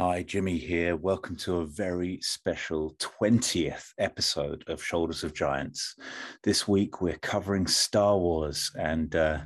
[0.00, 0.96] Hi, Jimmy here.
[0.96, 5.94] Welcome to a very special 20th episode of Shoulders of Giants.
[6.42, 9.40] This week we're covering Star Wars, and uh,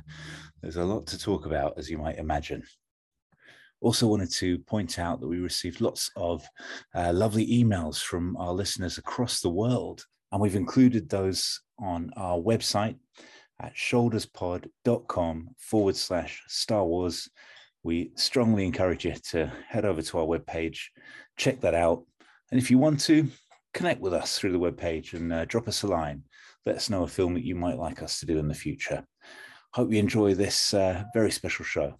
[0.61, 2.63] there's a lot to talk about, as you might imagine.
[3.81, 6.47] Also, wanted to point out that we received lots of
[6.95, 12.37] uh, lovely emails from our listeners across the world, and we've included those on our
[12.37, 12.95] website
[13.59, 17.29] at shoulderspod.com forward slash Star Wars
[17.85, 20.79] we strongly encourage you to head over to our webpage,
[21.37, 22.03] check that out.
[22.49, 23.27] And if you want to,
[23.75, 26.23] connect with us through the webpage and uh, drop us a line.
[26.65, 29.05] Let us know a film that you might like us to do in the future.
[29.73, 31.99] Hope you enjoy this uh, very special show.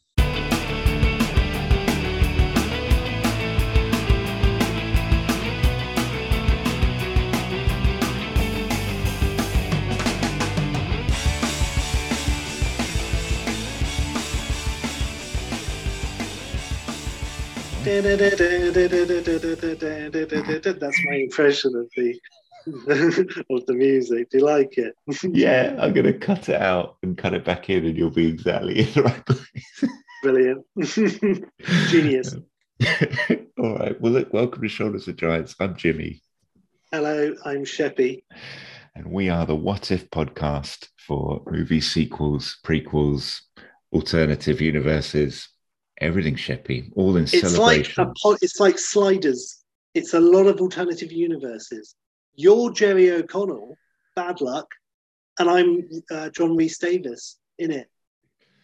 [17.95, 18.41] That's
[21.05, 22.19] my impression of the
[23.49, 24.29] of the music.
[24.31, 24.95] Do you like it?
[25.23, 28.79] yeah, I'm gonna cut it out and cut it back in, and you'll be exactly
[28.79, 29.85] in the right place.
[30.21, 30.65] Brilliant,
[31.87, 32.35] genius.
[33.57, 33.99] All right.
[34.01, 34.33] Well, look.
[34.33, 35.55] Welcome to Shoulders of Giants.
[35.61, 36.21] I'm Jimmy.
[36.91, 38.23] Hello, I'm Sheppy.
[38.93, 43.39] And we are the What If podcast for movie sequels, prequels,
[43.93, 45.47] alternative universes,
[45.99, 48.03] everything Sheppy, all in it's celebration.
[48.03, 49.63] Like a, it's like sliders.
[49.93, 51.95] It's a lot of alternative universes.
[52.35, 53.77] You're Jerry O'Connell,
[54.15, 54.67] bad luck,
[55.39, 57.89] and I'm uh, John Rhys Davies in it.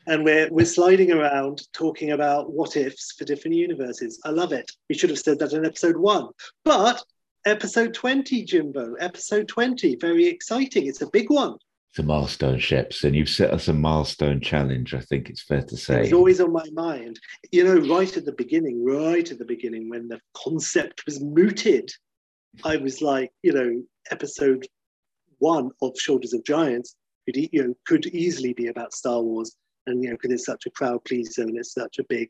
[0.07, 4.19] And we're we're sliding around talking about what ifs for different universes.
[4.25, 4.71] I love it.
[4.89, 6.29] We should have said that in episode one,
[6.65, 7.02] but
[7.45, 10.87] episode 20, Jimbo, episode 20, very exciting.
[10.87, 11.57] It's a big one
[11.95, 15.75] the milestone ships and you've set us a milestone challenge i think it's fair to
[15.75, 16.03] say.
[16.03, 17.20] It's always on my mind.
[17.52, 21.89] You know right at the beginning right at the beginning when the concept was mooted
[22.64, 24.66] i was like you know episode
[25.39, 29.55] one of shoulders of giants could you know could easily be about star wars
[29.88, 32.30] and you know because it's such a crowd pleaser and it's such a big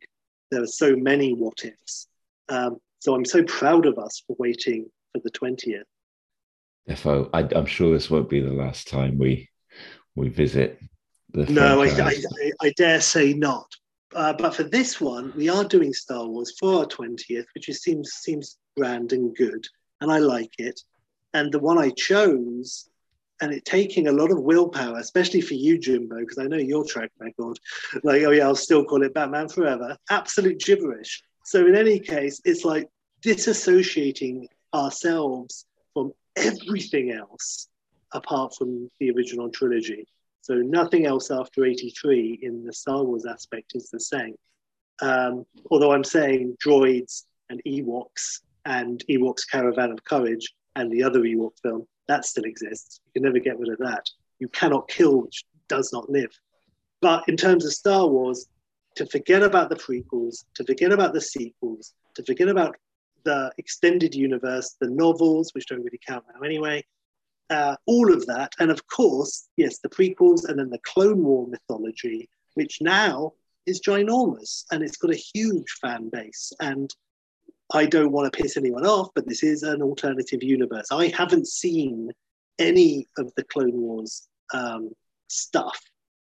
[0.50, 2.08] there are so many what ifs.
[2.50, 5.84] Um, so i'm so proud of us for waiting for the 20th
[6.90, 9.51] Defo, I, am sure this won't be the last time we
[10.16, 10.80] we visit
[11.34, 11.46] the.
[11.46, 12.16] No, I, I,
[12.62, 13.68] I, dare say not.
[14.14, 17.82] Uh, but for this one, we are doing Star Wars for our twentieth, which is,
[17.82, 19.66] seems seems grand and good,
[20.02, 20.80] and I like it.
[21.34, 22.90] And the one I chose,
[23.42, 26.86] and it taking a lot of willpower, especially for you, Jimbo, because I know your
[26.86, 27.58] track record.
[28.04, 29.98] Like, oh yeah, I'll still call it Batman Forever.
[30.10, 31.24] Absolute gibberish.
[31.46, 32.90] So in any case, it's like
[33.22, 37.68] disassociating ourselves from everything else
[38.14, 40.08] apart from the original trilogy.
[40.42, 44.36] So nothing else after 83 in the Star Wars aspect is the same.
[45.02, 51.22] Um, although I'm saying droids and Ewoks and Ewoks Caravan of Courage and the other
[51.22, 53.00] Ewok film, that still exists.
[53.06, 54.06] You can never get rid of that.
[54.40, 56.32] You cannot kill which does not live.
[57.02, 58.48] But in terms of Star Wars,
[58.96, 62.76] to forget about the prequels, to forget about the sequels, to forget about
[63.24, 66.84] the extended universe, the novels, which don't really count now anyway,
[67.52, 68.54] uh, all of that.
[68.60, 73.34] And of course, yes, the prequels and then the Clone War mythology, which now
[73.68, 76.52] is ginormous and it's got a huge fan base.
[76.60, 76.90] And
[77.74, 80.88] I don't want to piss anyone off, but this is an alternative universe.
[80.92, 82.10] I haven't seen
[82.58, 84.90] any of the Clone Wars um,
[85.28, 85.80] stuff.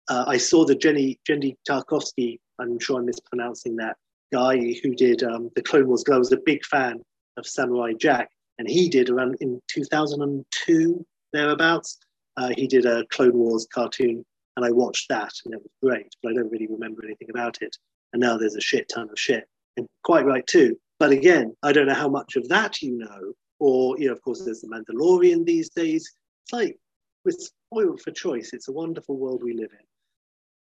[0.09, 3.97] Uh, I saw the Genndy Genndy Tarkovsky, I'm sure I'm mispronouncing that
[4.33, 6.05] guy who did um, the Clone Wars.
[6.13, 7.01] I was a big fan
[7.37, 11.99] of Samurai Jack, and he did around in 2002 thereabouts.
[12.37, 14.25] Uh, he did a Clone Wars cartoon,
[14.57, 16.15] and I watched that, and it was great.
[16.23, 17.77] But I don't really remember anything about it.
[18.13, 20.79] And now there's a shit ton of shit, and quite right too.
[20.99, 24.23] But again, I don't know how much of that you know, or you know, of
[24.23, 26.13] course, there's the Mandalorian these days.
[26.45, 26.79] It's like
[27.25, 28.53] we're spoiled for choice.
[28.53, 29.87] It's a wonderful world we live in.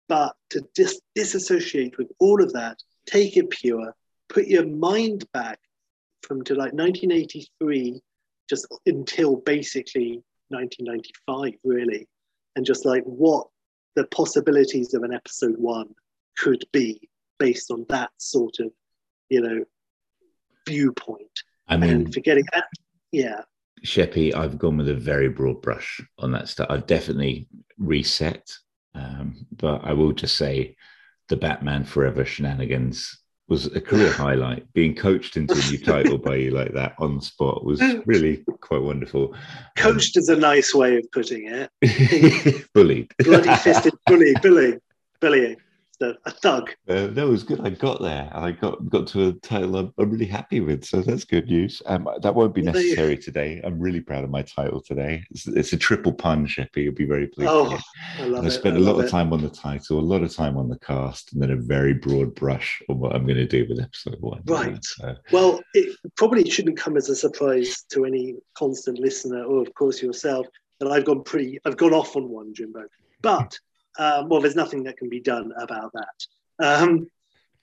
[0.08, 3.94] But to dis- disassociate with all of that, take it pure,
[4.28, 5.58] put your mind back
[6.24, 8.00] from to like 1983
[8.48, 12.08] just until basically 1995 really.
[12.56, 13.48] And just like what
[13.96, 15.94] the possibilities of an episode one
[16.38, 18.70] could be based on that sort of
[19.28, 19.64] you know
[20.66, 21.42] viewpoint.
[21.68, 22.64] I mean and forgetting that
[23.12, 23.42] yeah.
[23.84, 26.68] Sheppy i've gone with a very broad brush on that stuff.
[26.70, 27.48] I've definitely
[27.78, 28.50] reset
[28.94, 30.76] um, but i will just say
[31.28, 34.72] the batman forever shenanigans was a career highlight.
[34.72, 38.44] Being coached into a new title by you like that on the spot was really
[38.60, 39.34] quite wonderful.
[39.76, 42.66] Coached um, is a nice way of putting it.
[42.72, 43.12] bullied.
[43.18, 44.80] Bloody fisted bully, bullying,
[45.20, 45.56] bullying.
[46.04, 46.70] A, a thug.
[46.88, 47.60] Uh, no, it was good.
[47.60, 50.84] I got there, and I got got to a title I'm, I'm really happy with.
[50.84, 51.82] So that's good news.
[51.86, 53.60] Um, that won't be necessary today.
[53.64, 55.24] I'm really proud of my title today.
[55.30, 56.84] It's, it's a triple pun, Sheppy.
[56.84, 57.50] You'll be very pleased.
[57.50, 57.78] Oh,
[58.18, 58.50] I love I it.
[58.52, 59.10] spent I a lot of it.
[59.10, 61.94] time on the title, a lot of time on the cast, and then a very
[61.94, 64.42] broad brush on what I'm going to do with episode one.
[64.46, 64.84] Right.
[64.84, 69.72] So, Well, it probably shouldn't come as a surprise to any constant listener, or of
[69.74, 70.46] course yourself,
[70.80, 72.84] that I've gone pretty, I've gone off on one, Jimbo.
[73.22, 73.58] But
[73.98, 76.64] um, well, there's nothing that can be done about that.
[76.64, 77.10] Um,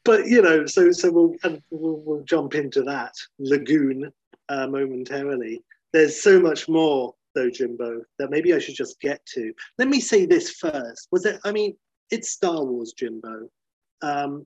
[0.03, 1.35] but you know, so so we'll
[1.69, 4.11] we'll, we'll jump into that lagoon
[4.49, 5.63] uh, momentarily.
[5.93, 9.53] There's so much more though, Jimbo, that maybe I should just get to.
[9.77, 11.07] Let me say this first.
[11.11, 11.39] Was it?
[11.43, 11.75] I mean,
[12.09, 13.49] it's Star Wars, Jimbo.
[14.01, 14.45] Um,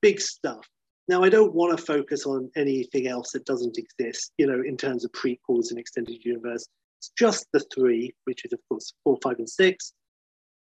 [0.00, 0.66] big stuff.
[1.08, 4.76] Now, I don't want to focus on anything else that doesn't exist, you know, in
[4.76, 6.68] terms of prequels and extended universe.
[6.98, 9.94] It's just the three, which is, of course, four, five, and six.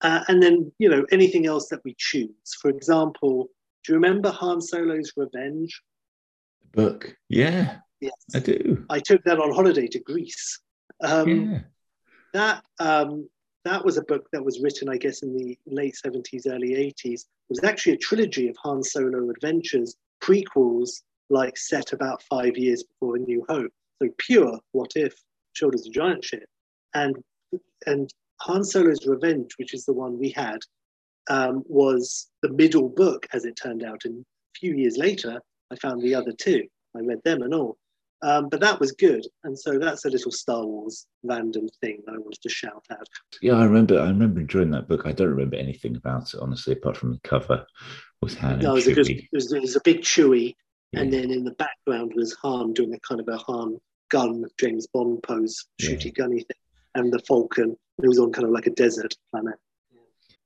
[0.03, 2.31] Uh, and then, you know, anything else that we choose.
[2.61, 3.49] For example,
[3.85, 5.81] do you remember Han Solo's Revenge?
[6.63, 8.13] The book, yeah, Yes.
[8.35, 8.85] I do.
[8.91, 10.61] I took that on holiday to Greece.
[11.03, 11.61] Um, yeah,
[12.33, 13.29] that um,
[13.65, 17.23] that was a book that was written, I guess, in the late 70s, early 80s.
[17.23, 22.85] It was actually a trilogy of Han Solo adventures, prequels, like set about five years
[22.85, 23.73] before A New Hope.
[24.01, 25.15] So pure what if,
[25.55, 26.45] Shoulders of Giant Ship.
[26.95, 27.17] And
[27.87, 28.11] and
[28.43, 30.59] Han Solo's Revenge, which is the one we had,
[31.29, 34.05] um, was the middle book, as it turned out.
[34.05, 35.41] And a few years later,
[35.71, 36.65] I found the other two.
[36.97, 37.77] I read them and all.
[38.23, 39.27] Um, but that was good.
[39.45, 43.07] And so that's a little Star Wars random thing that I wanted to shout out.
[43.43, 43.55] yeah.
[43.55, 44.01] I remember.
[44.01, 45.03] I remember enjoying that book.
[45.05, 47.67] I don't remember anything about it, honestly, apart from the cover
[48.23, 50.55] with Han No, it was, a good, it, was, it was a big Chewie,
[50.95, 53.79] and then in the background was Han doing a kind of a Han
[54.11, 55.91] gun, James Bond pose, Yeah.
[55.91, 56.57] shooty gunny thing,
[56.95, 57.77] and the Falcon.
[58.03, 59.57] It was on kind of like a desert planet.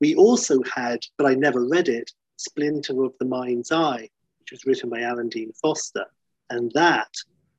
[0.01, 4.09] We also had, but I never read it, Splinter of the Mind's Eye,
[4.39, 6.07] which was written by Alan Dean Foster,
[6.49, 7.11] and that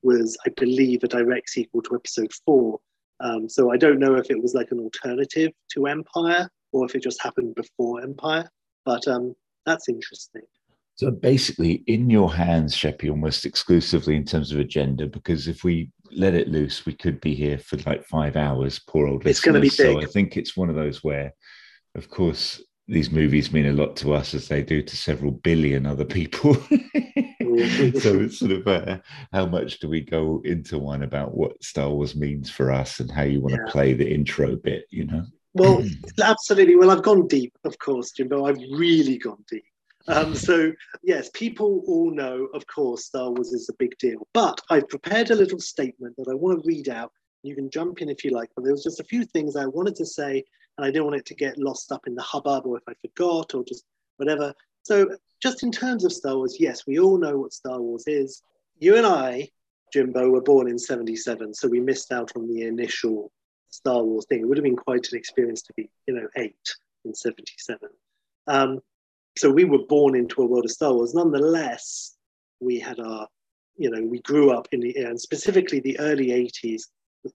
[0.02, 2.80] was, I believe, a direct sequel to Episode Four.
[3.20, 6.94] Um, so I don't know if it was like an alternative to Empire or if
[6.94, 8.50] it just happened before Empire,
[8.84, 9.34] but um,
[9.66, 10.42] that's interesting.
[10.94, 15.90] So basically, in your hands, Sheppy, almost exclusively in terms of agenda, because if we
[16.14, 18.78] let it loose, we could be here for like five hours.
[18.78, 19.94] Poor old It's gonna be listeners.
[19.94, 20.00] So.
[20.00, 21.32] I think it's one of those where,
[21.94, 25.86] of course, these movies mean a lot to us as they do to several billion
[25.86, 26.54] other people.
[28.00, 28.98] so it's sort of uh,
[29.32, 33.10] how much do we go into one about what Star Wars means for us and
[33.10, 33.64] how you want Yeah.
[33.64, 35.24] to play the intro bit, you know?
[35.54, 35.84] Well,
[36.22, 36.76] absolutely.
[36.76, 38.46] Well, I've gone deep, of course, Jimbo.
[38.46, 39.64] I've really gone deep.
[40.08, 40.72] Um, so,
[41.02, 44.26] yes, people all know, of course, Star Wars is a big deal.
[44.32, 47.12] But I've prepared a little statement that I want to read out.
[47.42, 49.66] You can jump in if you like, but there was just a few things I
[49.66, 50.44] wanted to say,
[50.76, 52.94] and I didn't want it to get lost up in the hubbub or if I
[53.00, 53.84] forgot or just
[54.16, 54.54] whatever.
[54.82, 58.42] So, just in terms of Star Wars, yes, we all know what Star Wars is.
[58.78, 59.48] You and I,
[59.92, 63.30] Jimbo, were born in 77, so we missed out on the initial
[63.70, 64.40] Star Wars thing.
[64.40, 66.56] It would have been quite an experience to be, you know, eight
[67.04, 67.88] in 77.
[68.46, 68.80] Um,
[69.36, 71.14] so we were born into a world of Star Wars.
[71.14, 72.16] Nonetheless,
[72.60, 73.26] we had our,
[73.76, 76.82] you know, we grew up in the, and specifically the early 80s.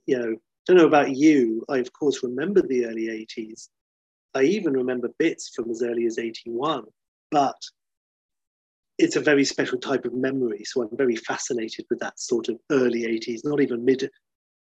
[0.06, 0.36] You know,
[0.66, 1.64] don't know about you.
[1.70, 3.70] I, of course, remember the early 80s.
[4.36, 6.84] I even remember bits from as early as 81,
[7.32, 7.56] but
[8.98, 10.64] it's a very special type of memory.
[10.66, 14.10] So I'm very fascinated with that sort of early 80s, not even mid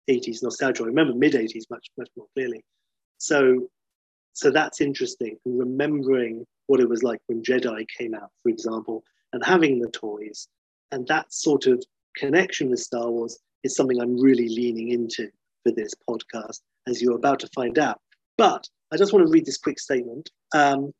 [0.09, 0.83] 80s nostalgia.
[0.83, 2.63] I remember mid 80s much, much more clearly.
[3.17, 3.69] So,
[4.35, 5.37] so that's interesting.
[5.45, 9.89] And remembering what it was like when Jedi came out, for example, and having the
[9.89, 10.49] toys,
[10.91, 11.83] and that sort of
[12.17, 15.29] connection with Star Wars is something I'm really leaning into
[15.63, 17.99] for this podcast, as you're about to find out.
[18.37, 20.29] But I just want to read this quick statement.
[20.53, 20.91] Um,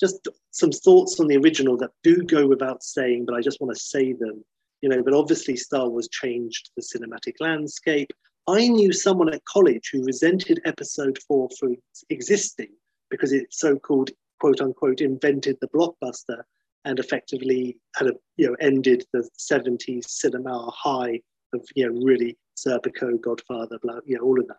[0.00, 3.74] just some thoughts on the original that do go without saying, but I just want
[3.74, 4.44] to say them.
[4.82, 8.12] You know, but obviously Star Wars changed the cinematic landscape.
[8.46, 11.70] I knew someone at college who resented episode four for
[12.10, 12.68] existing
[13.10, 16.42] because it so called quote unquote invented the blockbuster
[16.84, 21.20] and effectively had a you know ended the 70s cinema high
[21.52, 24.58] of you know really Serpico, Godfather, blah, you know, all of that.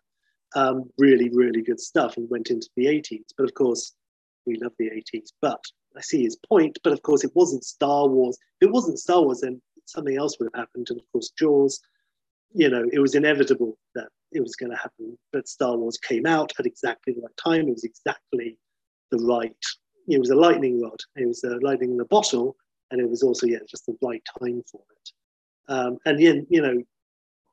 [0.56, 3.25] Um, really, really good stuff and went into the 80s.
[3.38, 3.94] But of course,
[4.46, 5.30] we love the 80s.
[5.42, 5.62] But
[5.98, 6.78] I see his point.
[6.84, 8.38] But of course, it wasn't Star Wars.
[8.62, 10.88] If it wasn't Star Wars, then something else would have happened.
[10.90, 11.82] And of course, Jaws,
[12.54, 15.18] you know, it was inevitable that it was going to happen.
[15.32, 17.68] But Star Wars came out at exactly the right time.
[17.68, 18.58] It was exactly
[19.12, 19.56] the right,
[20.08, 21.00] it was a lightning rod.
[21.15, 22.56] It was a lightning in the bottle.
[22.92, 25.12] And it was also, yeah, just the right time for it.
[25.68, 26.84] Um, and then, you know,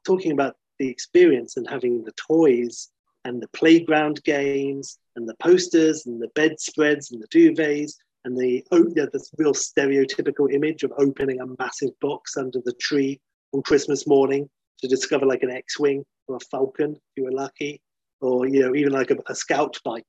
[0.05, 2.91] talking about the experience and having the toys
[3.25, 8.65] and the playground games and the posters and the bedspreads and the duvets and the
[8.73, 13.21] oh yeah, this real stereotypical image of opening a massive box under the tree
[13.53, 14.49] on Christmas morning
[14.81, 17.81] to discover like an X-wing or a Falcon if you were lucky,
[18.21, 20.07] or you know even like a, a scout bike.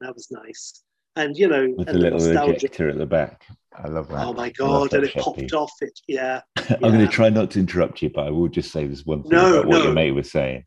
[0.00, 0.82] That was nice.
[1.16, 2.54] And you know, with and the little nostalgia.
[2.54, 3.46] ejector at the back.
[3.74, 4.26] I love that.
[4.26, 4.92] Oh my god!
[4.92, 5.72] And it popped off.
[5.80, 6.42] It yeah.
[6.56, 9.22] I'm going to try not to interrupt you, but I will just say this one
[9.22, 9.84] thing no, about what no.
[9.84, 10.64] your mate was saying.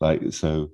[0.00, 0.70] Like so,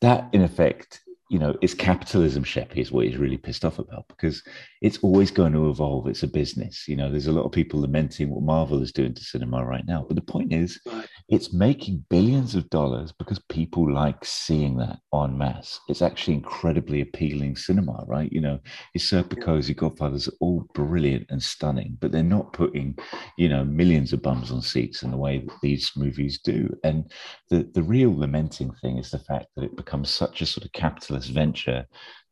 [0.00, 4.06] that in effect you know, it's capitalism, Sheppy, is what he's really pissed off about
[4.08, 4.42] because
[4.80, 6.06] it's always going to evolve.
[6.06, 6.86] It's a business.
[6.86, 9.84] You know, there's a lot of people lamenting what Marvel is doing to cinema right
[9.88, 10.04] now.
[10.06, 10.80] But the point is,
[11.28, 15.80] it's making billions of dollars because people like seeing that en masse.
[15.88, 18.30] It's actually incredibly appealing cinema, right?
[18.32, 18.60] You know,
[18.92, 22.96] his Serpico's, your Godfathers are all brilliant and stunning, but they're not putting,
[23.36, 26.68] you know, millions of bums on seats in the way that these movies do.
[26.84, 27.10] And
[27.50, 30.72] the, the real lamenting thing is the fact that it becomes such a sort of
[30.72, 31.86] capitalist venture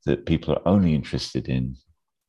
[0.05, 1.77] that people are only interested in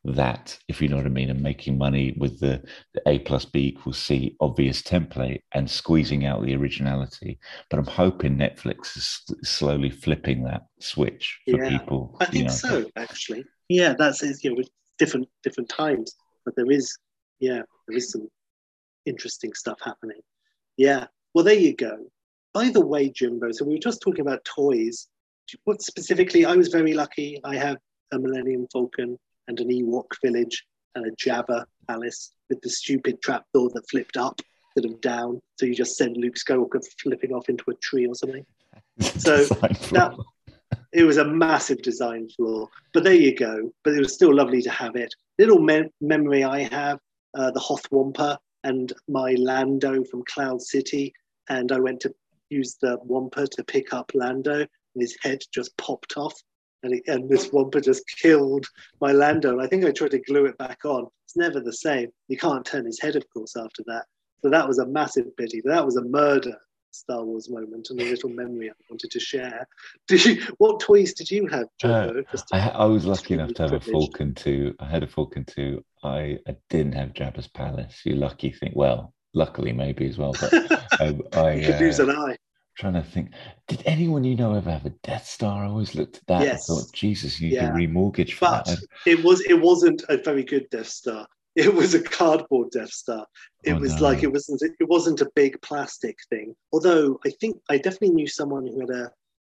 [0.05, 3.45] that, if you know what I mean, and making money with the, the A plus
[3.45, 7.39] B equals C obvious template and squeezing out the originality.
[7.69, 12.17] But I'm hoping Netflix is slowly flipping that switch for yeah, people.
[12.21, 12.53] I think know.
[12.53, 13.45] so, actually.
[13.67, 14.43] Yeah, that's it.
[14.43, 14.69] You know, with
[14.99, 16.95] different different times, but there is,
[17.39, 18.29] yeah, there is some
[19.05, 20.21] interesting stuff happening.
[20.77, 21.07] Yeah.
[21.33, 21.97] Well, there you go.
[22.53, 25.07] By the way, Jimbo, so we were just talking about toys
[25.63, 27.39] what specifically, I was very lucky.
[27.43, 27.77] I have
[28.11, 33.69] a Millennium Falcon and an Ewok village and a Jabba palace with the stupid trapdoor
[33.73, 34.39] that flipped up
[34.75, 35.41] instead of down.
[35.59, 38.45] So you just send Luke Skywalker flipping off into a tree or something.
[39.17, 39.43] So
[39.91, 40.15] that,
[40.93, 42.67] it was a massive design flaw.
[42.93, 43.71] But there you go.
[43.83, 45.13] But it was still lovely to have it.
[45.37, 46.99] Little me- memory I have
[47.33, 51.13] uh, the Hoth Wampa and my Lando from Cloud City.
[51.49, 52.13] And I went to
[52.49, 56.33] use the Wampa to pick up Lando and his head just popped off.
[56.83, 58.65] And, it, and this wampa just killed
[59.01, 59.51] my Lando.
[59.51, 61.07] And I think I tried to glue it back on.
[61.25, 62.09] It's never the same.
[62.27, 64.05] You can't turn his head, of course, after that.
[64.41, 65.61] So that was a massive pity.
[65.65, 66.55] That was a murder
[66.95, 69.67] Star Wars moment and a little memory I wanted to share.
[70.07, 70.43] Did you?
[70.57, 72.23] What toys did you have, Joe?
[72.33, 74.75] Uh, I, I, was lucky enough to have a Falcon 2.
[74.79, 75.83] I had a Falcon 2.
[76.03, 78.01] I, I didn't have Jabba's Palace.
[78.05, 78.71] You lucky thing.
[78.75, 80.33] Well, luckily maybe as well.
[80.39, 80.53] But
[81.01, 82.37] um, I you could uh, lose an eye
[82.75, 83.31] trying to think.
[83.67, 85.63] Did anyone you know ever have a Death Star?
[85.63, 86.69] I always looked at that yes.
[86.69, 87.71] and thought, Jesus, you need yeah.
[87.71, 88.79] to remortgage for but that.
[89.05, 91.27] It was it wasn't a very good Death Star.
[91.55, 93.25] It was a cardboard Death Star.
[93.63, 94.01] It oh, was no.
[94.01, 96.53] like it wasn't it wasn't a big plastic thing.
[96.73, 99.09] Although I think I definitely knew someone who had a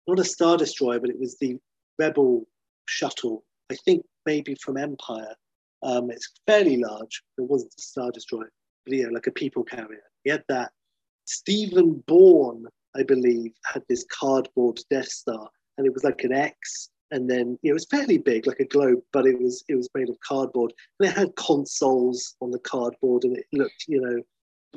[0.08, 1.58] not a Star Destroyer, but it was the
[2.00, 2.48] Rebel
[2.88, 3.44] shuttle.
[3.72, 5.36] I think maybe from Empire.
[5.84, 7.22] Um, it's fairly large.
[7.38, 8.52] It wasn't a Star Destroyer,
[8.84, 10.02] but yeah, like a people carrier.
[10.24, 10.72] He had that.
[11.26, 16.90] Stephen Bourne I believe, had this cardboard Death Star, and it was like an X,
[17.12, 19.76] and then you know, it was fairly big, like a globe, but it was it
[19.76, 24.02] was made of cardboard, and it had consoles on the cardboard, and it looked, you
[24.02, 24.22] know,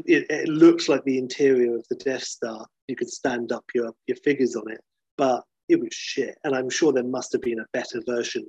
[0.05, 2.67] it, it looked like the interior of the Death Star.
[2.89, 4.81] You could stand up your your figures on it,
[5.17, 8.47] but it was shit, and I'm sure there must have been a better version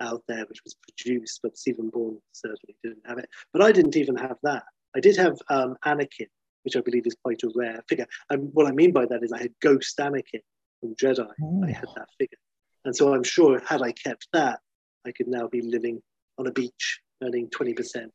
[0.00, 3.28] out there which was produced, but Stephen Bourne certainly didn't have it.
[3.52, 4.64] But I didn't even have that.
[4.96, 6.26] I did have um, Anakin,
[6.62, 8.06] which I believe is quite a rare figure.
[8.28, 10.40] And what I mean by that is I had Ghost Anakin
[10.80, 11.28] from Jedi.
[11.42, 11.64] Ooh.
[11.64, 12.38] I had that figure.
[12.84, 14.60] And so I'm sure had I kept that,
[15.06, 16.02] I could now be living
[16.38, 18.08] on a beach earning 20%.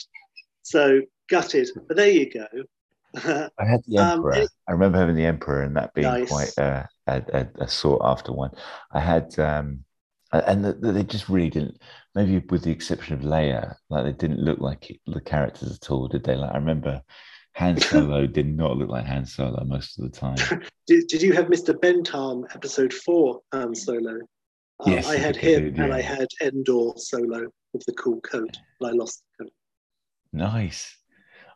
[0.63, 1.69] So gutted.
[1.87, 2.47] But there you go.
[3.15, 4.35] I had the um, Emperor.
[4.35, 6.29] Um, it, I remember having the Emperor and that being nice.
[6.29, 8.51] quite a, a, a, sought after one.
[8.91, 9.83] I had, um,
[10.31, 11.79] and the, the, they just really didn't,
[12.13, 15.91] maybe with the exception of Leia, like they didn't look like it, the characters at
[15.91, 16.35] all, did they?
[16.35, 17.01] Like I remember
[17.55, 20.35] Han Solo did not look like Han Solo most of the time.
[20.87, 21.79] did, did you have Mr.
[21.79, 24.19] Bentham episode four Han Solo?
[24.81, 25.83] Um, yes, I had him did, yeah.
[25.85, 29.53] and I had Endor Solo with the cool coat, but I lost the coat.
[30.33, 30.97] Nice.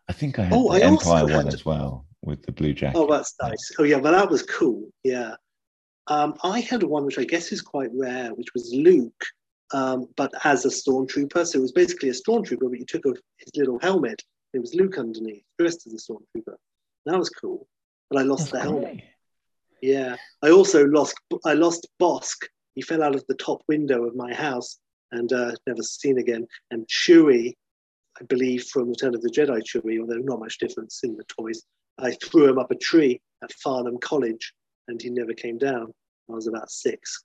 [0.07, 1.53] I think I had oh, the I Empire one had...
[1.53, 2.97] as well with the blue jacket.
[2.97, 3.71] Oh, that's nice.
[3.77, 4.89] Oh, yeah, but that was cool.
[5.03, 5.35] Yeah.
[6.07, 9.23] Um, I had one which I guess is quite rare, which was Luke,
[9.73, 11.45] um, but as a stormtrooper.
[11.45, 14.73] So it was basically a stormtrooper, but you took off his little helmet it was
[14.73, 16.55] Luke underneath, dressed as a stormtrooper.
[17.05, 17.67] That was cool,
[18.09, 18.83] but I lost That's the helmet.
[18.83, 19.03] Great.
[19.81, 21.15] Yeah, I also lost.
[21.45, 22.47] I lost Bossk.
[22.75, 24.79] He fell out of the top window of my house
[25.11, 26.45] and uh, never seen again.
[26.71, 27.53] And Chewie,
[28.19, 31.63] I believe from Return of the Jedi, Chewie, although not much difference in the toys.
[31.97, 34.53] I threw him up a tree at Farnham College,
[34.87, 35.93] and he never came down.
[36.29, 37.23] I was about six,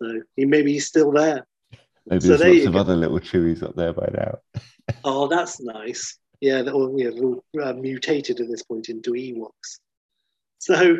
[0.00, 1.46] so he maybe he's still there.
[2.06, 2.78] Maybe so there's lots of go.
[2.80, 4.38] other little Chewies up there by now.
[5.04, 9.12] oh, that's nice yeah, they're all, yeah, they're all uh, mutated at this point into
[9.12, 9.78] Ewoks.
[10.58, 10.98] So,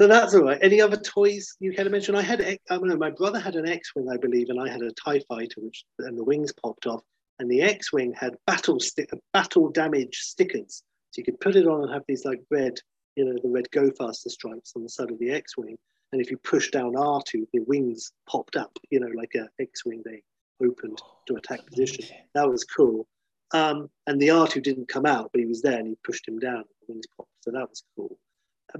[0.00, 0.58] so that's all right.
[0.62, 2.14] Any other toys you to mention?
[2.16, 4.82] I had, I don't know, my brother had an X-wing, I believe, and I had
[4.82, 7.02] a Tie Fighter, which and the wings popped off.
[7.38, 10.82] and the X-wing had battle stick, battle damage stickers.
[11.10, 12.74] So you could put it on and have these like red,
[13.16, 15.76] you know, the red Go Faster stripes on the side of the X-wing.
[16.12, 20.02] And if you push down R2, the wings popped up, you know, like a X-wing
[20.04, 20.22] they
[20.64, 22.04] opened to attack position.
[22.34, 23.06] That was cool.
[23.52, 26.38] Um, and the R2 didn't come out, but he was there and he pushed him
[26.38, 26.64] down.
[26.80, 28.18] The wings popped, so that was cool.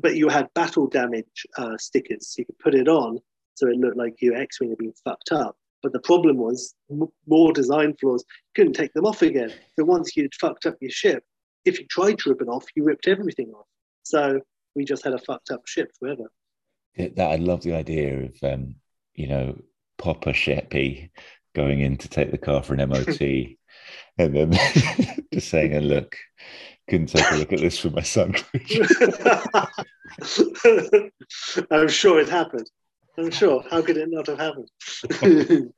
[0.00, 2.28] But you had battle damage uh, stickers.
[2.28, 3.18] So you could put it on
[3.54, 5.56] so it looked like your X-wing had been fucked up.
[5.82, 8.24] But the problem was m- more design flaws.
[8.28, 9.52] You couldn't take them off again.
[9.78, 11.24] So once you'd fucked up your ship,
[11.64, 13.66] if you tried to rip it off, you ripped everything off.
[14.02, 14.40] So
[14.74, 16.30] we just had a fucked up ship forever.
[16.96, 18.76] Yeah, that I love the idea of um,
[19.14, 19.58] you know
[19.98, 21.10] Papa Sheppy
[21.54, 23.20] going in to take the car for an MOT,
[24.18, 24.52] and then
[25.32, 26.16] just saying, "And look,
[26.88, 28.34] couldn't take a look at this for my son."
[31.70, 32.68] I'm sure it happened.
[33.18, 33.64] I'm sure.
[33.70, 34.68] How could it not have happened?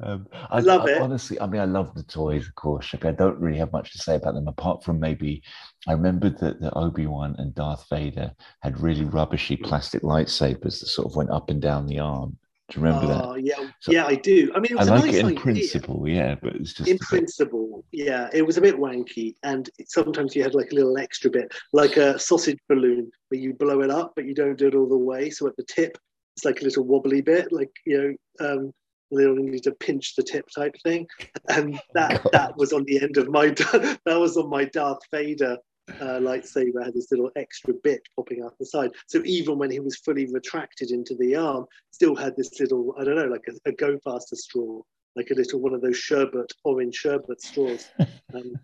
[0.00, 1.02] um, I, love I, it.
[1.02, 2.94] Honestly, I mean, I love the toys, of course.
[3.02, 5.42] I don't really have much to say about them apart from maybe
[5.86, 10.86] I remembered that the Obi Wan and Darth Vader had really rubbishy plastic lightsabers that
[10.86, 12.38] sort of went up and down the arm.
[12.74, 13.44] Do you remember Oh, that?
[13.44, 14.50] yeah, So- yeah, I do.
[14.54, 15.40] I mean, it I was like a nice it in idea.
[15.40, 19.70] principle, yeah, but it's just in bit- principle, yeah, it was a bit wanky, and
[19.86, 23.80] sometimes you had like a little extra bit, like a sausage balloon, where you blow
[23.82, 25.30] it up, but you don't do it all the way.
[25.30, 25.96] So at the tip,
[26.36, 28.72] it's like a little wobbly bit, like you know, um,
[29.12, 31.06] little need to pinch the tip type thing,
[31.48, 32.32] and that God.
[32.32, 35.56] that was on the end of my that was on my Darth Vader.
[36.00, 38.90] Uh, lightsaber had this little extra bit popping out the side.
[39.06, 43.04] So even when he was fully retracted into the arm, still had this little, I
[43.04, 44.80] don't know, like a, a go faster straw,
[45.14, 47.86] like a little one of those sherbet, orange sherbet straws.
[48.34, 48.54] Um,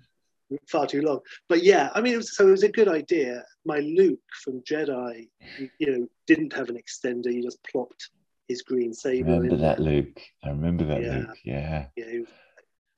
[0.68, 1.20] far too long.
[1.48, 3.44] But yeah, I mean, it was, so it was a good idea.
[3.64, 7.32] My Luke from Jedi, you, you know, didn't have an extender.
[7.32, 8.10] You just plopped
[8.48, 9.60] his green I saber remember in.
[9.60, 10.20] that, Luke.
[10.42, 11.18] I remember that, Yeah.
[11.18, 11.36] Luke.
[11.44, 11.86] Yeah.
[11.98, 12.24] Know,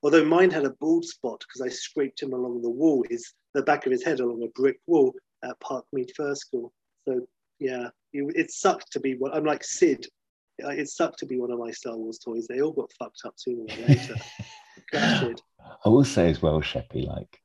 [0.03, 3.63] although mine had a bald spot because I scraped him along the wall, his the
[3.63, 5.13] back of his head along a brick wall
[5.45, 6.73] at Parkmead First School.
[7.07, 7.27] So
[7.59, 9.33] yeah, you, it sucked to be one.
[9.33, 10.07] I'm like Sid.
[10.59, 12.47] It sucked to be one of my Star Wars toys.
[12.47, 14.15] They all got fucked up sooner or later.
[15.85, 17.41] I will say as well, Sheppy, like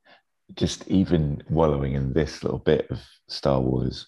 [0.56, 4.08] just even wallowing in this little bit of Star Wars,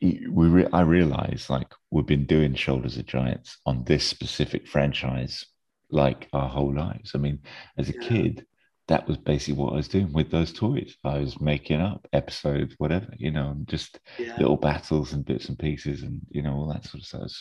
[0.00, 5.46] we re- I realize like we've been doing Shoulders of Giants on this specific franchise
[5.92, 7.12] like our whole lives.
[7.14, 7.40] I mean,
[7.78, 8.00] as a Yeah.
[8.00, 8.46] kid,
[8.88, 10.96] that was basically what I was doing with those toys.
[11.04, 14.36] I was making up episodes, whatever, you know, just Yeah.
[14.36, 17.32] little battles and bits and pieces and you know all that sort of stuff.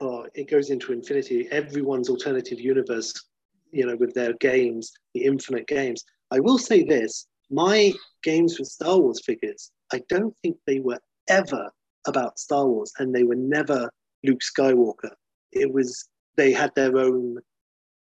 [0.00, 1.48] Oh, it goes into infinity.
[1.50, 3.12] Everyone's alternative universe,
[3.70, 6.04] you know, with their games, the infinite games.
[6.30, 10.98] I will say this: my games with Star Wars figures, I don't think they were
[11.28, 11.70] ever
[12.06, 13.90] about Star Wars, and they were never
[14.24, 15.12] Luke Skywalker.
[15.52, 17.38] It was they had their own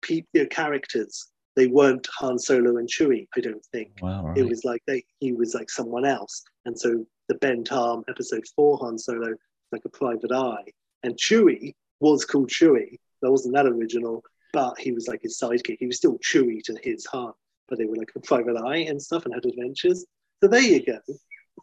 [0.02, 1.28] pe- you know, characters.
[1.56, 3.28] They weren't Han Solo and Chewie.
[3.36, 3.94] I don't think.
[4.02, 4.38] Wow, right.
[4.38, 6.44] it was like they he was like someone else.
[6.66, 9.34] And so the bent arm episode four han solo
[9.72, 10.66] like a private eye.
[11.04, 13.00] And chewie was called chewie.
[13.22, 15.78] That wasn't that original but he was like his sidekick.
[15.80, 17.34] He was still chewie to his han
[17.68, 20.06] but they were like a private eye and stuff and had adventures.
[20.42, 21.00] So there you go.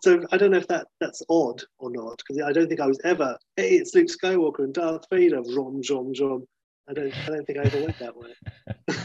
[0.03, 2.87] So i don't know if that that's odd or not because i don't think i
[2.87, 6.47] was ever hey it's luke skywalker and darth vader rom, rom, john
[6.89, 8.31] i don't i don't think i ever went that way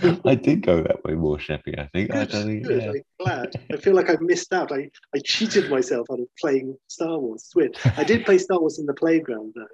[0.25, 1.77] I did go that way more, Sheppy.
[1.77, 2.13] I think.
[2.13, 2.81] I Good, don't think good.
[2.81, 2.89] yeah.
[2.89, 3.53] I'm glad.
[3.71, 4.71] I feel like I missed out.
[4.71, 7.49] I, I cheated myself out of playing Star Wars.
[7.55, 7.77] Weird.
[7.97, 9.67] I did play Star Wars in the playground though.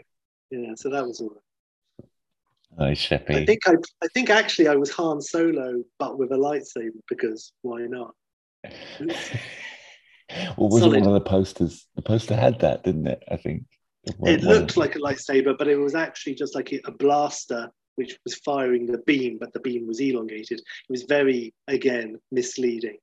[0.52, 2.88] Yeah, so that was all right.
[2.89, 3.36] Nice, Sheppy.
[3.36, 7.52] I think I, I think actually I was Han Solo, but with a lightsaber because
[7.62, 8.13] why not?
[10.58, 10.98] well, was Solid.
[10.98, 11.88] it one of the posters?
[11.96, 13.24] The poster had that, didn't it?
[13.30, 13.65] I think.
[14.06, 18.18] It one looked like a lightsaber, but it was actually just like a blaster which
[18.24, 20.60] was firing the beam, but the beam was elongated.
[20.60, 22.98] It was very, again, misleading,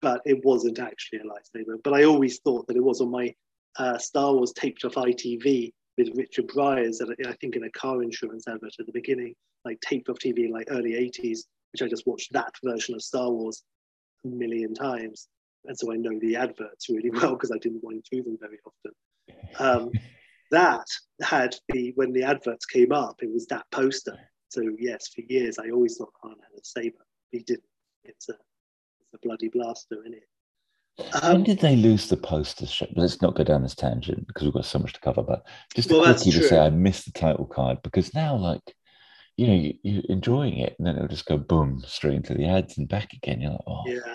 [0.00, 1.76] but it wasn't actually a lightsaber.
[1.82, 3.34] But I always thought that it was on my
[3.78, 8.02] uh, Star Wars taped off ITV with Richard Briers, at I think in a car
[8.02, 9.34] insurance advert at the beginning,
[9.64, 11.40] like taped off TV in like early 80s,
[11.72, 13.62] which I just watched that version of Star Wars
[14.24, 15.28] a million times.
[15.64, 18.58] And so I know the adverts really well because I didn't wind through them very
[18.64, 18.92] often.
[19.58, 19.90] Um,
[20.50, 20.86] that
[21.20, 24.18] had the when the adverts came up, it was that poster.
[24.48, 27.04] So yes, for years I always thought Han had a saber.
[27.30, 27.64] He didn't.
[28.04, 30.28] It's a it's a bloody blaster in it.
[31.22, 32.70] when Um, did they lose the posters?
[32.70, 35.22] Sh- Let's not go down this tangent because we've got so much to cover.
[35.22, 36.58] But just Well, quickly to say.
[36.58, 38.62] I missed the title card because now, like,
[39.36, 42.46] you know, you, you're enjoying it, and then it'll just go boom straight into the
[42.48, 43.40] ads and back again.
[43.40, 44.14] You're like, oh, yeah,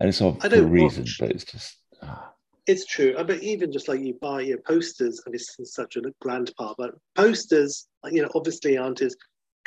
[0.00, 1.76] and it's all I for a reason, watch- but it's just.
[2.02, 2.32] ah.
[2.66, 3.14] it's true.
[3.16, 6.74] Uh, But even just like you buy your posters, and it's such a grand part,
[6.76, 9.16] but posters, you know, obviously aren't as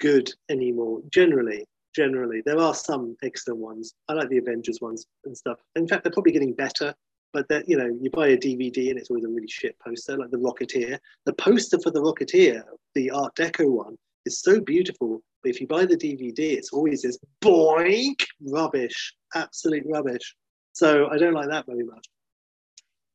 [0.01, 1.65] good anymore generally.
[1.95, 2.41] generally.
[2.45, 3.93] There are some excellent ones.
[4.07, 5.59] I like the Avengers ones and stuff.
[5.75, 6.93] In fact, they're probably getting better.
[7.33, 10.17] But that you know, you buy a DVD and it's always a really shit poster,
[10.17, 10.97] like the Rocketeer.
[11.25, 12.61] The poster for the Rocketeer,
[12.93, 15.21] the Art Deco one, is so beautiful.
[15.41, 20.35] But if you buy the DVD, it's always this boink rubbish, absolute rubbish.
[20.73, 22.05] So I don't like that very much.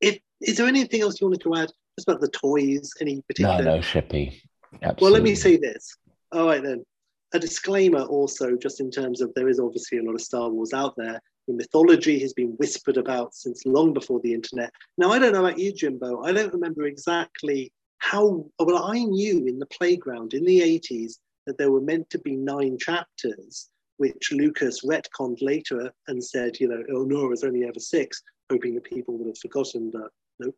[0.01, 1.71] If, is there anything else you wanted to add?
[1.99, 3.63] Just about the toys, any particular?
[3.63, 4.41] No, no, Sheppy.
[4.83, 5.05] Absolutely.
[5.05, 5.97] Well, let me say this.
[6.37, 6.85] All right, then.
[7.33, 10.75] A disclaimer also, just in terms of there is obviously a lot of Star Wars
[10.75, 11.19] out there.
[11.49, 14.71] The mythology has been whispered about since long before the internet.
[14.99, 16.23] Now, I don't know about you, Jimbo.
[16.25, 21.15] I don't remember exactly how, well, I knew in the playground in the 80s
[21.47, 26.69] that there were meant to be nine chapters, which Lucas retconned later and said, you
[26.69, 28.23] know, oh no, it's only ever six,
[28.53, 30.11] hoping that people would have forgotten that.
[30.39, 30.55] Nope.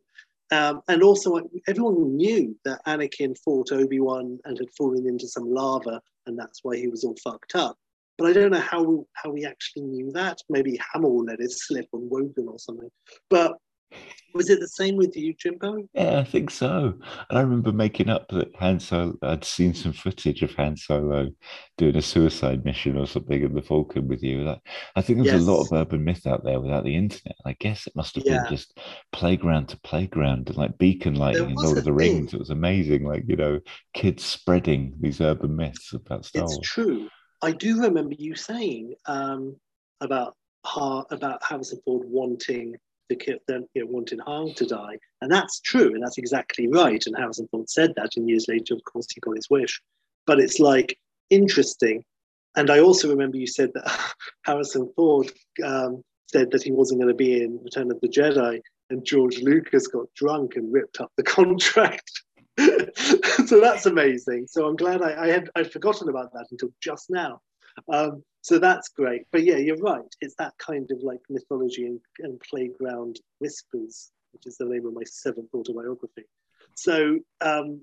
[0.51, 5.51] Um, and also, everyone knew that Anakin fought Obi Wan and had fallen into some
[5.51, 7.77] lava, and that's why he was all fucked up.
[8.17, 10.39] But I don't know how how we actually knew that.
[10.49, 12.89] Maybe Hamill let it slip on Wogan or something.
[13.29, 13.53] But
[14.33, 15.87] was it the same with you, Jimbo?
[15.93, 16.93] Yeah, I think so.
[17.29, 21.29] And I remember making up that Han Solo, I'd seen some footage of Han Solo
[21.77, 24.55] doing a suicide mission or something in the Falcon with you.
[24.95, 25.47] I think there's yes.
[25.47, 27.35] a lot of urban myth out there without the internet.
[27.45, 28.43] I guess it must have yeah.
[28.43, 28.77] been just
[29.11, 31.95] playground to playground and like beacon lighting in Lord of the thing.
[31.95, 32.33] Rings.
[32.33, 33.05] It was amazing.
[33.05, 33.59] Like, you know,
[33.93, 36.57] kids spreading these urban myths about Star it's Wars.
[36.59, 37.09] It's true.
[37.41, 39.55] I do remember you saying um,
[40.01, 42.75] about, how, about Harrison Ford wanting
[43.09, 44.97] the kid then you know, wanting Han to die.
[45.21, 47.03] And that's true, and that's exactly right.
[47.05, 49.81] And Harrison Ford said that, and years later, of course, he got his wish.
[50.25, 50.97] But it's like
[51.29, 52.03] interesting.
[52.55, 54.13] And I also remember you said that
[54.45, 55.31] Harrison Ford
[55.63, 59.39] um, said that he wasn't going to be in Return of the Jedi, and George
[59.39, 62.11] Lucas got drunk and ripped up the contract.
[63.47, 64.47] so that's amazing.
[64.47, 67.39] So I'm glad I, I, had I'd forgotten about that until just now.
[67.91, 69.23] Um, so that's great.
[69.31, 70.15] But yeah, you're right.
[70.21, 74.93] It's that kind of like mythology and, and playground whispers, which is the name of
[74.93, 76.25] my seventh autobiography.
[76.75, 77.81] So um,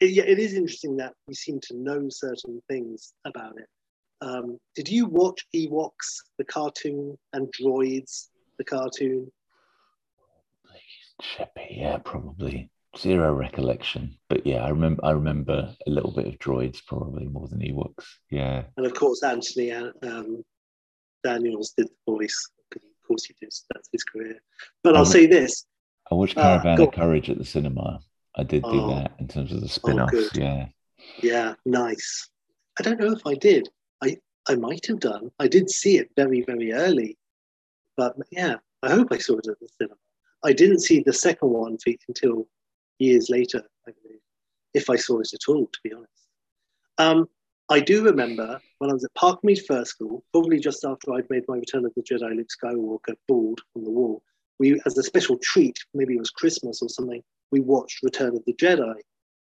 [0.00, 3.68] it, yeah, it is interesting that we seem to know certain things about it.
[4.22, 9.30] Um, did you watch Ewoks, the cartoon, and Droids, the cartoon?
[11.22, 15.04] Sheppy, yeah, probably zero recollection, but yeah, I remember.
[15.04, 18.04] I remember a little bit of droids, probably more than Ewoks.
[18.30, 20.44] Yeah, and of course Anthony um,
[21.24, 22.50] Daniels did the voice.
[22.74, 23.52] Of course, he did.
[23.72, 24.36] That's his career.
[24.82, 25.64] But I'll say this:
[26.10, 28.00] I watched uh, Caravan uh, of Courage at the cinema.
[28.36, 30.12] I did do oh, that in terms of the spin-offs.
[30.14, 30.66] Oh, yeah,
[31.22, 32.28] yeah, nice.
[32.78, 33.68] I don't know if I did.
[34.02, 34.16] I
[34.48, 35.30] I might have done.
[35.38, 37.18] I did see it very very early,
[37.96, 39.96] but yeah, I hope I saw it at the cinema.
[40.42, 41.76] I didn't see the second one
[42.08, 42.48] until
[43.00, 44.20] years later, I believe,
[44.74, 46.28] if I saw it at all, to be honest.
[46.98, 47.28] Um,
[47.68, 51.44] I do remember when I was at Parkmead First School, probably just after I'd made
[51.48, 54.22] my Return of the Jedi Luke Skywalker board on the wall,
[54.58, 58.44] we, as a special treat, maybe it was Christmas or something, we watched Return of
[58.44, 58.94] the Jedi.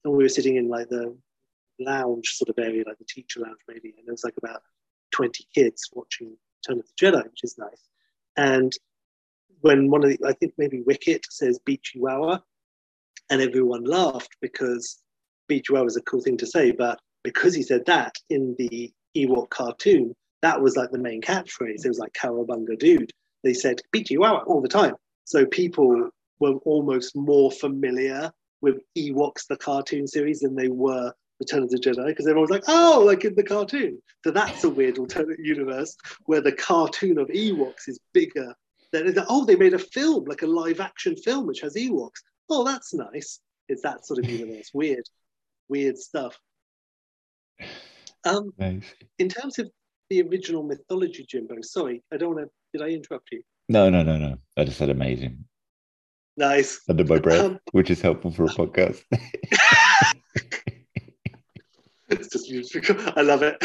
[0.04, 1.16] And we were sitting in like the
[1.78, 4.62] lounge sort of area, like the teacher lounge maybe, and there was like about
[5.12, 6.36] 20 kids watching
[6.66, 7.88] Return of the Jedi, which is nice.
[8.36, 8.72] And
[9.60, 12.40] when one of the, I think maybe Wicket says Beat Chihuahua,
[13.32, 15.00] and everyone laughed because
[15.48, 18.92] Beach Well was a cool thing to say, but because he said that in the
[19.16, 21.82] Ewok cartoon, that was like the main catchphrase.
[21.82, 23.10] It was like Cowabunga dude.
[23.42, 24.96] They said Beachy Wow all the time.
[25.24, 31.62] So people were almost more familiar with Ewoks, the cartoon series, than they were Return
[31.62, 33.98] of the Jedi, because everyone was like, oh, like in the cartoon.
[34.24, 38.54] So that's a weird alternate universe where the cartoon of Ewoks is bigger.
[38.92, 42.64] Than, oh, they made a film, like a live action film, which has Ewoks oh,
[42.64, 43.40] that's nice.
[43.68, 44.70] It's that sort of universe.
[44.74, 45.04] weird,
[45.68, 46.38] weird stuff.
[48.24, 48.84] Um, nice.
[49.18, 49.70] In terms of
[50.10, 53.42] the original mythology, Jimbo, sorry, I don't want to, did I interrupt you?
[53.68, 54.36] No, no, no, no.
[54.56, 55.44] I just said amazing.
[56.36, 56.80] Nice.
[56.88, 59.02] Under my breath, um, which is helpful for a podcast.
[62.08, 62.96] it's just musical.
[63.16, 63.56] I love it.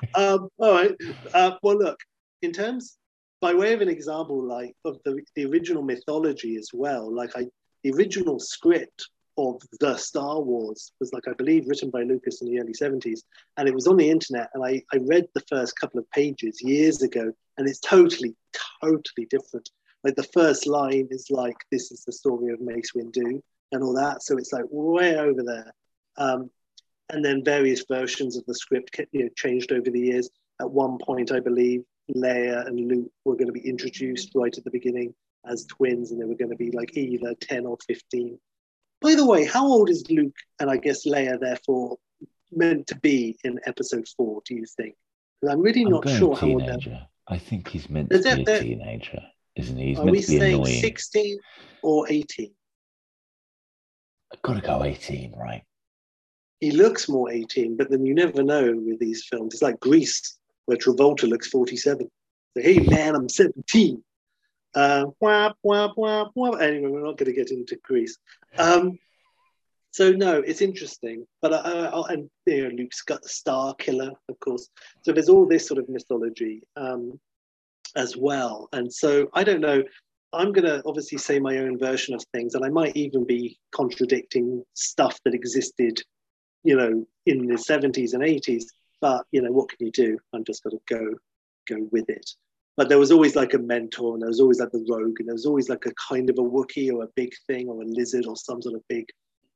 [0.14, 0.94] um, all right.
[1.34, 1.98] Uh, well, look,
[2.42, 2.98] in terms
[3.40, 7.46] by way of an example, like of the, the original mythology as well, like I,
[7.82, 12.48] the original script of the Star Wars was like I believe written by Lucas in
[12.48, 13.20] the early 70s,
[13.56, 16.62] and it was on the internet, and I, I read the first couple of pages
[16.62, 18.34] years ago, and it's totally,
[18.82, 19.68] totally different.
[20.04, 23.94] Like the first line is like, "This is the story of Mace Windu," and all
[23.94, 25.72] that, so it's like way over there.
[26.16, 26.50] Um,
[27.10, 30.28] and then various versions of the script you know, changed over the years.
[30.60, 34.64] At one point, I believe Leia and Luke were going to be introduced right at
[34.64, 35.14] the beginning
[35.48, 38.38] as twins, and they were going to be like either 10 or 15.
[39.00, 41.96] By the way, how old is Luke and I guess Leia, therefore,
[42.52, 44.42] meant to be in episode four?
[44.46, 44.94] Do you think?
[45.40, 46.46] Because I'm really I'm not sure how.
[46.46, 47.06] teenager.
[47.28, 49.20] I think he's meant to that be a teenager,
[49.56, 49.88] isn't he?
[49.88, 50.80] He's Are we saying annoying.
[50.80, 51.38] 16
[51.82, 52.52] or 18?
[54.32, 55.62] I've got to go 18, right?
[56.60, 59.54] He looks more 18, but then you never know with these films.
[59.54, 62.08] It's like Grease, where Travolta looks 47.
[62.56, 64.02] So, hey man, I'm 17.
[64.74, 66.50] Uh, wah, wah, wah, wah.
[66.50, 68.18] Anyway, we're not going to get into Grease.
[68.58, 68.98] Um,
[69.90, 71.26] so no, it's interesting.
[71.40, 74.68] But I, I- and you know, Luke's got the Star Killer, of course.
[75.02, 77.18] So there's all this sort of mythology um,
[77.96, 78.68] as well.
[78.72, 79.82] And so I don't know.
[80.32, 83.58] I'm going to obviously say my own version of things, and I might even be
[83.72, 86.02] contradicting stuff that existed,
[86.62, 88.64] you know, in the 70s and 80s.
[89.00, 90.18] But you know, what can you do?
[90.32, 91.14] I'm just going to go
[91.68, 92.30] go with it.
[92.76, 95.28] But there was always like a mentor, and there was always like the rogue, and
[95.28, 97.86] there was always like a kind of a wookie or a big thing or a
[97.86, 99.06] lizard or some sort of big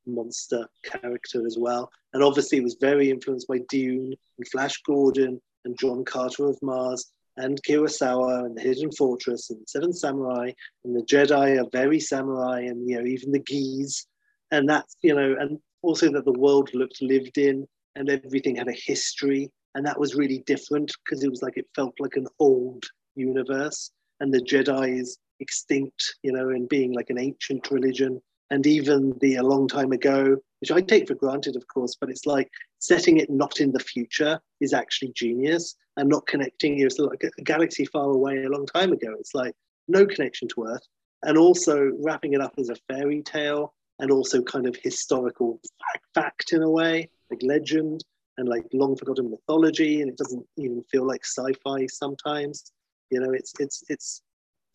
[0.06, 1.90] monster character as well.
[2.14, 6.58] And obviously, it was very influenced by Dune and Flash Gordon and John Carter of
[6.62, 10.52] Mars and Kurosawa and the Hidden Fortress and Seven Samurai
[10.84, 14.06] and the Jedi are very samurai and you know even the Geese
[14.50, 18.68] and that's you know and also that the world looked lived in and everything had
[18.68, 22.26] a history and that was really different because it was like it felt like an
[22.38, 28.20] old universe and the Jedi is extinct you know and being like an ancient religion
[28.50, 32.10] and even the a long time ago which I take for granted of course but
[32.10, 32.48] it's like
[32.78, 36.86] setting it not in the future is actually genius and not connecting you.
[36.86, 39.14] It's like a galaxy far away a long time ago.
[39.18, 39.54] It's like
[39.86, 40.86] no connection to Earth.
[41.22, 46.04] And also wrapping it up as a fairy tale and also kind of historical fact,
[46.14, 48.04] fact in a way, like legend
[48.38, 50.00] and like long forgotten mythology.
[50.00, 52.72] And it doesn't even feel like sci-fi sometimes.
[53.10, 54.22] You know, it's it's it's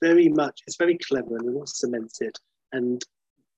[0.02, 2.38] very much it's very clever and cements it.
[2.74, 3.02] And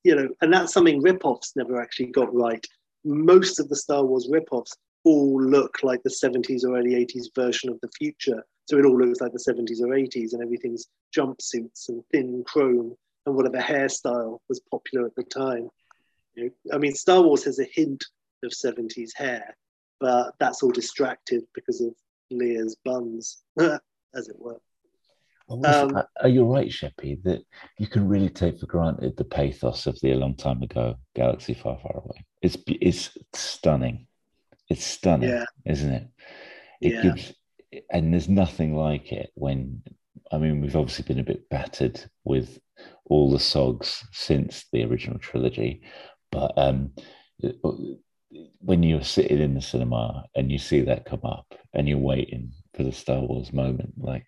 [0.03, 2.65] you know, and that's something rip-offs never actually got right.
[3.03, 7.69] Most of the Star Wars rip-offs all look like the 70s or early 80s version
[7.69, 8.43] of the future.
[8.65, 12.95] So it all looks like the 70s or 80s, and everything's jumpsuits and thin chrome
[13.25, 15.69] and whatever hairstyle was popular at the time.
[16.35, 18.05] You know, I mean, Star Wars has a hint
[18.43, 19.55] of 70s hair,
[19.99, 21.93] but that's all distracted because of
[22.31, 24.59] Leia's buns, as it were.
[25.49, 27.41] Um, are- are you right, Sheppy, that
[27.79, 31.53] you can really take for granted the pathos of the a long time ago galaxy
[31.53, 32.25] far, far away?
[32.41, 34.07] It's it's stunning.
[34.69, 35.45] It's stunning, Yeah.
[35.65, 36.07] isn't it?
[36.81, 37.01] It Yeah.
[37.01, 37.33] gives,
[37.89, 39.83] and there's nothing like it when.
[40.29, 42.59] I mean, we've obviously been a bit battered with
[43.05, 45.83] all the sogs since the original trilogy,
[46.31, 46.93] but um,
[48.59, 52.51] when you're sitting in the cinema and you see that come up and you're waiting
[52.73, 54.25] for the Star Wars moment, like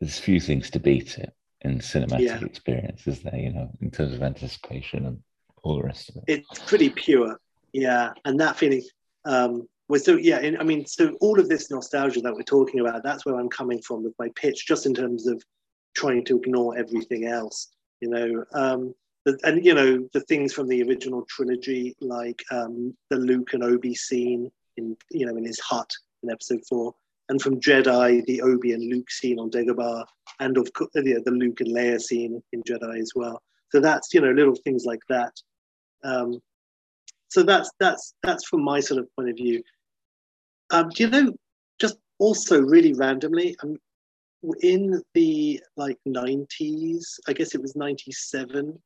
[0.00, 2.44] there's few things to beat it in cinematic Yeah.
[2.44, 3.36] experience, is there?
[3.36, 5.22] You know, in terms of anticipation and
[5.62, 6.24] all the rest of it.
[6.28, 7.40] it's pretty pure
[7.72, 8.80] yeah and that feeling
[9.24, 12.78] um was so yeah and, i mean so all of this nostalgia that we're talking
[12.78, 15.42] about that's where i'm coming from with my pitch just in terms of
[15.94, 17.68] trying to ignore everything else
[18.00, 18.94] you know um
[19.42, 23.94] and you know the things from the original trilogy like um the luke and obi
[23.94, 25.90] scene in you know in his hut
[26.22, 26.94] in episode four
[27.28, 30.04] and from jedi the obi and luke scene on dagobah
[30.40, 34.14] and of course the, the luke and leia scene in jedi as well so that's
[34.14, 35.32] you know little things like that
[36.04, 36.40] um,
[37.28, 39.62] so that's that's that's from my sort of point of view.
[40.70, 41.32] Um, do you know?
[41.78, 43.76] Just also really randomly, um,
[44.62, 48.80] in the like nineties, I guess it was ninety seven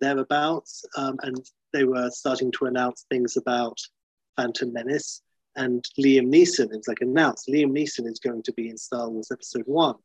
[0.00, 3.78] thereabouts, um, and they were starting to announce things about
[4.36, 5.22] Phantom Menace
[5.56, 6.72] and Liam Neeson.
[6.72, 9.96] It was like announced Liam Neeson is going to be in Star Wars Episode One,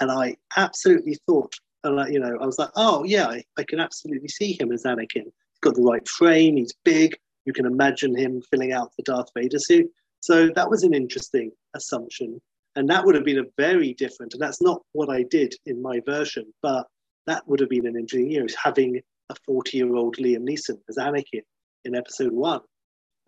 [0.00, 3.64] and I absolutely thought, and I, you know, I was like, oh yeah, I, I
[3.64, 5.24] can absolutely see him as Anakin
[5.60, 6.56] He's got the right frame.
[6.56, 7.16] He's big.
[7.44, 9.90] You can imagine him filling out the Darth Vader suit.
[10.20, 12.40] So that was an interesting assumption.
[12.76, 15.82] And that would have been a very different, and that's not what I did in
[15.82, 16.86] my version, but
[17.26, 20.78] that would have been an interesting, you know, having a 40 year old Liam Neeson
[20.88, 21.42] as Anakin
[21.84, 22.60] in episode one.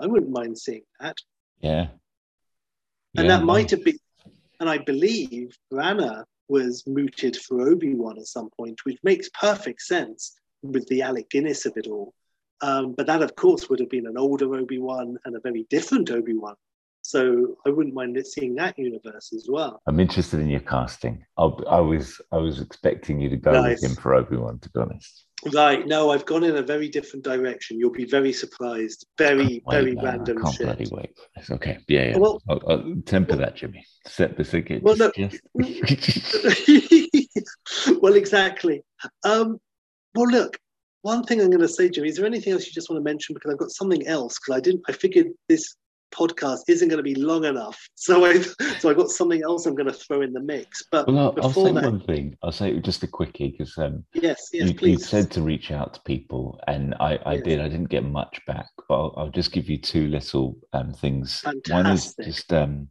[0.01, 1.17] I wouldn't mind seeing that.
[1.61, 1.89] Yeah.
[3.17, 3.99] And Yeah, that might have been,
[4.61, 9.81] and I believe Branagh was mooted for Obi Wan at some point, which makes perfect
[9.83, 12.13] sense with the Alec Guinness of it all.
[12.61, 15.67] Um, but that, of course, would have been an older Obi Wan and a very
[15.71, 16.55] different Obi Wan.
[17.03, 19.83] So I wouldn't mind seeing that universe as well.
[19.89, 21.25] I'm interested in your casting.
[21.37, 23.83] I'll, I was I was expecting you to go Nice.
[23.83, 24.61] with him for Obi Wan.
[24.61, 25.87] To be honest, Right.
[25.87, 27.79] No, I've gone in a very different direction.
[27.79, 29.07] You'll be very surprised.
[29.19, 30.67] Very, very random shit.
[30.67, 31.11] bloody wait.
[31.37, 31.51] this.
[31.51, 32.19] Okay, yeah, yeah.
[32.19, 33.85] Well- I'll, I'll temper that, Jimmy.
[34.07, 34.81] Set this again.
[34.83, 35.17] Well, look-
[38.01, 38.85] well, exactly.
[39.25, 39.61] Um,
[40.15, 40.59] well, look,
[41.03, 43.05] one thing I'm going to say, Jimmy, is there anything else you just want to
[43.05, 43.35] mention?
[43.35, 44.39] Because I've got something else.
[44.39, 45.77] Because I didn't, I figured this
[46.13, 47.79] podcast isn't going to be long enough.
[47.95, 48.41] So I
[48.81, 50.83] so I got something else I'm going to throw in the mix.
[50.91, 52.37] But Well, I'll, I'll say that, one thing.
[52.43, 55.95] I'll say just a quickie because um, yes, yes, you, you said to reach out
[55.95, 57.45] to people, and I, I Yes.
[57.45, 57.61] did.
[57.61, 61.45] I didn't get much back, but I'll, I'll just give you two little um, things.
[61.69, 62.89] One is just um,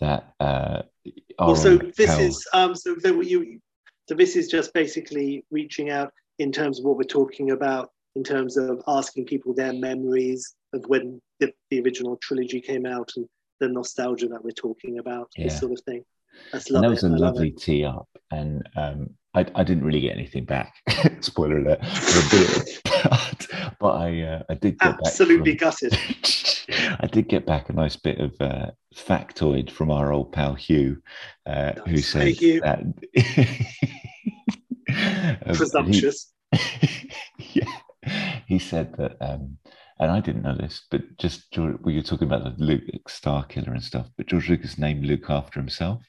[0.00, 0.34] that.
[0.38, 0.82] Uh,
[1.38, 3.58] well, so this is um so you
[4.08, 8.24] so this is just basically reaching out in terms of what we're talking about in
[8.24, 13.26] terms of asking people their memories of when the, the original trilogy came out and
[13.60, 15.44] the nostalgia that we're talking about Yeah.
[15.44, 16.04] this sort of thing
[16.50, 20.16] that's and that was a lovely tee up, and um, I, I didn't really get
[20.16, 20.74] anything back.
[21.20, 21.80] Spoiler alert!
[21.80, 22.80] But, a bit,
[23.78, 25.60] but, I uh, I did get absolutely back.
[25.60, 25.92] gutted
[27.00, 31.02] I did get back a nice bit of uh, factoid from our old pal Hugh,
[31.44, 32.60] uh, who said Hey, Hugh.
[32.62, 32.78] that.
[32.80, 33.66] Um, he-
[35.54, 36.32] presumptuous
[38.46, 39.58] he said that, um,
[39.98, 43.68] and I didn't know this, but just George, we were talking about the Luke Starkiller
[43.72, 46.02] and stuff, but George Lucas named Luke after himself,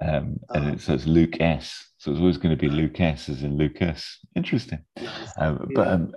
[0.00, 0.72] um, and Oh.
[0.74, 1.90] it, so it's Luke S.
[1.98, 3.28] So it's always going to be Luke S.
[3.28, 4.18] as in Lucas.
[4.34, 4.80] Interesting,
[5.38, 6.12] um, but um,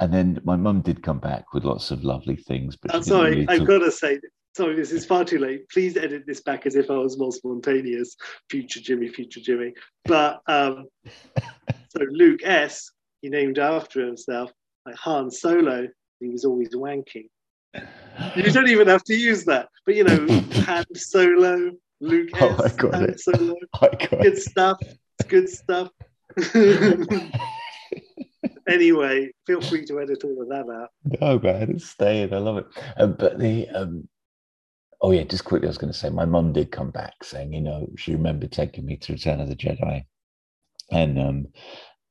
[0.00, 3.30] and then my mum did come back with lots of lovely things, but i'm sorry
[3.30, 4.18] really i've talk- got to say
[4.56, 7.32] sorry this is far too late please edit this back as if i was more
[7.32, 8.16] spontaneous
[8.50, 9.72] future jimmy future jimmy
[10.06, 10.86] but um
[11.90, 12.90] so luke s
[13.22, 14.50] he named after himself
[14.88, 15.86] like han solo
[16.20, 17.28] he was always wanking
[18.36, 20.26] you don't even have to use that but you know
[20.68, 21.70] han solo
[22.00, 23.20] luke Oh, I s got han it.
[23.20, 25.88] solo I got good stuff it's good stuff
[28.68, 32.32] anyway feel free to edit all of that out No, man, it's staying.
[32.34, 32.66] I love it.
[32.98, 34.08] Um, but the um,
[35.00, 37.52] oh yeah, just quickly, I was going to say, my mum did come back saying,
[37.52, 40.04] you know, she remembered taking me to Return of the Jedi,
[40.90, 41.46] and um,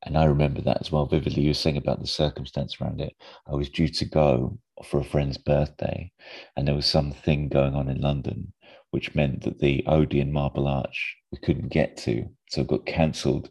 [0.04, 1.44] and I remember that as well vividly.
[1.44, 3.14] You were saying about the circumstance around it.
[3.48, 6.12] I was due to go for a friend's birthday,
[6.56, 8.54] and there was something going on in London,
[8.92, 13.50] which meant that the Odeon Marble Arch we couldn't get to, so it got cancelled.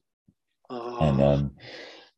[0.70, 1.50] Oh, and um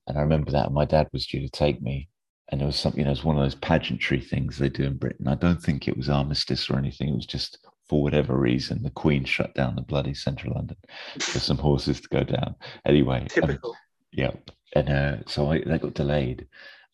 [0.07, 0.73] and I remember that.
[0.73, 2.09] My dad was due to take me
[2.51, 4.85] and there was something you know it was one of those pageantry things they do
[4.85, 5.29] in Britain.
[5.29, 7.11] I don't think it was armistice or anything.
[7.11, 10.77] It was just for whatever reason the Queen shut down the bloody central London
[11.19, 12.55] for some horses to go down.
[12.87, 13.77] Anyway um, typical
[14.13, 14.31] yeah
[14.75, 16.47] and uh, so I that got delayed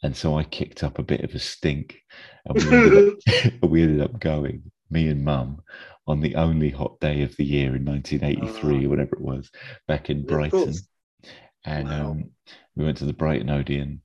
[0.03, 2.00] and so I kicked up a bit of a stink
[2.44, 5.62] and we ended up, we ended up going me and mum
[6.07, 8.87] on the only hot day of the year in 1983 Oh.
[8.87, 9.50] or whatever it was
[9.88, 10.74] back in Brighton
[11.64, 12.11] and Wow.
[12.11, 12.31] um,
[12.77, 14.03] we went to the Brighton Odeon.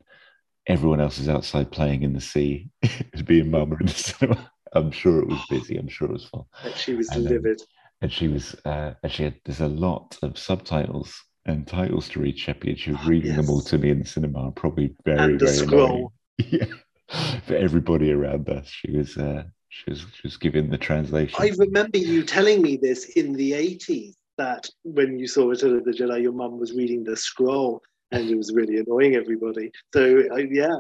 [0.67, 2.69] Everyone else is outside playing in the sea.
[2.81, 4.51] It's me and mum in the cinema.
[4.73, 5.77] I'm sure it was busy.
[5.77, 6.47] I'm sure it was full.
[6.63, 7.61] That she was And, um, livid.
[8.01, 11.13] And she was, uh, and she had, there's a lot of subtitles
[11.45, 14.05] and titles to read, Sheppy, and she was reading them all to me in the
[14.07, 14.51] cinema.
[14.51, 15.85] Probably very, And very scroll.
[15.85, 16.07] annoying.
[17.11, 17.39] Yeah.
[17.47, 21.35] For everybody around us, she was, uh, she was, she was giving the translation.
[21.41, 25.85] I remember you telling me this in the 80s that when you saw Return of
[25.85, 29.71] the Jedi, your mum was reading the scroll and it was really annoying everybody.
[29.93, 30.75] So, I, yeah,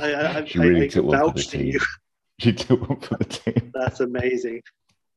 [0.00, 1.66] I, I, she really I, I took one for the to team.
[1.68, 1.80] you.
[2.40, 3.70] She took one for the team.
[3.74, 4.62] That's amazing.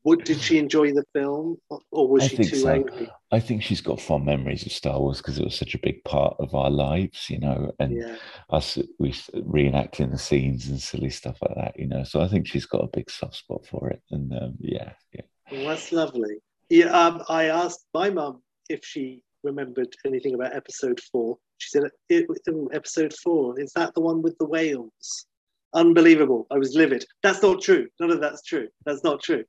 [0.03, 1.57] What, did she enjoy the film
[1.91, 2.69] or- was I she too so.
[2.69, 3.09] angry?
[3.31, 6.03] I think she's got fond memories of Star Wars because it was such a big
[6.03, 8.17] part of our lives, you know, and Yeah.
[8.49, 12.03] us we reenacting the scenes and silly stuff like that, you know.
[12.03, 15.21] So I think she's got a big soft spot for it, and um, yeah, yeah.
[15.51, 16.35] Well, that's lovely.
[16.69, 21.37] Yeah, um, I asked my mum if she remembered anything about episode four.
[21.57, 25.25] She said, it, oh, episode four, is that the one with the whales?
[25.73, 26.45] Unbelievable.
[26.51, 27.05] I was livid.
[27.23, 27.87] That's not true.
[27.99, 28.67] None of that's true.
[28.85, 29.43] That's not true.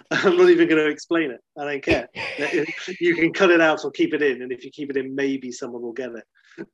[0.10, 1.40] I'm not even going to explain it.
[1.58, 2.08] I don't care.
[3.00, 4.42] You can cut it out or keep it in.
[4.42, 6.24] And if you keep it in, maybe someone will get it.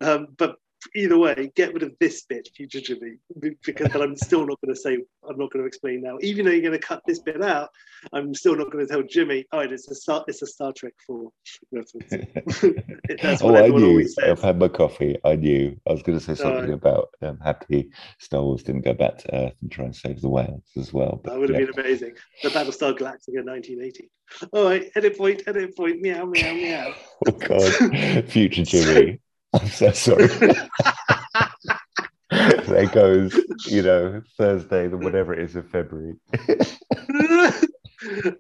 [0.01, 0.57] Um, but
[0.95, 3.17] either way, get rid of this bit, future Jimmy,
[3.65, 4.95] because I'm still not going to say,
[5.29, 6.19] I'm not going to explain now.
[6.21, 7.71] Even though you're going to cut this bit out,
[8.13, 10.93] I'm still not going to tell Jimmy, oh, it's a Star, it's a Star Trek
[11.07, 11.31] 4
[11.73, 12.11] reference.
[13.23, 14.09] That's oh, what I everyone knew.
[14.23, 15.17] I've had my coffee.
[15.25, 15.77] I knew.
[15.89, 16.75] I was going to say something Alright.
[16.75, 20.29] about um, happy Star Wars didn't go back to Earth and try and save the
[20.29, 21.21] whales as well.
[21.23, 21.67] But That would have yeah.
[21.67, 22.15] been amazing.
[22.43, 24.11] The Battlestar Galactica 1980.
[24.53, 26.95] All right, edit point, edit point, meow, meow, meow.
[27.29, 29.21] Oh God, future Jimmy.
[29.55, 30.27] I'm so sorry.
[32.31, 36.15] there goes, you know, Thursday, the whatever it is of February.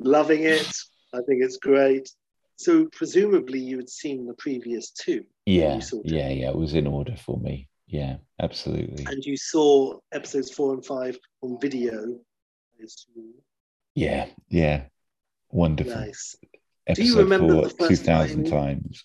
[0.01, 0.67] Loving it.
[1.15, 2.11] I think it's great.
[2.57, 6.07] So presumably you had seen the previous two, Yeah, You saw it.
[6.13, 6.49] yeah, yeah.
[6.51, 7.69] It was in order for me.
[7.87, 9.05] Yeah, absolutely.
[9.07, 12.17] and you saw episodes four and five on video.
[13.95, 14.85] Yeah, yeah.
[15.51, 15.95] Wonderful.
[15.95, 16.37] Nice.
[16.87, 19.05] Episode you remember four, the first 2000 time- times.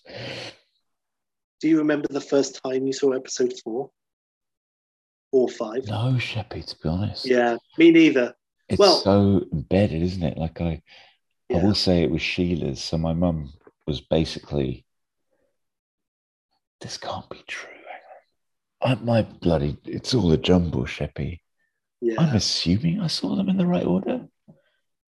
[1.62, 3.88] Do you remember the first time you saw episode four
[5.30, 5.86] or five?
[5.86, 7.24] No, Sheppy, to be honest.
[7.24, 8.34] Yeah, me neither.
[8.68, 10.36] It's Well- so embedded, isn't it?
[10.36, 10.82] Like I,
[11.52, 12.82] I will say it was Sheila's.
[12.82, 13.52] So my mum
[13.86, 14.84] was basically,
[16.80, 17.68] this can't be true.
[18.82, 21.38] I, my bloody, it's all a jumble, Sheppy.
[22.00, 22.16] Yeah.
[22.18, 24.26] I'm assuming I saw them in the right order.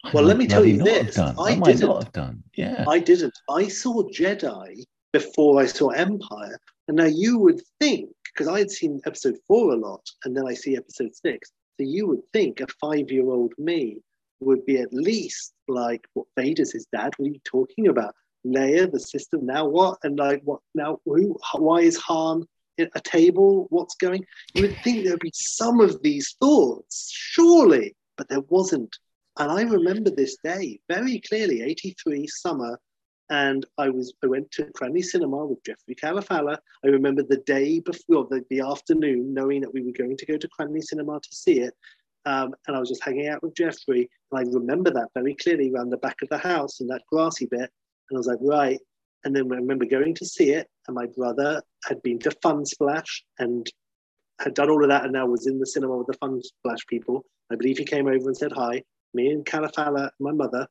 [0.04, 1.18] I Well, let me tell you this.
[1.18, 1.88] I, I might didn't.
[1.88, 2.44] not have done.
[2.54, 2.84] Yeah.
[2.86, 3.34] I didn't.
[3.50, 4.84] I saw Jedi
[5.14, 6.58] before I saw Empire.
[6.88, 10.44] And now you would think, because I had seen episode four a lot, and then
[10.44, 11.52] I see episode six.
[11.78, 14.00] So you would think a five year old me
[14.40, 17.12] would be at least like, what Vader's his dad?
[17.16, 18.12] What are you talking about?
[18.44, 19.98] Leia, the sister, now what?
[20.02, 20.98] And like, what now?
[21.06, 21.38] Who?
[21.54, 22.44] Why is Han
[22.78, 23.68] a table?
[23.70, 24.26] What's going?
[24.54, 28.94] You would think there'd be some of these thoughts, surely, but there wasn't.
[29.38, 32.78] And I remember this day very clearly, 83 summer,
[33.30, 36.58] and I was I went to Cranleigh Cinema with Jeffrey Calafala.
[36.84, 40.36] I remember the day before the, the afternoon, knowing that we were going to go
[40.36, 41.74] to Cranleigh Cinema to see it.
[42.26, 45.70] Um, and I was just hanging out with Jeffrey, and I remember that very clearly
[45.70, 47.70] around the back of the house in that grassy bit.
[48.10, 48.80] And I was like, right.
[49.24, 52.64] And then I remember going to see it, and my brother had been to Fun
[52.64, 53.66] Splash and
[54.40, 56.86] had done all of that, and now was in the cinema with the Fun Splash
[56.88, 57.24] people.
[57.50, 58.82] I believe he came over and said hi.
[59.12, 60.66] Me and Calafala, my mother,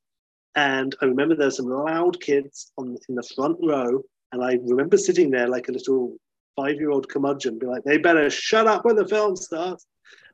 [0.55, 4.01] and I remember there were some loud kids on in the front row,
[4.31, 6.17] and I remember sitting there like a little
[6.55, 9.85] five-year-old curmudgeon, be like, "They better shut up when the film starts."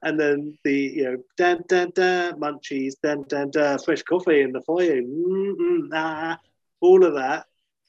[0.01, 4.61] And then the you know, dan dan dan munchies, dan dan fresh coffee in the
[4.61, 5.01] foyer,
[5.93, 6.37] ah,
[6.81, 7.45] all of that.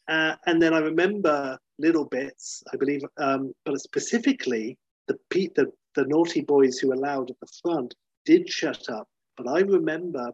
[0.08, 4.76] Uh, and then I remember little bits, I believe, um, but specifically
[5.06, 9.08] the, pe- the the naughty boys who were loud at the front did shut up.
[9.36, 10.30] But I remember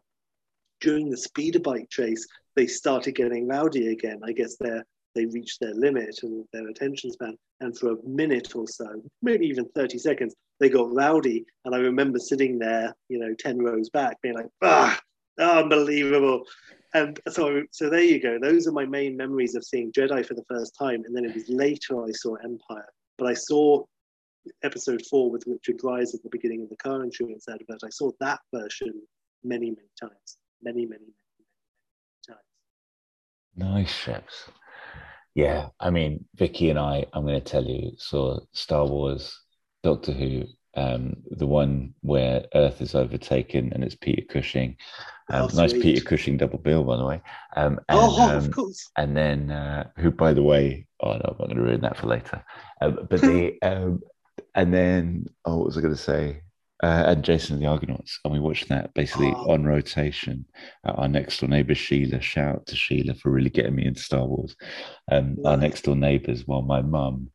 [0.86, 2.24] during the speeder bike chase,
[2.54, 4.20] they started getting rowdy again.
[4.24, 4.70] I guess they
[5.16, 7.36] they reached their limit and their attention span.
[7.60, 8.86] And for a minute or so,
[9.20, 11.44] maybe even 30 seconds, they got rowdy.
[11.64, 14.96] And I remember sitting there, you know, 10 rows back, being like, ah,
[15.40, 16.44] unbelievable.
[16.94, 18.38] And so, so there you go.
[18.38, 21.02] Those are my main memories of seeing Jedi for the first time.
[21.04, 22.88] And then it was later I saw Empire.
[23.18, 23.84] But I saw
[24.62, 27.80] episode four with Richard Briers at the beginning of the car insurance advert.
[27.84, 28.92] I saw that version
[29.42, 30.36] many, many times.
[30.62, 31.12] Many, many, many,
[32.26, 32.40] many times.
[33.56, 34.50] Nice chefs.
[35.34, 39.38] Yeah, I mean, Vicky and I, I'm going to tell you, saw Star Wars,
[39.82, 40.44] Doctor Who,
[40.74, 44.76] um, the one where Earth is overtaken and it's Peter Cushing.
[45.30, 45.82] Um, Oh, nice sweet.
[45.82, 47.20] Peter Cushing double bill, by the way.
[47.56, 48.90] Um, and, oh, um, of course.
[48.96, 51.96] and then uh, who, by the way, oh no, I'm not going to ruin that
[51.96, 52.44] for later.
[52.80, 54.00] Um, but the um,
[54.54, 56.40] and then oh, what was I going to say?
[56.82, 59.52] Uh, and Jason and the Argonauts, and we watched that basically Oh.
[59.52, 60.44] on rotation.
[60.86, 64.00] Uh, our next door neighbor Sheila, shout out to Sheila for really getting me into
[64.02, 64.54] Star Wars.
[65.10, 67.30] Um, Our next door neighbors, while my mum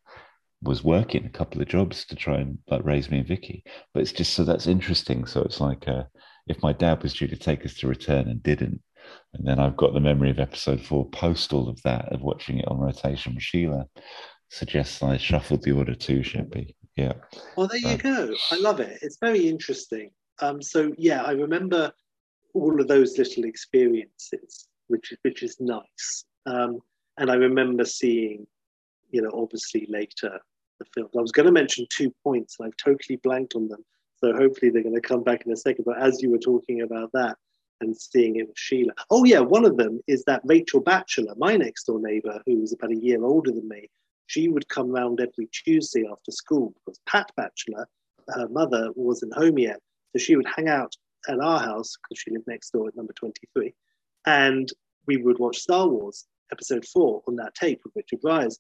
[0.62, 3.64] was working a couple of jobs to try and like raise me and Vicky.
[3.96, 5.26] But it's just so that's interesting.
[5.26, 6.04] So it's like uh,
[6.46, 8.80] if my dad was due to take us to return and didn't,
[9.34, 12.60] and then I've got the memory of episode four post all of that of watching
[12.60, 13.88] it on rotation with Sheila.
[14.52, 16.76] Suggests I shuffled the order too, Sheppy.
[16.96, 17.14] Yeah.
[17.56, 18.36] Well, there you Um, go.
[18.52, 19.00] I love it.
[19.02, 20.12] It's very interesting.
[20.40, 21.92] Um, so yeah, I remember
[22.54, 26.26] all of those little experiences, which which is nice.
[26.46, 26.80] Um,
[27.18, 28.48] and I remember seeing,
[29.12, 30.40] you know, obviously later
[30.80, 31.10] the film.
[31.18, 33.84] I was going to mention two points, and I've totally blanked on them.
[34.20, 35.86] So hopefully they're going to come back in a second.
[35.86, 37.38] But as you were talking about that
[37.82, 41.56] and seeing it with Sheila, oh yeah, one of them is that Rachel Batchelor, my
[41.56, 43.90] next door neighbour, who was about a year older than me.
[44.32, 47.86] She would come round every Tuesday after school because Pat Batchelor,
[48.30, 49.82] her mother, wasn't home yet.
[50.14, 50.96] So she would hang out
[51.28, 53.74] at our house because she lived next door at number 23.
[54.26, 54.72] And
[55.06, 58.58] we would watch Star Wars episode four on that tape with Richard Briers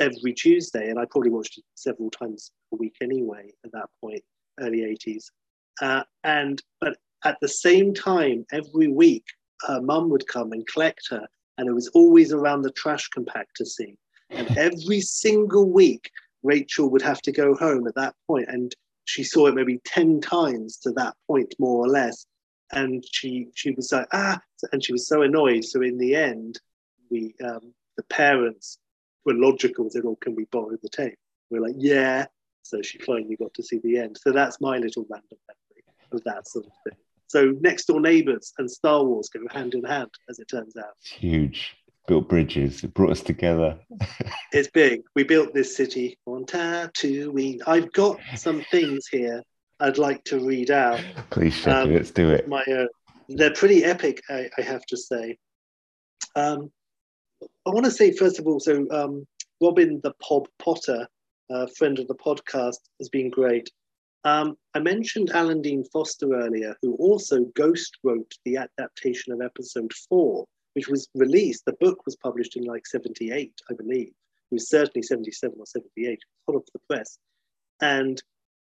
[0.00, 0.90] every Tuesday.
[0.90, 4.24] And I probably watched it several times a week anyway at that point,
[4.58, 5.26] early 80s.
[5.80, 9.24] Uh, and but at the same time, every week,
[9.68, 11.28] her mum would come and collect her.
[11.58, 13.96] And it was always around the trash compactor scene.
[14.32, 16.10] And every single week,
[16.42, 18.74] Rachel would have to go home at that point, and
[19.04, 22.26] she saw it maybe ten times to that point, more or less.
[22.72, 24.40] And she she was like ah,
[24.72, 25.64] and she was so annoyed.
[25.64, 26.60] So in the end,
[27.10, 28.78] we um, the parents
[29.24, 29.90] were logical.
[29.92, 31.18] They "Oh, can we borrow the tape?"
[31.50, 32.26] We're like, "Yeah."
[32.62, 34.18] So she finally got to see the end.
[34.20, 36.98] So that's my little random memory of that sort of thing.
[37.26, 40.94] So next door neighbors and Star Wars go hand in hand, as it turns out.
[41.02, 41.74] Huge.
[42.08, 42.82] Built bridges.
[42.84, 43.78] It brought us together.
[44.54, 45.00] It's big.
[45.14, 47.60] We built this city on Tatooine.
[47.66, 49.42] I've got some things here
[49.80, 51.00] I'd like to read out.
[51.30, 52.46] Please, Sheppy, Um, let's do it.
[52.48, 52.88] My own.
[53.30, 55.38] They're pretty epic, I, I have to say.
[56.36, 56.70] Um,
[57.66, 59.26] I want to say first of all, so um,
[59.62, 61.08] Robin the Pob Potter,
[61.50, 63.70] uh, friend of the podcast, has been great.
[64.24, 69.92] Um, I mentioned Alan Dean Foster earlier, who also ghost wrote the adaptation of episode
[70.10, 70.44] four,
[70.74, 71.64] which was released.
[71.64, 74.08] The book was published in like 78, I believe.
[74.50, 77.18] It was certainly 77 or 78, hot off the press.
[77.80, 78.22] And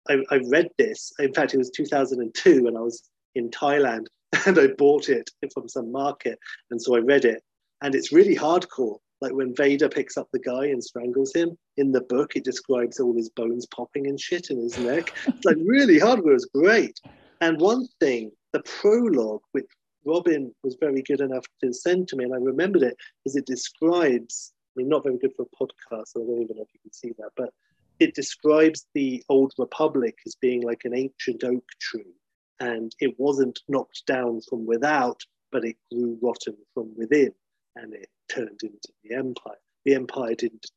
[0.09, 1.11] I, I read this.
[1.19, 4.07] In fact, it was 2002, and I was in Thailand
[4.45, 6.39] and I bought it from some market.
[6.71, 7.43] And so I read it.
[7.81, 8.97] And it's really hardcore.
[9.21, 12.99] Like when Vader picks up the guy and strangles him in the book, it describes
[12.99, 15.13] all his bones popping and shit in his neck.
[15.27, 16.35] It's like really hardcore.
[16.35, 16.99] It's great.
[17.41, 19.65] And one thing, the prologue, which
[20.05, 23.45] Robin was very good enough to send to me, and I remembered it because it
[23.45, 26.73] describes, I mean, not very good for a podcast, so I don't even know if
[26.73, 27.53] you can see that, but
[27.99, 32.13] it describes the Old Republic as being like an ancient oak tree.
[32.61, 35.21] And it wasn't knocked down from without,
[35.51, 37.33] but it grew rotten from within
[37.75, 39.59] and it turned into the empire.
[39.85, 40.69] The empire didn't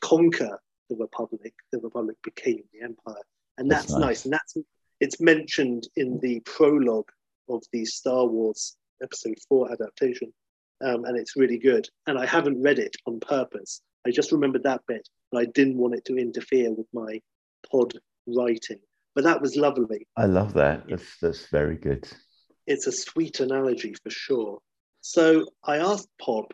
[0.00, 3.22] conquer the republic; the republic became the empire,
[3.56, 4.00] and that's, that's nice.
[4.00, 4.24] nice.
[4.24, 4.56] And that's
[5.00, 7.10] it's mentioned in the prologue
[7.48, 10.32] of the Star Wars Episode Four adaptation,
[10.84, 11.88] um, and it's really good.
[12.06, 13.82] And I haven't read it on purpose.
[14.06, 17.20] I just remembered that bit, but I didn't want it to interfere with my
[17.70, 17.92] pod
[18.26, 18.78] writing.
[19.14, 20.06] But that was lovely.
[20.16, 20.88] I love that.
[20.88, 22.08] That's that's very good.
[22.66, 24.58] It's a sweet analogy for sure.
[25.00, 26.52] So I asked Pop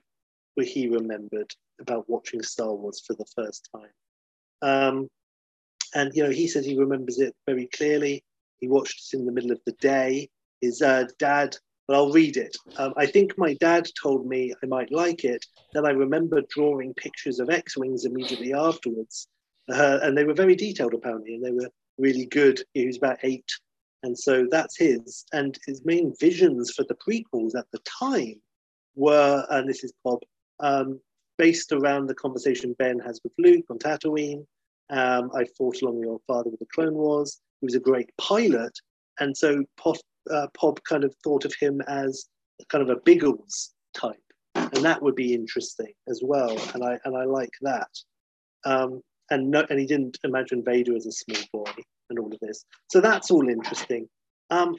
[0.55, 3.91] where he remembered about watching Star Wars for the first time.
[4.63, 5.09] Um,
[5.95, 8.25] and, you know, he says he remembers it very clearly.
[8.61, 10.29] He watched it in the middle of the day.
[10.61, 12.57] His uh, dad, but I'll read it.
[12.77, 15.45] Um, I think my dad told me I might like it.
[15.73, 19.29] Then I remember drawing pictures of X Wings immediately afterwards.
[19.71, 22.63] Uh, and they were very detailed, apparently, and they were really good.
[22.75, 23.51] He was about eight
[24.05, 25.25] and so that's his.
[25.33, 28.41] And his main visions for the prequels at the time
[28.95, 30.21] were, and this is Bob,
[30.61, 31.01] um,
[31.39, 34.47] based around the conversation Ben has with Luke on Tatooine.
[34.91, 37.41] Um, I fought along with your father with the Clone Wars.
[37.61, 38.79] He was a great pilot.
[39.21, 39.65] And so
[40.31, 42.27] uh, Pop kind of thought of him as
[42.69, 44.17] kind of a Biggles type.
[44.55, 46.57] And that would be interesting as well.
[46.75, 47.89] And I, and I like that.
[48.65, 51.73] Um, and, no, and he didn't imagine Vader as a small boy
[52.11, 52.65] and all of this.
[52.91, 54.09] So that's all interesting.
[54.51, 54.77] Um,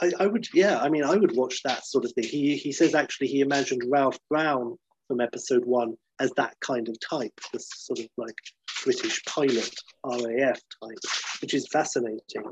[0.00, 2.24] I, I, would, yeah, I mean, I would watch that sort of thing.
[2.24, 4.76] He he says actually he imagined Ralph Brown
[5.08, 8.36] from episode one as that kind of type, this sort of like
[8.84, 9.74] British pilot
[10.04, 10.98] RAF type,
[11.40, 12.44] which is fascinating.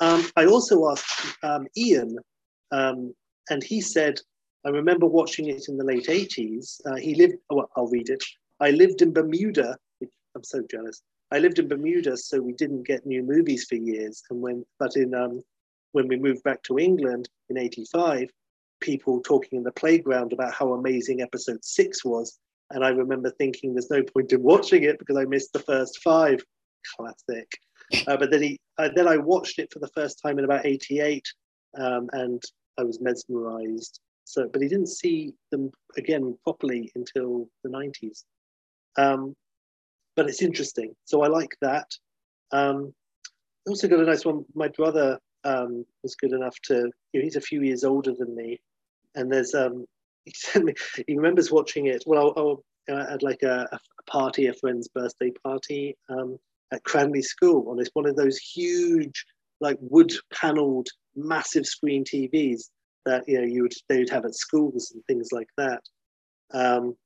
[0.00, 2.16] Um, I also asked um, Ian,
[2.70, 3.14] um,
[3.50, 4.20] and he said,
[4.64, 6.80] I remember watching it in the late 80s.
[6.84, 8.22] Uh, he lived, oh, well, I'll read it.
[8.60, 9.76] I lived in Bermuda.
[10.02, 11.02] I'm so jealous.
[11.30, 14.22] I lived in Bermuda, so we didn't get new movies for years.
[14.30, 15.42] And when, but in um,
[15.92, 18.30] when we moved back to England in '85,
[18.80, 22.38] people talking in the playground about how amazing Episode Six was,
[22.70, 26.02] and I remember thinking, "There's no point in watching it because I missed the first
[26.02, 26.42] five.
[26.96, 27.50] Classic.
[28.06, 30.66] Uh, but then he, uh, then I watched it for the first time in about
[30.66, 31.26] '88,
[31.78, 32.42] um, and
[32.78, 34.00] I was mesmerized.
[34.24, 38.24] So, but he didn't see them again properly until the '90s.
[38.96, 39.34] Um,
[40.16, 40.94] but it's interesting.
[41.04, 41.86] So I like that.
[42.52, 42.92] Um,
[43.66, 44.44] also got a nice one.
[44.54, 46.90] My brother um, was good enough to.
[47.12, 48.60] You know, he's a few years older than me,
[49.14, 49.86] and there's um,
[50.24, 50.74] he sent me.
[51.06, 52.04] He remembers watching it.
[52.06, 56.38] Well, I'll, I'll, at like a, a, party, a friend's birthday party um,
[56.72, 59.24] at Cranleigh School, and it's one of those huge,
[59.60, 62.64] like wood panelled, massive screen TVs
[63.06, 65.82] that you know you would they would have at schools and things like that.
[66.52, 66.96] Um,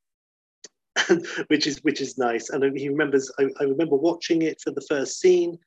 [1.49, 2.51] which is which is nice.
[2.51, 3.31] And he remembers.
[3.39, 5.59] I, I remember watching it for the first scene.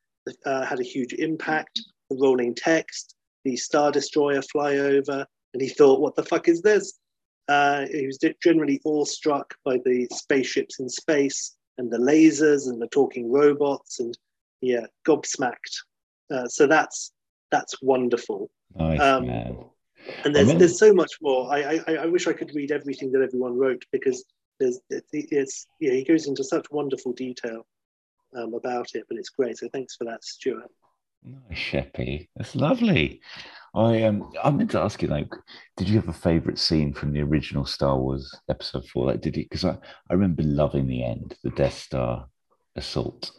[0.46, 1.80] Uh, had a huge impact.
[2.10, 7.00] The rolling text, the Star Destroyer flyover, and he thought, "What the fuck is this?"
[7.48, 12.88] Uh, he was generally awestruck by the spaceships in space and the lasers and the
[12.88, 14.18] talking robots, and
[14.62, 15.84] yeah, gobsmacked.
[16.32, 17.12] Uh, so that's
[17.52, 18.50] that's wonderful.
[18.76, 19.26] Nice, um.
[20.24, 21.52] And there's there's so much more.
[21.52, 24.24] I, I I wish I could read everything that everyone wrote because
[24.60, 27.66] there's it's yeah he goes into such wonderful detail
[28.36, 30.72] um, about it but it's great so thanks for that stuart
[31.26, 33.20] nice sheppy that's lovely
[33.74, 35.32] i um i meant to ask you like
[35.78, 39.36] did you have a favorite scene from the original star wars episode four like did
[39.36, 39.78] you because I,
[40.10, 42.28] I remember loving the end the death star
[42.76, 43.32] assault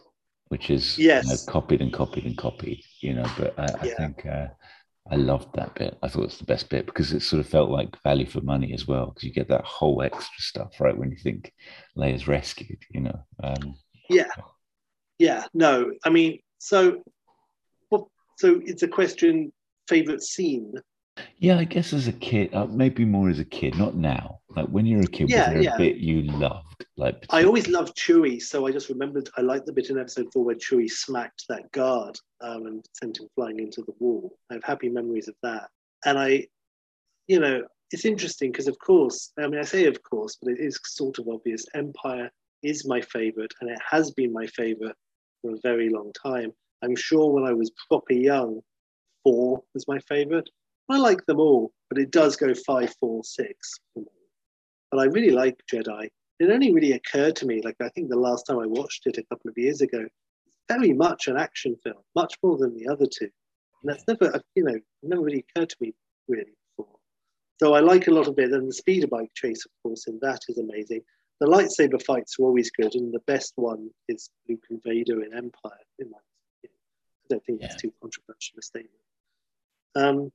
[0.49, 1.25] which is yes.
[1.25, 3.93] You know, copied and copied and copied you know but i, yeah.
[3.93, 4.47] I think uh,
[5.09, 5.97] I loved that bit.
[6.01, 8.41] I thought it was the best bit because it sort of felt like value for
[8.41, 11.53] money as well because you get that whole extra stuff right when you think
[11.97, 12.79] Leia's rescued.
[12.91, 13.19] You know.
[13.41, 13.75] Um,
[14.09, 14.27] yeah,
[15.17, 15.45] yeah.
[15.53, 17.03] No, I mean, so,
[18.37, 19.51] so it's a question.
[19.87, 20.73] Favorite scene?
[21.37, 24.39] Yeah, I guess as a kid, uh, maybe more as a kid, not now.
[24.55, 25.75] Like when you were a kid, Yeah, was there yeah.
[25.75, 26.85] a bit you loved?
[26.95, 30.27] Like I always loved Chewie, so I just remembered I liked the bit in episode
[30.33, 34.37] four where Chewie smacked that guard um, and sent him flying into the wall.
[34.51, 35.69] I have happy memories of that.
[36.05, 36.47] And I,
[37.27, 40.59] you know, it's interesting because, of course, I mean, I say of course, but it
[40.59, 41.65] is sort of obvious.
[41.73, 42.29] Empire
[42.63, 44.95] is my favorite, and it has been my favorite
[45.41, 46.51] for a very long time.
[46.83, 48.61] I'm sure when I was proper young,
[49.23, 50.49] four was my favorite.
[50.89, 54.05] I like them all, but it does go five, four, six for me.
[54.91, 56.09] But I really like Jedi.
[56.39, 59.17] It only really occurred to me, like I think the last time I watched it
[59.17, 60.05] a couple of years ago,
[60.69, 63.29] very much an action film, much more than the other two.
[63.83, 65.93] And that's never, you know, never really occurred to me
[66.27, 66.95] really before.
[67.59, 68.51] So I like a lot of it.
[68.51, 71.01] And the speeder bike chase, of course, in that is amazing.
[71.39, 75.33] The lightsaber fights are always good, and the best one is Luke and Vader in
[75.33, 75.85] Empire.
[75.99, 76.17] In my.
[77.29, 77.89] I don't think that's Yeah.
[77.89, 78.93] too controversial a statement.
[79.95, 80.31] Um,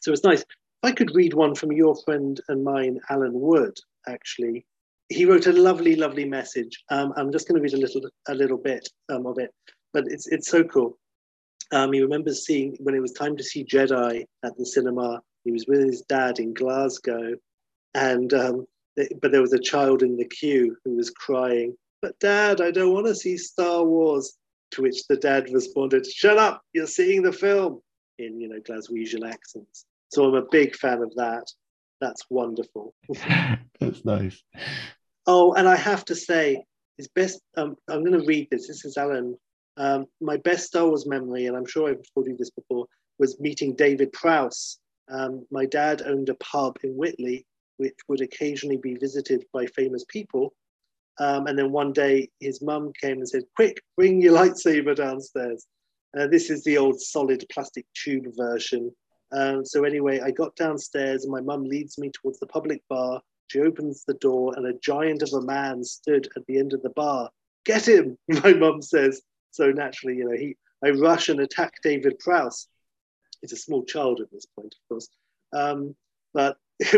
[0.00, 0.40] so it's nice.
[0.40, 0.46] If
[0.82, 4.66] I could read one from your friend and mine, Alan Wood, actually.
[5.10, 6.82] He wrote a lovely, lovely message.
[6.90, 9.52] Um, I'm just going to read a little, a little bit um, of it,
[9.92, 10.98] but it's it's so cool.
[11.72, 15.22] Um, he remembers seeing when it was time to see Jedi at the cinema.
[15.44, 17.36] He was with his dad in Glasgow,
[17.94, 18.66] and um,
[18.96, 21.76] th- but there was a child in the queue who was crying.
[22.00, 24.34] But Dad, I don't want to see Star Wars.
[24.74, 26.62] To which the dad responded, "Shut up!
[26.72, 27.80] You're seeing the film."
[28.18, 29.86] In you know Glaswegian accents.
[30.08, 31.46] So I'm a big fan of that.
[32.00, 32.94] That's wonderful.
[33.80, 34.42] That's nice.
[35.26, 36.64] Oh, and I have to say,
[36.96, 37.40] his best.
[37.56, 38.68] Um, I'm going to read this.
[38.68, 39.36] This is Alan.
[39.76, 42.86] Um, my best Star Wars memory, and I'm sure I've told you this before,
[43.18, 44.78] was meeting David Prowse.
[45.08, 47.44] Um, my dad owned a pub in Whitley,
[47.76, 50.52] which would occasionally be visited by famous people.
[51.18, 55.66] Um, and then one day, his mum came and said, "Quick, bring your lightsaber downstairs."
[56.16, 58.94] Uh, this is the old solid plastic tube version.
[59.32, 63.20] Um, so anyway, I got downstairs, and my mum leads me towards the public bar.
[63.48, 66.82] She opens the door, and a giant of a man stood at the end of
[66.82, 67.30] the bar.
[67.64, 69.22] Get him, my mum says.
[69.50, 72.68] So naturally, you know, he I rush and attack David Prowse.
[73.40, 75.08] He's a small child at this point, of course.
[75.52, 75.94] Um,
[76.34, 76.58] but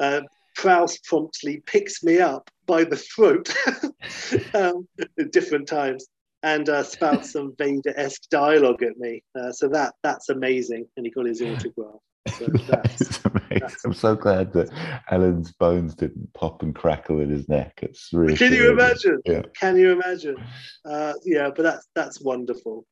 [0.00, 0.22] uh,
[0.60, 3.50] Prowse promptly picks me up by the throat
[4.54, 4.86] um,
[5.18, 6.06] at different times
[6.42, 9.22] and uh, spouts some Vader-esque dialogue at me.
[9.38, 11.96] Uh, so that that's amazing, and he got his autograph.
[12.38, 14.68] So that's, that's- I'm so glad that
[15.10, 17.78] Alan's bones didn't pop and crackle in his neck.
[17.82, 18.36] It's really.
[18.36, 19.18] Can you imagine?
[19.24, 19.42] Yeah.
[19.58, 20.36] Can you imagine?
[20.84, 22.84] Uh, yeah, but that's that's wonderful.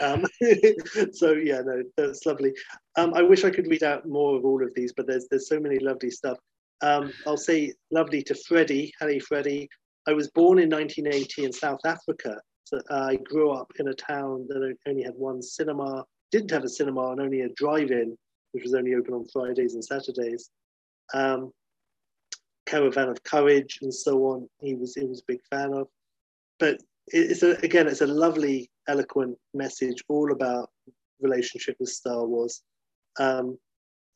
[0.00, 0.24] Um,
[1.12, 2.54] so yeah, no, that's lovely.
[2.96, 5.48] Um, I wish I could read out more of all of these, but there's there's
[5.48, 6.38] so many lovely stuff.
[6.80, 8.92] Um, I'll say lovely to Freddie.
[9.00, 9.68] Hello, Freddie.
[10.06, 12.40] I was born in 1980 in South Africa.
[12.64, 16.68] So I grew up in a town that only had one cinema, didn't have a
[16.68, 18.16] cinema, and only a drive-in,
[18.52, 20.50] which was only open on Fridays and Saturdays.
[21.14, 21.52] Um,
[22.66, 24.48] Caravan of Courage and so on.
[24.60, 25.88] He was he was a big fan of.
[26.58, 30.70] But it's a, again, it's a lovely, eloquent message all about
[31.20, 32.62] relationship with Star Wars.
[33.18, 33.58] Um,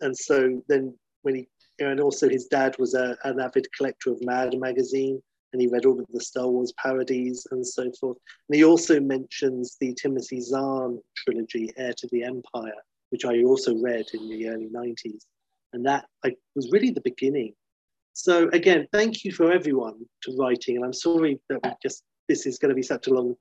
[0.00, 1.48] and so then when he,
[1.90, 5.22] and also his dad was a, an avid collector of Mad magazine,
[5.52, 8.16] and he read all of the Star Wars parodies and so forth.
[8.48, 12.72] And he also mentions the Timothy Zahn trilogy, Heir to the Empire,
[13.10, 15.26] which I also read in the early 90s.
[15.72, 17.54] And that like, was really the beginning.
[18.14, 20.76] So again, thank you for everyone to writing.
[20.76, 23.36] And I'm sorry that just this is going to be such a long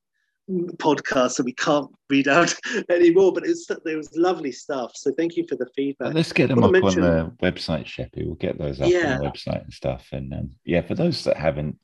[0.49, 2.53] podcast, so we can't read out
[2.89, 3.31] anymore.
[3.33, 4.91] But it's it was lovely stuff.
[4.95, 6.13] So thank you for the feedback.
[6.13, 8.25] let's get them up mention- on the website, Sheppy.
[8.25, 9.15] We'll get those up Yeah.
[9.15, 10.07] on the website and stuff.
[10.11, 11.77] And um, yeah, for those that haven't,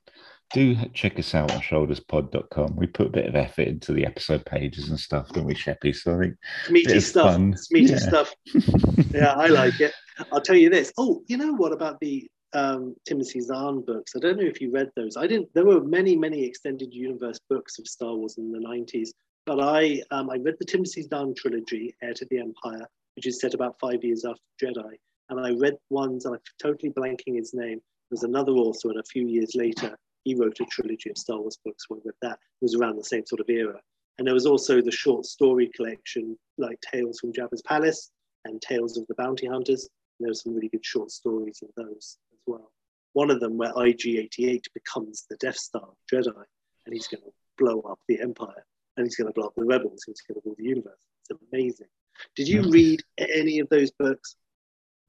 [0.53, 2.75] do check us out on shoulderspod.com.
[2.77, 5.93] We put a bit of effort into the episode pages and stuff, don't we, Sheppy?
[5.93, 6.35] So I think
[6.69, 7.33] meaty stuff.
[7.33, 7.51] fun.
[7.53, 7.99] It's meaty Yeah.
[7.99, 8.33] stuff.
[9.13, 9.93] Yeah, I like it.
[10.31, 10.91] I'll tell you this.
[10.97, 14.13] Oh, you know what about the um, Timothy Zahn books?
[14.15, 15.17] I don't know if you read those.
[15.17, 15.53] I didn't.
[15.53, 19.09] There were many, many extended universe books of Star Wars in the '90s,
[19.45, 22.85] but I um, I read the Timothy Zahn trilogy, Heir to the Empire,
[23.15, 24.95] which is set about five years after Jedi,
[25.29, 26.25] and I read ones.
[26.25, 27.79] and I'm totally blanking his name.
[28.09, 31.57] There's another author, and a few years later, he wrote a trilogy of Star Wars
[31.63, 31.85] books.
[31.91, 33.79] I read that it was around the same sort of era.
[34.17, 38.11] And there was also the short story collection, like Tales from Jabba's Palace
[38.45, 39.83] and Tales of the Bounty Hunters.
[40.19, 42.17] And there were some really good short stories in those
[42.47, 42.71] well.
[43.13, 46.43] One of them where IG-88 becomes the Death Star Jedi,
[46.85, 49.65] and he's going to blow up the Empire, and he's going to blow up the
[49.65, 50.99] Rebels, and he's going to rule the universe.
[51.29, 51.87] It's amazing.
[52.35, 54.35] Did you read any of those books?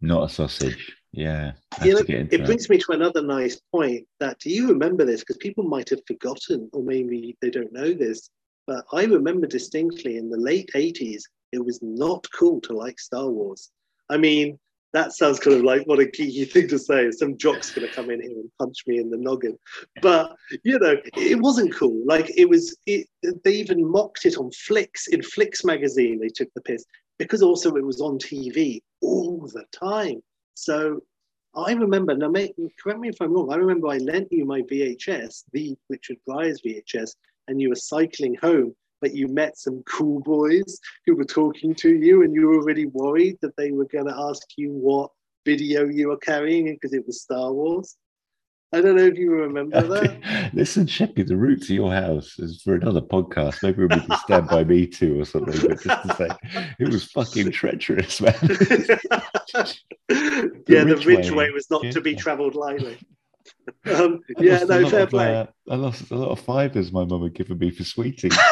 [0.00, 0.96] not a sausage.
[1.12, 1.52] Yeah.
[1.82, 2.46] You know, to get into it that.
[2.46, 5.20] brings me to another nice point that do you remember this?
[5.20, 8.30] Because people might have forgotten, or maybe they don't know this,
[8.66, 11.22] but I remember distinctly in the late 80s,
[11.52, 13.70] it was not cool to like Star Wars.
[14.10, 14.58] I mean,
[14.92, 17.10] that sounds kind of like what a geeky thing to say.
[17.10, 19.58] Some jock's going to come in here and punch me in the noggin.
[20.00, 20.34] But
[20.64, 22.02] you know, it wasn't cool.
[22.06, 22.76] Like it was.
[22.86, 23.06] It,
[23.44, 26.20] they even mocked it on Flicks in Flicks magazine.
[26.20, 26.84] They took the piss
[27.18, 30.22] because also it was on TV all the time.
[30.54, 31.00] So
[31.54, 32.14] I remember.
[32.16, 33.52] Now, make, correct me if I'm wrong.
[33.52, 37.10] I remember I lent you my VHS, the Richard Briers VHS,
[37.48, 41.94] and you were cycling home but you met some cool boys who were talking to
[41.94, 45.10] you and you were already worried that they were going to ask you what
[45.44, 47.96] video you were carrying because it was Star Wars.
[48.70, 50.50] I don't know if you remember that.
[50.52, 53.62] Listen, Sheppy, the route to your house is for another podcast.
[53.62, 55.58] Maybe we can stand by me too or something.
[55.66, 56.28] But just to say,
[56.78, 58.34] it was fucking treacherous, man.
[58.42, 59.70] the
[60.68, 61.92] yeah, the ridgeway way was not yeah.
[61.92, 62.98] to be travelled lightly.
[63.86, 65.36] Um, yeah, no, fair of, play.
[65.36, 68.30] Uh, I lost a lot of fibres my mum had given me for sweeting.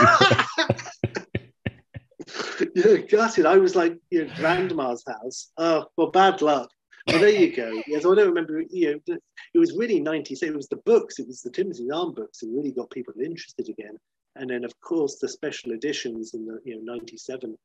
[2.75, 3.47] yeah, gutted.
[3.47, 5.51] I was like, you know, grandma's house.
[5.57, 6.71] Oh, well, bad luck.
[7.07, 7.83] Well, there you go.
[7.87, 8.63] Yes, I don't remember.
[8.71, 9.17] You know,
[9.55, 10.43] it was really '90s.
[10.43, 11.19] It was the books.
[11.19, 13.97] It was the Timothy Zahn books that really got people interested again.
[14.35, 17.57] And then, of course, the special editions in the you know '97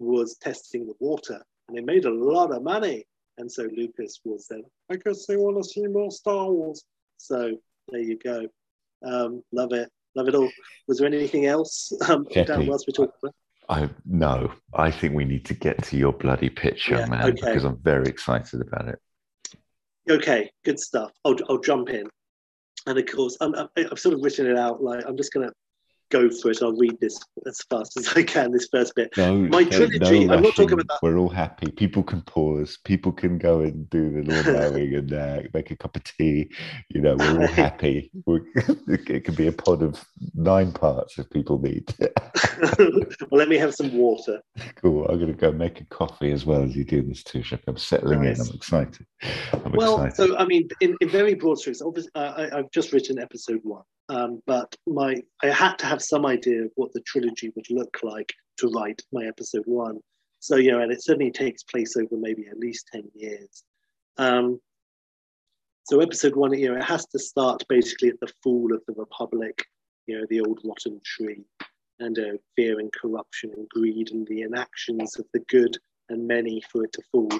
[0.00, 3.04] was testing the water, and they made a lot of money.
[3.38, 6.82] And so Lucas was then, I guess they want to see more Star Wars.
[7.18, 7.56] So
[7.88, 8.46] there you go.
[9.04, 9.90] Um, love it.
[10.14, 10.50] Love it all.
[10.86, 13.34] Was there anything else um, Dan, whilst we talking about?
[13.68, 17.24] I no, I think we need to get to your bloody pitch, young yeah, man,
[17.24, 17.34] okay.
[17.44, 18.98] because I'm very excited about it.
[20.10, 21.12] Okay, good stuff.
[21.24, 22.08] I'll, I'll jump in,
[22.86, 24.82] and of course, I'm, I've sort of written it out.
[24.82, 25.52] Like I'm just going to
[26.10, 26.62] go for it.
[26.62, 28.52] I'll read this as fast as I can.
[28.52, 29.10] This first bit.
[29.16, 30.24] No, My trilogy.
[30.26, 30.98] No I'm not talking about that.
[31.02, 31.70] We're all happy.
[31.70, 32.78] People can pause.
[32.84, 36.50] People can go and do the lawn mowing and uh, make a cup of tea.
[36.88, 38.10] You know, we're all happy.
[38.26, 38.42] We're,
[38.88, 40.04] it can be a pod of
[40.34, 41.94] nine parts if people need.
[42.78, 43.00] well,
[43.30, 44.40] let me have some water.
[44.76, 45.06] Cool.
[45.06, 47.62] I'm going to go make a coffee as well as you do this too, Shep.
[47.66, 48.40] I'm settling nice.
[48.40, 48.48] in.
[48.48, 49.06] I'm excited.
[49.52, 50.32] I'm well, excited.
[50.32, 53.60] so I mean, in, in very broad strokes, obviously, uh, I, I've just written episode
[53.62, 53.82] one.
[54.10, 57.98] Um, but my I had to have some idea of what the trilogy would look
[58.02, 59.98] like to write my episode one.
[60.40, 63.64] So you know, and it certainly takes place over maybe at least ten years.
[64.16, 64.60] Um,
[65.84, 68.92] so episode one, you know, it has to start basically at the fall of the
[68.94, 69.64] Republic,
[70.06, 71.44] you know, the old rotten tree,
[71.98, 75.76] and uh, fear and corruption and greed and the inactions of the good
[76.08, 77.30] and many for it to fall.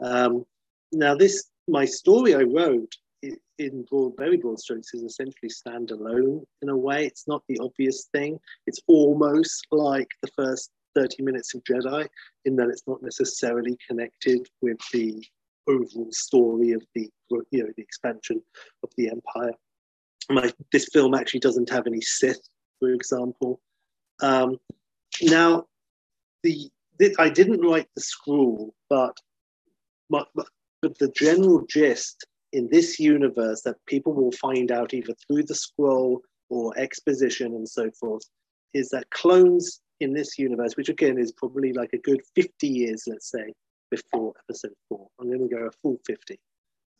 [0.00, 0.44] Um,
[0.92, 6.68] now, this my story I wrote in broad, very broad strokes, is essentially standalone in
[6.68, 7.06] a way.
[7.06, 8.38] It's not the obvious thing.
[8.66, 12.06] It's almost like the first 30 minutes of Jedi,
[12.44, 15.24] in that it's not necessarily connected with the
[15.68, 17.10] overall story of the
[17.50, 18.42] you know the expansion
[18.82, 19.52] of the Empire.
[20.30, 22.40] My, this film actually doesn't have any Sith,
[22.80, 23.60] for example.
[24.22, 24.58] Um,
[25.22, 25.64] now,
[26.42, 29.16] the, the, I didn't write the scroll, but,
[30.10, 30.28] but
[30.80, 35.54] but the general gist in this universe that people will find out either through the
[35.54, 38.22] scroll or exposition and so forth
[38.74, 43.04] is that clones in this universe, which again is probably like a good 50 years,
[43.06, 43.52] let's say,
[43.90, 45.08] before episode four.
[45.20, 46.38] I'm going to go a full 50,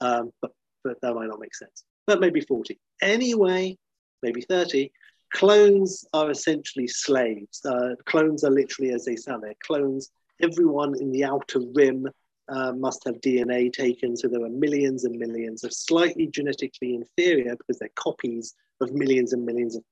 [0.01, 0.53] um, but,
[0.84, 1.84] but that might not make sense.
[2.07, 2.78] But maybe 40.
[3.03, 3.76] Anyway,
[4.22, 4.90] maybe 30.
[5.34, 7.61] Clones are essentially slaves.
[7.64, 10.11] Uh, clones are literally, as they sound, they're clones.
[10.42, 12.07] Everyone in the outer rim
[12.49, 14.16] uh, must have DNA taken.
[14.16, 19.32] So there were millions and millions of slightly genetically inferior, because they're copies of millions
[19.32, 19.82] and millions of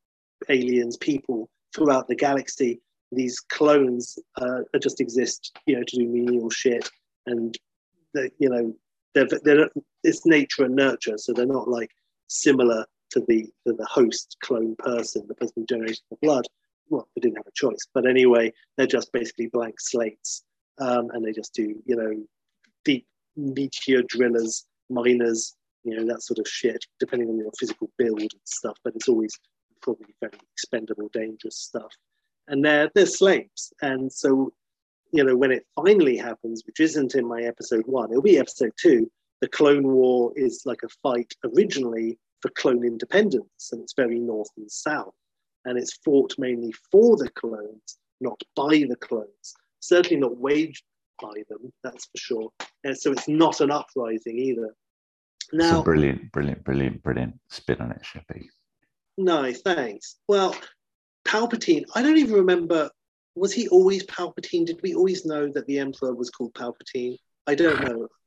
[0.48, 2.80] aliens, people throughout the galaxy.
[3.12, 6.88] These clones uh, just exist, you know, to do menial shit,
[7.26, 7.56] and
[8.38, 8.74] you know,
[9.14, 9.68] they're, they're
[10.02, 11.90] it's nature and nurture, so they're not like
[12.28, 16.46] similar to the to the host clone person, the person who generated the blood.
[16.88, 20.42] Well, they didn't have a choice, but anyway, they're just basically blank slates,
[20.78, 22.26] um, and they just do you know
[22.86, 23.06] deep
[23.36, 28.40] meteor drillers, miners, you know, that sort of shit, depending on your physical build and
[28.44, 28.78] stuff.
[28.82, 29.38] But it's always
[29.82, 31.92] probably very expendable, dangerous stuff.
[32.48, 33.72] And they're, they're slaves.
[33.82, 34.52] And so,
[35.12, 38.72] you know, when it finally happens, which isn't in my episode one, it'll be episode
[38.80, 39.10] two,
[39.40, 44.50] the Clone War is like a fight originally for clone independence, and it's very north
[44.56, 45.14] and south.
[45.64, 49.54] And it's fought mainly for the clones, not by the clones.
[49.80, 50.84] Certainly not waged
[51.20, 52.50] by them, that's for sure.
[52.84, 54.74] And so it's not an uprising either.
[55.52, 58.48] Now, brilliant, brilliant, brilliant, brilliant spin on it, Sheppy.
[59.16, 60.16] No, thanks.
[60.28, 60.54] Well,
[61.26, 62.90] Palpatine, I don't even remember.
[63.34, 64.66] Was he always Palpatine?
[64.66, 67.16] Did we always know that the Emperor was called Palpatine?
[67.46, 68.08] I don't know.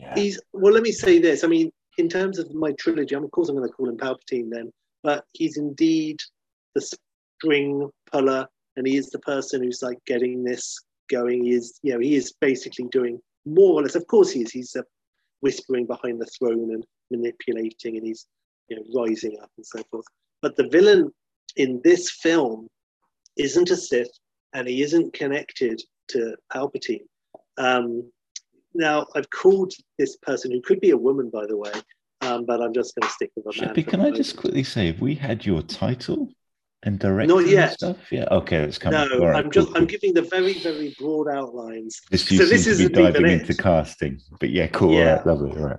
[0.00, 0.14] Yeah.
[0.14, 0.72] He's well.
[0.72, 1.42] Let me say this.
[1.42, 3.96] I mean, in terms of my trilogy, I'm, of course I'm going to call him
[3.96, 4.72] Palpatine then,
[5.02, 6.20] but he's indeed
[6.76, 6.88] the
[7.40, 10.78] string puller, and he is the person who's like getting this
[11.08, 11.44] going.
[11.44, 13.94] He is, you know, he is basically doing more or less.
[13.94, 14.50] Of course, he is.
[14.50, 14.82] He's uh,
[15.40, 18.26] whispering behind the throne and manipulating, and he's
[18.68, 20.04] you know rising up and so forth.
[20.42, 21.10] But the villain
[21.56, 22.68] in this film
[23.36, 24.10] isn't a Sith,
[24.54, 27.04] and he isn't connected to Palpatine.
[27.56, 28.10] Um,
[28.74, 31.72] now, I've called this person, who could be a woman, by the way,
[32.20, 33.74] um, but I'm just going to stick with a man.
[33.74, 36.28] Sheppy, can I just quickly say, have we had your title
[36.84, 37.72] and direct Not yet.
[37.72, 37.96] stuff?
[38.10, 38.26] Yeah.
[38.30, 39.08] Okay, it's coming.
[39.08, 42.00] No, I'm just I'm giving the very very broad outlines.
[42.10, 43.58] This, you so this is diving into it.
[43.58, 44.92] casting, but yeah, cool.
[44.92, 45.16] Yeah.
[45.16, 45.50] Right, lovely.
[45.52, 45.78] All right.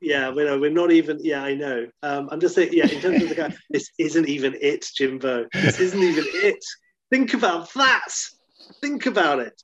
[0.00, 1.18] Yeah, we know we're not even.
[1.20, 1.86] Yeah, I know.
[2.02, 2.70] Um, I'm just saying.
[2.72, 5.46] Yeah, in terms of the guy, this isn't even it, Jimbo.
[5.52, 6.64] This isn't even it.
[7.10, 8.14] Think about that.
[8.80, 9.62] Think about it.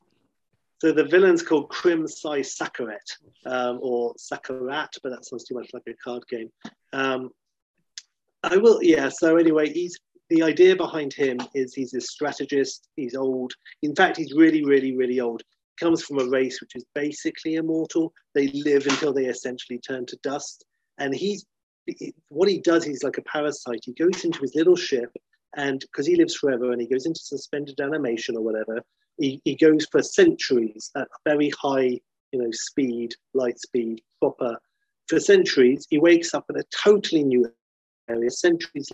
[0.81, 2.99] So the villain's called Crim Sai Sakaret,
[3.47, 6.51] um, or Sakarat, but that sounds too much like a card game.
[6.93, 7.31] Um,
[8.43, 9.09] I will, yeah.
[9.09, 9.99] So anyway, he's
[10.31, 12.89] the idea behind him is he's a strategist.
[12.97, 13.53] He's old.
[13.83, 15.43] In fact, he's really, really, really old.
[15.79, 18.13] Comes from a race which is basically immortal.
[18.35, 20.65] They live until they essentially turn to dust.
[20.99, 21.45] And he's
[22.29, 22.85] what he does.
[22.85, 23.81] He's like a parasite.
[23.85, 25.11] He goes into his little ship,
[25.57, 28.83] and because he lives forever, and he goes into suspended animation or whatever
[29.19, 32.01] he, he goes for centuries at very high,
[32.33, 34.57] you know, speed, light speed, proper.
[35.09, 37.51] For centuries, he wakes up in a totally new
[38.09, 38.91] area, centuries,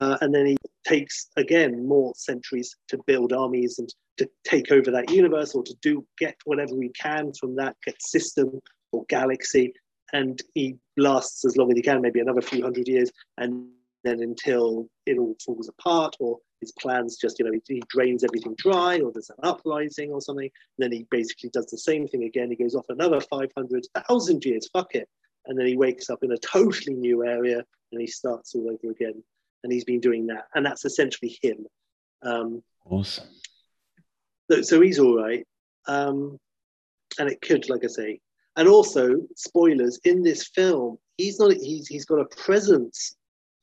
[0.00, 4.90] uh, and then he takes again more centuries to build armies and to take over
[4.90, 8.60] that universe or to do get whatever he can from that system
[8.92, 9.72] or galaxy,
[10.12, 13.68] and he lasts as long as he can, maybe another few hundred years, and
[14.04, 18.24] then until it all falls apart or his plans just, you know, he, he, drains
[18.24, 20.50] everything dry or there's an uprising or something.
[20.78, 22.50] And then he basically does the same thing again.
[22.50, 25.08] He goes off another 500,000 years, fuck it.
[25.46, 28.92] And then he wakes up in a totally new area and he starts all over
[28.92, 29.22] again.
[29.62, 30.44] And he's been doing that.
[30.54, 31.66] And that's essentially him.
[32.22, 33.28] Um, awesome.
[34.50, 35.46] So, so he's all right.
[35.86, 36.38] Um,
[37.18, 38.20] and it could, like I say,
[38.56, 43.16] and also spoilers in this film, he's not, he's, he's got a presence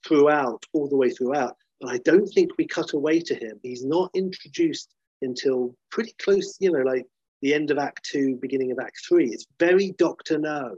[0.06, 3.60] throughout, all the way throughout but I don't think we cut away to him.
[3.62, 4.90] He's not introduced
[5.22, 7.06] until pretty close, you know, like
[7.42, 9.30] the end of Act Two, beginning of Act Three.
[9.30, 10.78] It's very Doctor No.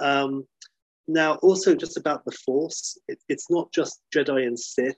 [0.00, 0.46] Um,
[1.06, 4.96] now, also just about the Force, it, it's not just Jedi and Sith.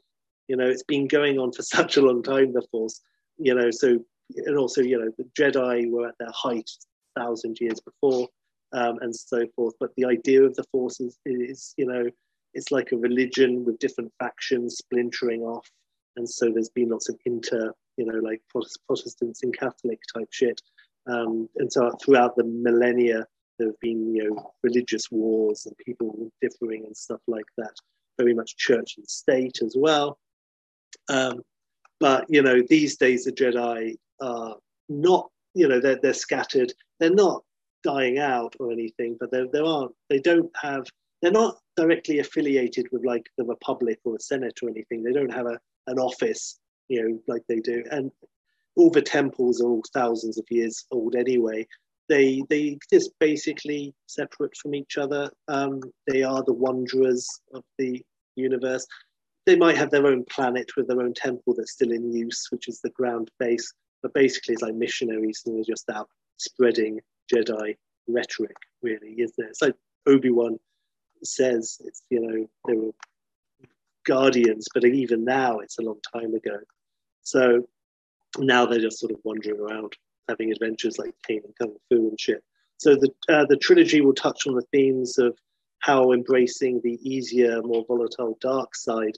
[0.49, 2.53] You know, it's been going on for such a long time.
[2.53, 3.01] The Force,
[3.39, 3.99] you know, so
[4.35, 6.69] and also, you know, the Jedi were at their height
[7.17, 8.29] thousand years before,
[8.73, 9.75] um, and so forth.
[9.79, 12.11] But the idea of the Force is, is you know,
[12.55, 15.69] it's like a religion with different factions splintering off.
[16.17, 20.61] And so there's been lots of inter, you know, like Protestants and Catholic type shit.
[21.07, 23.27] Um, and so throughout the millennia,
[23.59, 27.75] there have been, you know, religious wars and people differing and stuff like that.
[28.19, 30.19] Very much church and state as well.
[31.09, 31.43] Um,
[32.01, 34.57] but, you know, these days the Jedi are
[34.89, 36.73] not, you know, they're, they're scattered.
[36.99, 37.43] They're not
[37.83, 40.87] dying out or anything, but there, there aren't, they don't have
[41.23, 45.03] they're not directly affiliated with like the Republic or the Senate or anything.
[45.03, 47.83] They don't have a, an office, you know, like they do.
[47.91, 48.11] And
[48.77, 51.67] all the temples are all thousands of years old anyway.
[52.09, 55.31] They they exist basically separate from each other.
[55.49, 58.03] Um, they are the wanderers of the
[58.37, 58.87] universe.
[59.45, 62.69] They might have their own planet with their own temple that's still in use, which
[62.69, 63.73] is the ground base.
[64.03, 67.01] But basically, it's like missionaries they're just out spreading
[67.33, 67.77] Jedi
[68.09, 69.51] rhetoric, really, isn't it?
[69.51, 69.75] It's like
[70.07, 70.59] Obi Wan
[71.25, 72.93] says it's you know they were
[74.05, 76.59] guardians, but even now it's a long time ago.
[77.23, 77.67] So
[78.39, 79.93] now they're just sort of wandering around,
[80.29, 82.43] having adventures like Caine and Kung Fu and shit.
[82.79, 85.37] So the uh, the trilogy will touch on the themes of
[85.81, 89.17] how embracing the easier, more volatile dark side,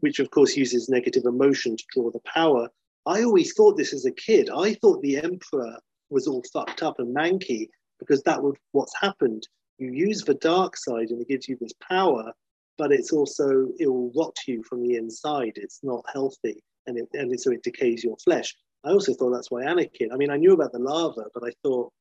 [0.00, 2.68] which of course uses negative emotion to draw the power.
[3.06, 4.48] I always thought this as a kid.
[4.50, 5.78] I thought the Emperor
[6.10, 7.68] was all fucked up and manky
[7.98, 9.46] because that was what's happened
[9.78, 12.32] you use the dark side and it gives you this power,
[12.78, 15.52] but it's also it will rot you from the inside.
[15.56, 18.54] It's not healthy, and it, and so it decays your flesh.
[18.84, 20.12] I also thought that's why Anakin.
[20.12, 21.92] I mean, I knew about the lava, but I thought,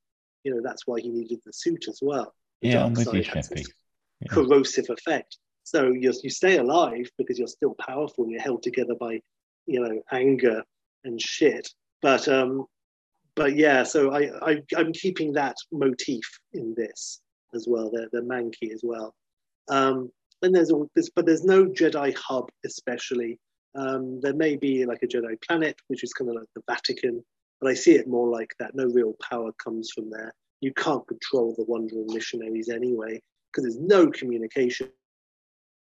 [0.44, 2.34] you know, that's why he needed the suit as well.
[2.62, 4.28] The yeah, I'm with you, yeah.
[4.30, 5.38] Corrosive effect.
[5.64, 9.22] So you you stay alive because you're still powerful and you're held together by,
[9.66, 10.64] you know, anger
[11.06, 11.70] and shit.
[12.02, 12.66] But um,
[13.36, 17.22] but yeah, so I, I I'm keeping that motif in this
[17.54, 17.90] as well.
[17.94, 19.14] They're, they're manky as well.
[19.70, 20.12] Um,
[20.42, 23.40] and there's all this, but there's no Jedi hub, especially.
[23.76, 27.24] Um, there may be like a Jedi planet, which is kind of like the Vatican,
[27.59, 28.76] but I see it more like that.
[28.76, 30.34] No real power comes from there.
[30.61, 33.21] You can't control the wandering missionaries anyway,
[33.51, 34.89] because there's no communication,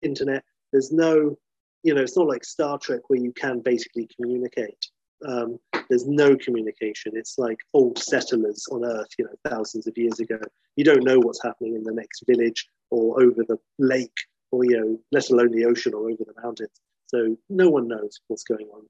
[0.03, 0.45] internet.
[0.73, 1.37] There's no,
[1.83, 4.87] you know, it's not like Star Trek where you can basically communicate.
[5.27, 5.59] Um,
[5.89, 7.13] there's no communication.
[7.15, 10.39] It's like old settlers on Earth, you know, thousands of years ago.
[10.77, 14.17] You don't know what's happening in the next village or over the lake
[14.51, 16.81] or, you know, let alone the ocean or over the mountains.
[17.13, 18.83] So no one knows what's going on.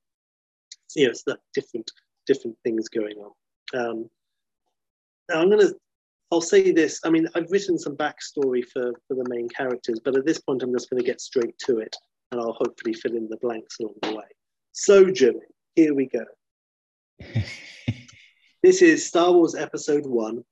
[0.89, 1.91] So, you know, it's different,
[2.27, 3.33] different things going on.
[3.75, 4.11] Um,
[5.29, 5.75] now I'm going to,
[6.31, 7.01] I'll say this.
[7.05, 10.63] I mean, I've written some backstory for, for the main characters, but at this point,
[10.63, 11.95] I'm just going to get straight to it
[12.31, 14.25] and I'll hopefully fill in the blanks along the way.
[14.73, 15.41] So, Jimmy,
[15.75, 16.25] here we go.
[18.63, 20.45] this is Star Wars Episode One.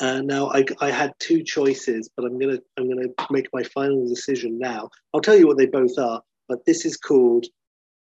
[0.00, 4.08] Uh, now I, I had two choices, but I'm gonna I'm gonna make my final
[4.08, 4.88] decision now.
[5.12, 7.46] I'll tell you what they both are, but this is called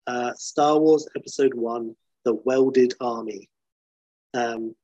[0.07, 3.49] uh, Star Wars Episode One: The Welded Army,
[4.33, 4.75] um,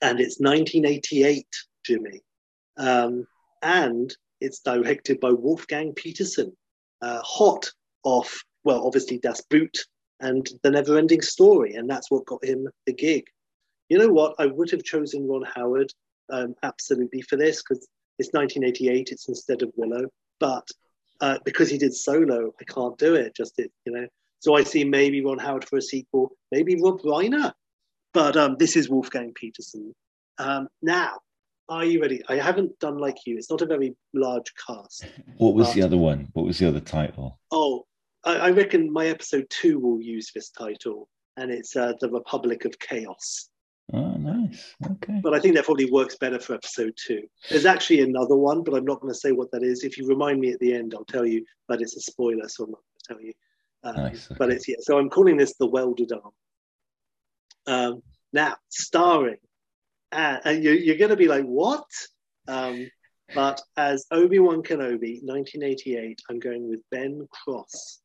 [0.00, 1.46] and it's 1988,
[1.84, 2.22] Jimmy,
[2.76, 3.26] um,
[3.62, 6.56] and it's directed by Wolfgang Petersen,
[7.02, 7.70] uh, hot
[8.04, 9.76] off well, obviously Das Boot
[10.20, 11.74] and the never ending story.
[11.74, 13.24] And that's what got him the gig.
[13.88, 14.34] You know what?
[14.38, 15.92] I would have chosen Ron Howard
[16.30, 19.08] um, absolutely for this because it's 1988.
[19.10, 20.08] It's instead of Willow.
[20.40, 20.68] But
[21.20, 23.34] uh, because he did solo, I can't do it.
[23.34, 24.06] Just it, you know.
[24.40, 27.52] So I see maybe Ron Howard for a sequel, maybe Rob Reiner.
[28.14, 29.94] But um, this is Wolfgang Petersen.
[30.38, 31.18] Um, now,
[31.68, 32.22] are you ready?
[32.28, 33.36] I haven't done like you.
[33.36, 35.06] It's not a very large cast.
[35.36, 36.28] What was but, the other one?
[36.32, 37.38] What was the other title?
[37.50, 37.84] Oh,
[38.24, 42.64] I, I reckon my episode two will use this title, and it's uh, the Republic
[42.64, 43.50] of Chaos.
[43.92, 44.74] Oh, nice.
[44.84, 45.20] Okay.
[45.22, 47.22] But I think that probably works better for episode two.
[47.48, 49.82] There's actually another one, but I'm not going to say what that is.
[49.82, 51.44] If you remind me at the end, I'll tell you.
[51.68, 53.32] But it's a spoiler, so I'm not going to tell you.
[53.84, 54.26] Um, nice.
[54.26, 54.36] Okay.
[54.38, 54.76] But it's yeah.
[54.80, 56.32] So I'm calling this the Welded Arm.
[57.66, 59.38] Um, now, starring,
[60.12, 61.86] uh, and you, you're going to be like, what?
[62.46, 62.90] Um,
[63.34, 68.00] but as Obi Wan Kenobi, 1988, I'm going with Ben Cross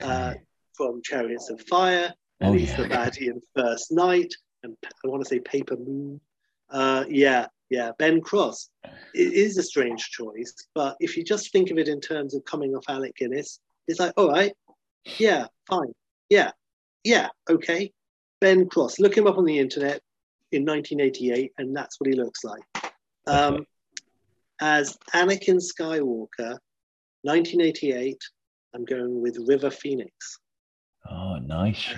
[0.00, 0.34] uh,
[0.74, 2.76] from Chariots of Fire, and oh, he's yeah.
[2.76, 4.32] the baddie in First Knight,
[4.62, 6.20] and I want to say Paper Moon.
[6.70, 8.70] Uh, yeah, yeah, Ben Cross.
[9.14, 12.44] It is a strange choice, but if you just think of it in terms of
[12.44, 14.52] coming off Alec Guinness, it's like, all right,
[15.18, 15.92] yeah, fine,
[16.28, 16.50] yeah,
[17.04, 17.92] yeah, okay.
[18.40, 20.00] Ben Cross, look him up on the internet
[20.50, 22.92] in 1988, and that's what he looks like.
[23.26, 23.66] Um,
[24.60, 26.58] as Anakin Skywalker,
[27.22, 28.18] 1988,
[28.74, 30.38] I'm going with River Phoenix.
[31.08, 31.94] Oh, nice.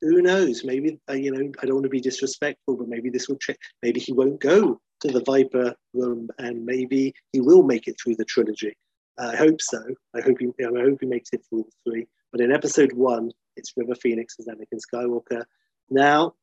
[0.00, 0.64] Who knows?
[0.64, 3.38] Maybe uh, you know I don't want to be disrespectful, but maybe this will.
[3.82, 8.16] Maybe he won't go to the Viper room, and maybe he will make it through
[8.16, 8.76] the trilogy.
[9.18, 9.82] I hope so.
[10.14, 10.48] I hope he.
[10.64, 12.06] I hope he makes it through all three.
[12.32, 15.44] But in Episode One, it's River Phoenix as Anakin Skywalker.
[15.90, 16.34] Now,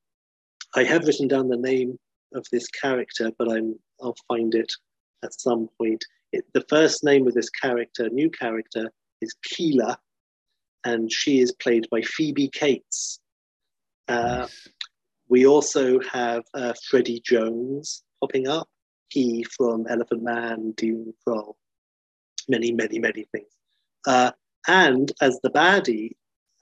[0.76, 1.98] I have written down the name
[2.34, 4.72] of this character, but I'm I'll find it
[5.24, 6.04] at some point.
[6.32, 8.92] It, the first name of this character, new character,
[9.22, 9.98] is Keela,
[10.84, 13.20] and she is played by Phoebe Cates.
[14.08, 14.68] Uh, nice.
[15.30, 18.68] We also have uh, Freddie Jones popping up.
[19.10, 21.58] He from Elephant Man, Doom Patrol,
[22.48, 23.48] many, many, many things.
[24.06, 24.32] Uh,
[24.68, 26.12] and as the baddie,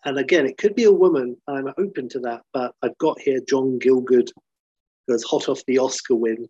[0.05, 3.39] and again, it could be a woman, I'm open to that, but I've got here
[3.47, 4.29] John Gielgud,
[5.07, 6.47] who hot off the Oscar win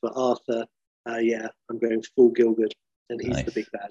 [0.00, 0.66] for Arthur.
[1.08, 2.72] Uh, yeah, I'm going full Gielgud,
[3.10, 3.44] and he's nice.
[3.44, 3.90] the big bad.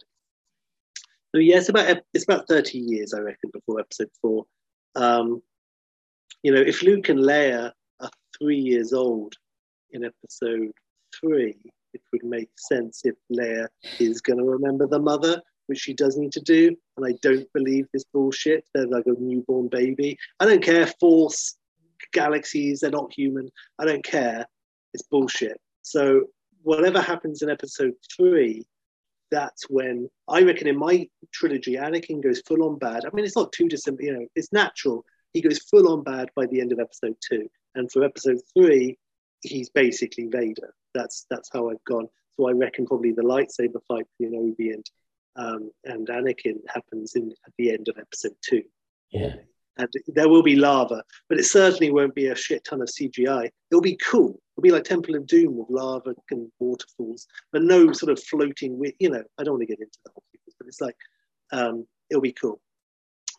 [1.34, 4.46] So yeah, it's about it's about thirty years, I reckon, before episode four.
[4.96, 5.42] Um,
[6.46, 7.72] you know, if Luke and Leia
[8.02, 9.34] are three years old
[9.94, 10.72] in episode
[11.20, 11.56] three,
[11.96, 13.68] it would make sense if Leia
[14.00, 16.76] is going to remember the mother, which she does need to do.
[16.98, 18.64] And I don't believe this bullshit.
[18.76, 20.20] They're like a newborn baby.
[20.40, 20.86] I don't care.
[21.00, 21.56] Force
[22.14, 23.50] galaxies, they're not human.
[23.80, 24.46] I don't care.
[24.94, 25.60] It's bullshit.
[25.82, 26.26] So
[26.62, 28.68] whatever happens in episode three
[29.32, 33.06] that's when I reckon in my trilogy, Anakin goes full on bad.
[33.06, 35.04] I mean, it's not too dissimilar, you know, it's natural.
[35.36, 37.50] He goes full on bad by the end of episode two.
[37.76, 38.98] And for episode three,
[39.42, 40.74] he's basically Vader.
[40.94, 42.08] That's that's how I've gone.
[42.36, 44.86] So I reckon probably the lightsaber fight between Obi and
[45.36, 48.64] um, and Anakin happens in at the end of episode two.
[49.12, 49.36] Yeah
[49.78, 53.50] and there will be lava, but it certainly won't be a shit ton of CGI.
[53.70, 54.40] It'll be cool.
[54.54, 58.78] It'll be like Temple of Doom with lava and waterfalls, but no sort of floating
[58.80, 60.96] with, you know, I don't want to get into the whole thing, but it's like,
[61.52, 62.62] um, it'll be cool.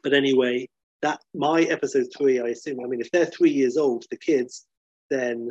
[0.03, 0.69] But anyway,
[1.07, 4.67] that my episode three, I assume, I mean, if they're three years old, the kids,
[5.09, 5.51] then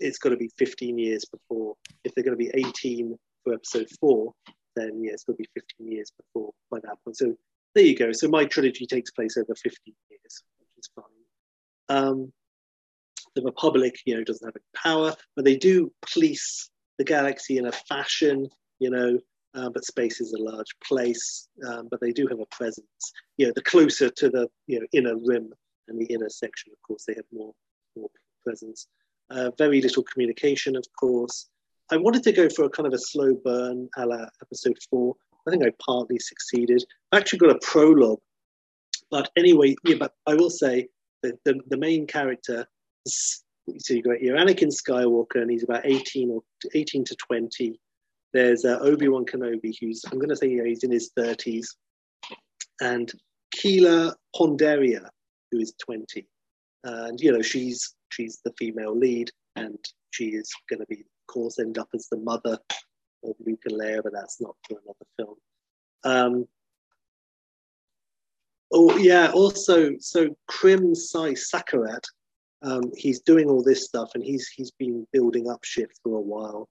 [0.00, 1.76] it's got to be 15 years before.
[2.02, 4.32] If they're going to be 18 for episode four,
[4.74, 7.16] then yeah, it's going to be 15 years before by that point.
[7.16, 7.34] So
[7.74, 8.10] there you go.
[8.12, 11.96] So my trilogy takes place over 15 years, which is fine.
[11.96, 12.32] Um,
[13.36, 16.68] the Republic, you know, doesn't have any power, but they do police
[16.98, 18.48] the galaxy in a fashion,
[18.80, 19.18] you know,
[19.54, 23.12] uh, but space is a large place, um, but they do have a presence.
[23.36, 25.52] You know, the closer to the you know inner rim
[25.88, 27.52] and the inner section, of course, they have more,
[27.96, 28.10] more
[28.44, 28.86] presence.
[29.30, 31.48] Uh, very little communication, of course.
[31.90, 35.16] I wanted to go for a kind of a slow burn a la episode four.
[35.46, 36.84] I think I partly succeeded.
[37.12, 38.20] I actually got a prologue.
[39.10, 40.88] But anyway, yeah, but I will say
[41.22, 42.66] that the, the main character,
[43.06, 46.42] so you got here Anakin Skywalker, and he's about 18 or
[46.74, 47.80] 18 to 20.
[48.32, 51.66] There's uh, Obi Wan Kenobi, who's I'm going to say he's in his 30s,
[52.80, 53.10] and
[53.54, 55.08] Keila Ponderia,
[55.50, 56.26] who is 20,
[56.84, 59.78] and you know she's she's the female lead, and
[60.10, 62.58] she is going to be, of course, end up as the mother
[63.24, 65.36] of Luke and Leia, but that's not for another film.
[66.04, 66.48] Um,
[68.72, 72.04] oh yeah, also so Krim Sai Sakarat,
[72.62, 76.20] um, he's doing all this stuff, and he's he's been building up shit for a
[76.20, 76.68] while.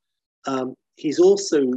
[0.47, 1.71] Um, he's also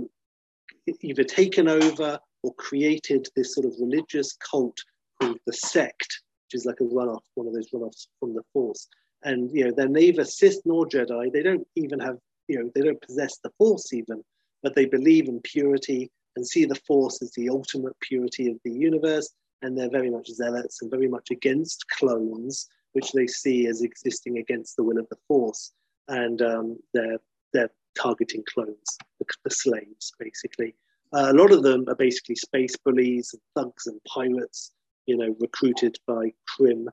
[1.01, 4.77] either taken over or created this sort of religious cult
[5.20, 8.89] called the Sect, which is like a runoff, one of those runoffs from the Force.
[9.23, 11.33] And you know, they're neither Sith nor Jedi.
[11.33, 12.16] They don't even have,
[12.49, 14.25] you know, they don't possess the Force even,
[14.62, 18.73] but they believe in purity and see the Force as the ultimate purity of the
[18.73, 19.31] universe.
[19.62, 24.39] And they're very much zealots and very much against clones, which they see as existing
[24.39, 25.73] against the will of the Force.
[26.09, 27.18] And um, they're
[27.53, 27.70] they're
[28.01, 30.74] targeting clones, the, the slaves, basically.
[31.12, 34.72] Uh, a lot of them are basically space bullies and thugs and pirates,
[35.07, 36.88] you know, recruited by Krim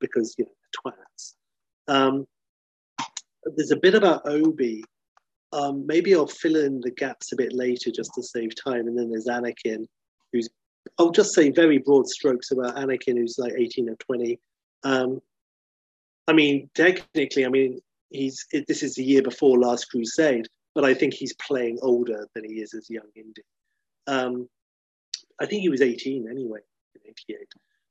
[0.00, 1.34] because, you know, twats.
[1.86, 2.26] Um,
[3.56, 4.84] there's a bit about Obi.
[5.52, 8.86] Um, maybe I'll fill in the gaps a bit later just to save time.
[8.86, 9.86] And then there's Anakin,
[10.32, 10.48] who's,
[10.98, 14.38] I'll just say very broad strokes about Anakin, who's like 18 or 20.
[14.84, 15.20] Um,
[16.26, 17.80] I mean, technically, I mean,
[18.10, 22.44] he's this is the year before Last Crusade, but I think he's playing older than
[22.44, 23.42] he is as young Indy.
[24.06, 24.48] Um,
[25.40, 26.60] I think he was 18 anyway,
[26.94, 27.38] in 88.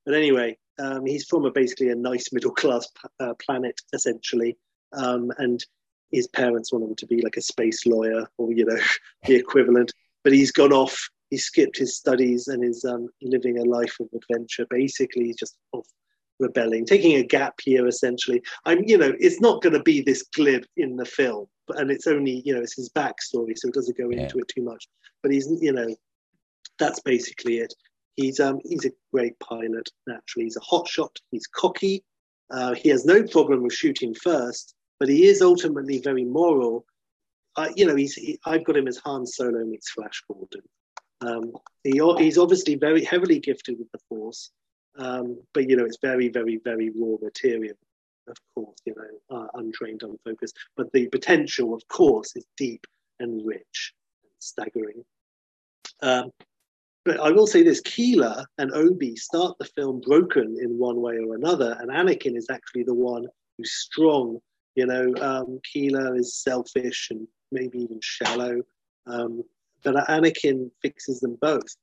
[0.05, 2.87] But anyway, um, he's from a basically a nice middle class
[3.19, 4.57] uh, planet essentially,
[4.93, 5.63] um, and
[6.11, 8.77] his parents want him to be like a space lawyer or you know
[9.25, 9.93] the equivalent.
[10.23, 11.09] But he's gone off.
[11.29, 14.65] He skipped his studies and is um, living a life of adventure.
[14.69, 15.87] Basically, he's just off
[16.39, 18.41] rebelling, taking a gap year essentially.
[18.65, 22.07] I'm, you know, it's not going to be this glib in the film, and it's
[22.07, 24.87] only, you know, it's his backstory, so it doesn't go into it too much.
[25.23, 25.95] But he's, you know,
[26.79, 27.73] that's basically it.
[28.15, 29.89] He's um he's a great pilot.
[30.07, 31.15] Naturally, he's a hotshot.
[31.31, 32.03] He's cocky.
[32.49, 36.85] Uh, he has no problem with shooting first, but he is ultimately very moral.
[37.55, 40.61] Uh, you know, he's he, I've got him as Han Solo meets Flash Gordon.
[41.21, 41.51] Um,
[41.83, 44.51] he, he's obviously very heavily gifted with the Force.
[44.97, 47.75] Um, but you know, it's very, very, very raw material,
[48.27, 50.57] of course, you know, uh, untrained, unfocused.
[50.75, 52.85] But the potential, of course, is deep
[53.19, 53.93] and rich
[54.23, 55.03] and staggering.
[56.01, 56.31] Um,
[57.05, 61.17] but I will say this Keila and Obi start the film broken in one way
[61.17, 63.25] or another, and Anakin is actually the one
[63.57, 64.39] who's strong.
[64.75, 68.61] You know, um, is selfish and maybe even shallow,
[69.07, 69.41] um,
[69.83, 71.75] but Anakin fixes them both.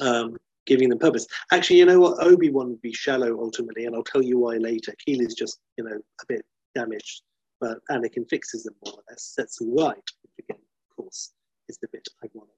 [0.00, 0.36] Um,
[0.66, 1.26] giving them purpose.
[1.52, 2.22] Actually, you know what?
[2.24, 4.92] Obi Wan would be shallow ultimately, and I'll tell you why later.
[5.06, 6.44] Keela's just, you know, a bit
[6.74, 7.22] damaged,
[7.60, 9.96] but Anakin fixes them more or less, sets them right,
[10.38, 11.32] again, of course,
[11.68, 12.50] is the bit ironic.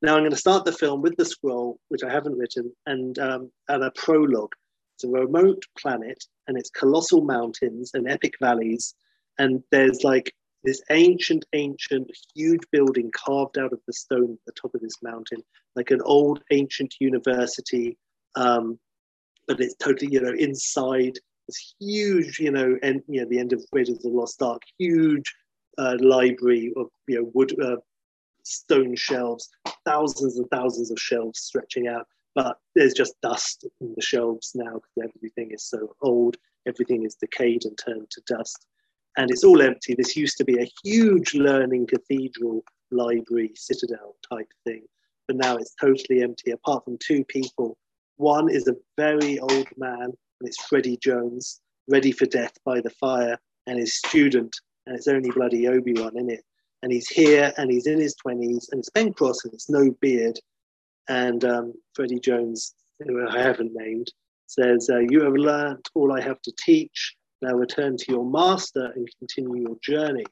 [0.00, 3.18] Now I'm going to start the film with the scroll, which I haven't written, and
[3.18, 4.52] um, and a prologue.
[4.96, 8.94] It's a remote planet, and it's colossal mountains and epic valleys,
[9.38, 10.32] and there's like
[10.64, 15.02] this ancient, ancient, huge building carved out of the stone at the top of this
[15.02, 15.42] mountain,
[15.76, 17.96] like an old ancient university.
[18.34, 18.78] Um,
[19.46, 23.52] but it's totally, you know, inside this huge, you know, and you know, the end
[23.52, 25.34] of Raiders of the Lost Ark, huge
[25.78, 27.76] uh, library of you know wood, uh,
[28.42, 29.48] stone shelves,
[29.84, 32.06] thousands and thousands of shelves stretching out.
[32.34, 36.36] But there's just dust in the shelves now because everything is so old,
[36.66, 38.66] everything is decayed and turned to dust
[39.18, 39.94] and it's all empty.
[39.94, 42.62] This used to be a huge learning cathedral,
[42.92, 44.84] library, citadel type thing,
[45.26, 47.76] but now it's totally empty apart from two people.
[48.16, 52.90] One is a very old man, and it's Freddie Jones, ready for death by the
[52.90, 53.36] fire,
[53.66, 54.54] and his student,
[54.86, 56.44] and it's only bloody Obi Wan in it.
[56.84, 59.90] And he's here, and he's in his 20s, and it's Ben Cross, and it's no
[60.00, 60.38] beard.
[61.08, 64.12] And um, Freddie Jones, who I haven't named,
[64.46, 68.92] says, uh, You have learnt all I have to teach now return to your master
[68.94, 70.24] and continue your journey.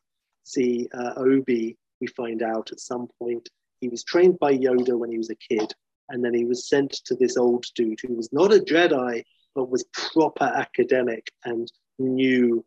[0.45, 3.49] See, uh, Obi, we find out at some point,
[3.81, 5.73] he was trained by Yoda when he was a kid,
[6.09, 9.23] and then he was sent to this old dude who was not a Jedi,
[9.55, 12.65] but was proper academic and knew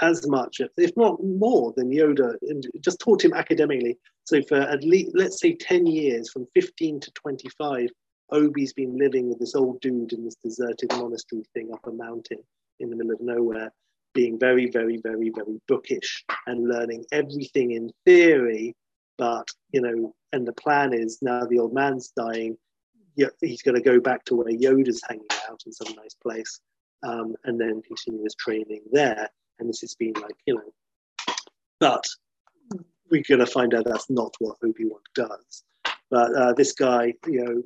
[0.00, 3.98] as much, if not more, than Yoda, and just taught him academically.
[4.24, 7.90] So for at least, let's say, 10 years, from 15 to 25,
[8.32, 12.38] Obi's been living with this old dude in this deserted monastery thing up a mountain
[12.80, 13.72] in the middle of nowhere,
[14.14, 18.74] being very, very, very, very bookish and learning everything in theory.
[19.18, 22.56] But, you know, and the plan is now the old man's dying,
[23.40, 26.60] he's going to go back to where Yoda's hanging out in some nice place
[27.02, 29.28] um, and then continue his training there.
[29.58, 31.34] And this has been like, you know,
[31.80, 32.04] but
[33.10, 35.64] we're going to find out that's not what Obi Wan does.
[36.10, 37.62] But uh, this guy, you know,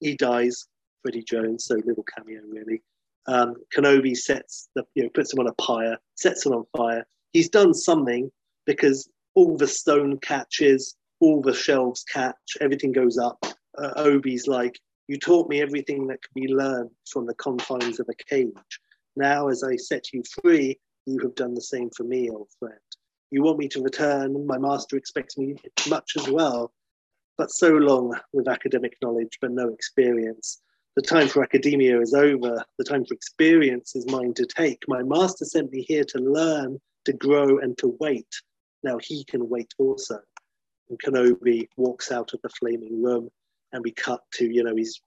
[0.00, 0.66] he dies,
[1.02, 2.82] Freddie Jones, so little cameo really.
[3.28, 7.06] Um, Kenobi sets the, you know, puts him on a pyre, sets it on fire.
[7.32, 8.30] He's done something
[8.66, 13.38] because all the stone catches, all the shelves catch, everything goes up.
[13.76, 18.08] Uh, Obi's like, you taught me everything that could be learned from the confines of
[18.08, 18.80] a cage.
[19.14, 22.78] Now, as I set you free, you have done the same for me, old friend.
[23.30, 25.56] You want me to return, my master expects me
[25.88, 26.72] much as well.
[27.36, 30.60] But so long with academic knowledge, but no experience.
[30.98, 32.64] The time for academia is over.
[32.76, 34.82] The time for experience is mine to take.
[34.88, 38.26] My master sent me here to learn, to grow, and to wait.
[38.82, 40.18] Now he can wait also.
[40.90, 43.30] And Kenobi walks out of the flaming room,
[43.72, 45.00] and we cut to, you know, he's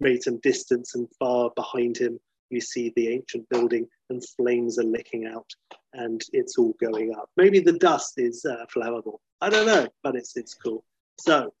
[0.00, 2.18] made some distance, and far behind him,
[2.50, 5.48] you see the ancient building, and flames are licking out,
[5.92, 7.30] and it's all going up.
[7.36, 9.18] Maybe the dust is uh, flammable.
[9.40, 10.84] I don't know, but it's it's cool.
[11.20, 11.54] So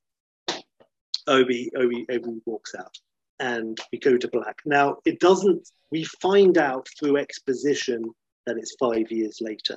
[1.28, 2.98] Obi, Obi, Obi walks out
[3.40, 4.58] and we go to black.
[4.64, 8.04] Now it doesn't, we find out through exposition
[8.46, 9.76] that it's five years later.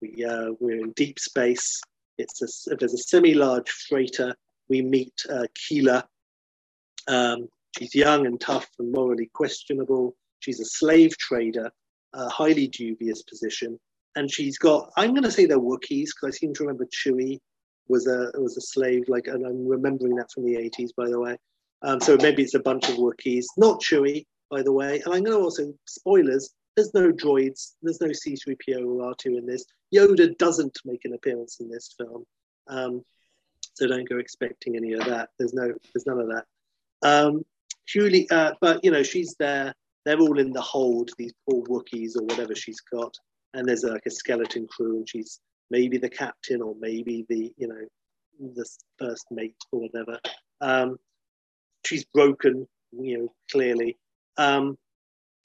[0.00, 1.80] We, uh, we're in deep space.
[2.18, 4.34] It's a, there's a semi-large freighter.
[4.68, 6.04] We meet uh, Keelah.
[7.08, 7.48] Um,
[7.78, 10.14] she's young and tough and morally questionable.
[10.40, 11.70] She's a slave trader,
[12.14, 13.78] a highly dubious position.
[14.16, 17.38] And she's got, I'm going to say they're Wookiees because I seem to remember Chewie
[17.88, 19.04] was a was a slave.
[19.08, 21.36] Like, and I'm remembering that from the 80s, by the way.
[21.84, 25.00] Um, so maybe it's a bunch of Wookiees, not Chewie, by the way.
[25.04, 26.54] And I'm going to also spoilers.
[26.76, 27.72] There's no droids.
[27.82, 29.64] There's no C3PO or R2 in this.
[29.94, 32.24] Yoda doesn't make an appearance in this film,
[32.68, 33.02] um,
[33.74, 35.30] so don't go expecting any of that.
[35.38, 36.44] There's no, there's none of that.
[37.02, 37.44] Um,
[37.86, 39.74] Julie, uh, but you know, she's there.
[40.04, 41.10] They're all in the hold.
[41.18, 43.14] These poor Wookiees or whatever she's got,
[43.54, 45.40] and there's like a skeleton crew, and she's
[45.70, 48.68] maybe the captain or maybe the you know the
[48.98, 50.18] first mate or whatever.
[50.60, 50.98] Um,
[51.84, 53.98] she's broken, you know, clearly.
[54.36, 54.76] Um,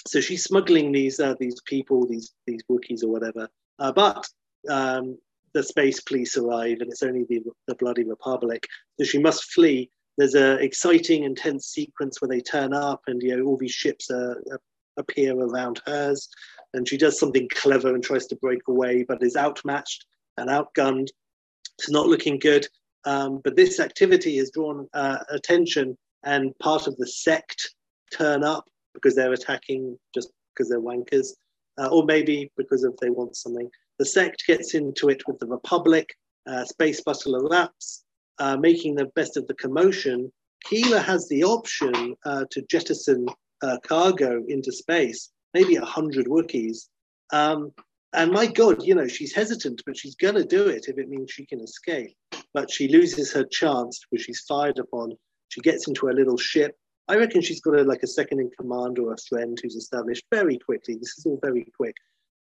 [0.05, 3.49] so she's smuggling these uh, these people, these these Wookiees or whatever.
[3.79, 4.25] Uh, but
[4.69, 5.17] um,
[5.53, 8.65] the space police arrive, and it's only the, the bloody Republic.
[8.99, 9.89] So she must flee.
[10.17, 14.09] There's an exciting, intense sequence where they turn up, and you know all these ships
[14.09, 14.61] are, are,
[14.97, 16.27] appear around hers,
[16.73, 20.05] and she does something clever and tries to break away, but is outmatched
[20.37, 21.07] and outgunned.
[21.79, 22.67] It's not looking good.
[23.05, 27.75] Um, but this activity has drawn uh, attention, and part of the sect
[28.11, 31.27] turn up because they're attacking just because they're wankers,
[31.77, 33.69] uh, or maybe because of they want something.
[33.99, 36.09] The sect gets into it with the Republic.
[36.47, 38.03] Uh, space battle erupts,
[38.39, 40.31] uh, making the best of the commotion.
[40.65, 43.27] Keelah has the option uh, to jettison
[43.61, 46.87] uh, cargo into space, maybe a hundred Wookiees.
[47.33, 47.71] Um,
[48.13, 51.09] and my God, you know, she's hesitant, but she's going to do it if it
[51.09, 52.15] means she can escape.
[52.53, 55.17] But she loses her chance because she's fired upon.
[55.49, 56.75] She gets into her little ship.
[57.07, 60.25] I reckon she's got a, like a second in command or a friend who's established
[60.31, 60.95] very quickly.
[60.95, 61.95] This is all very quick.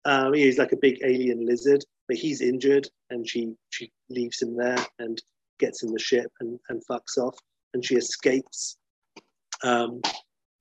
[0.07, 4.57] Um, he's like a big alien lizard, but he's injured, and she she leaves him
[4.57, 5.23] there and
[5.59, 7.37] gets in the ship and, and fucks off,
[7.73, 8.77] and she escapes.
[9.63, 10.01] Um,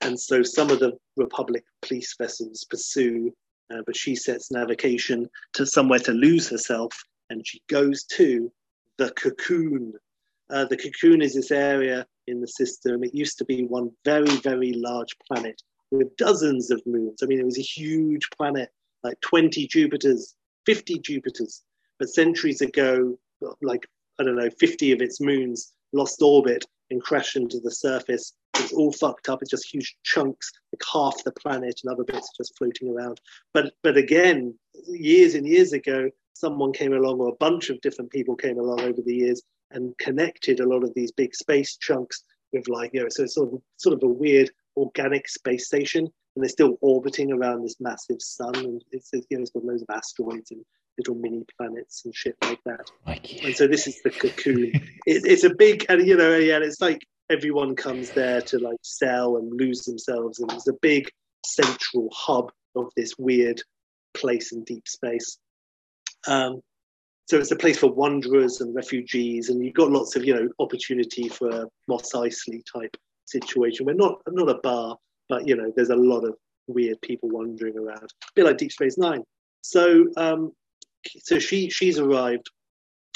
[0.01, 3.33] and so some of the Republic police vessels pursue
[3.73, 6.93] uh, but she sets navigation to somewhere to lose herself,
[7.29, 8.51] and she goes to
[8.97, 9.93] the cocoon.
[10.49, 13.03] Uh, the cocoon is this area in the system.
[13.03, 17.21] It used to be one very, very large planet with dozens of moons.
[17.21, 18.69] I mean, it was a huge planet,
[19.03, 20.35] like 20 Jupiters,
[20.65, 21.61] 50 Jupiters.
[21.99, 23.17] But centuries ago,
[23.61, 23.85] like,
[24.19, 28.73] I don't know, 50 of its moons lost orbit and crashed into the surface it's
[28.73, 29.41] all fucked up.
[29.41, 33.19] It's just huge chunks, like half the planet, and other bits just floating around.
[33.53, 38.11] But but again, years and years ago, someone came along, or a bunch of different
[38.11, 39.41] people came along over the years
[39.73, 43.35] and connected a lot of these big space chunks with like you know, so it's
[43.35, 47.75] sort of sort of a weird organic space station, and they're still orbiting around this
[47.79, 50.63] massive sun, and it's you know, it's got loads of asteroids and
[50.97, 52.91] little mini planets and shit like that.
[53.43, 54.71] And so this is the cocoon.
[54.73, 58.77] it, it's a big, and you know, yeah, it's like everyone comes there to like
[58.83, 61.09] sell and lose themselves, and it's a big
[61.45, 63.61] central hub of this weird
[64.13, 65.37] place in deep space.
[66.27, 66.61] Um,
[67.33, 70.47] so it's a place for wanderers and refugees, and you've got lots of you know
[70.59, 72.95] opportunity for a Mos Eisley type
[73.25, 73.87] situation.
[73.87, 74.97] We're not not a bar,
[75.29, 76.35] but you know, there's a lot of
[76.67, 79.23] weird people wandering around, a bit like Deep Space Nine.
[79.61, 80.51] So, um,
[81.23, 82.45] so she she's arrived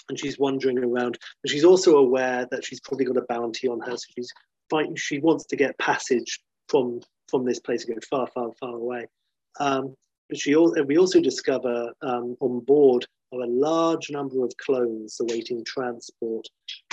[0.09, 3.79] and she's wandering around, and she's also aware that she's probably got a bounty on
[3.81, 3.97] her.
[3.97, 4.33] So she's
[4.71, 4.95] fighting.
[4.95, 6.39] She wants to get passage
[6.69, 9.05] from from this place and go far, far, far away.
[9.59, 9.95] Um,
[10.27, 15.17] but she also, we also discover um, on board are a large number of clones
[15.19, 16.47] awaiting transport.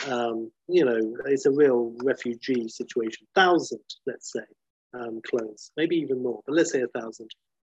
[0.08, 3.26] Um, you know, it's a real refugee situation.
[3.34, 4.44] Thousand, let's say,
[4.98, 7.28] um, clones, maybe even more, but let's say a thousand.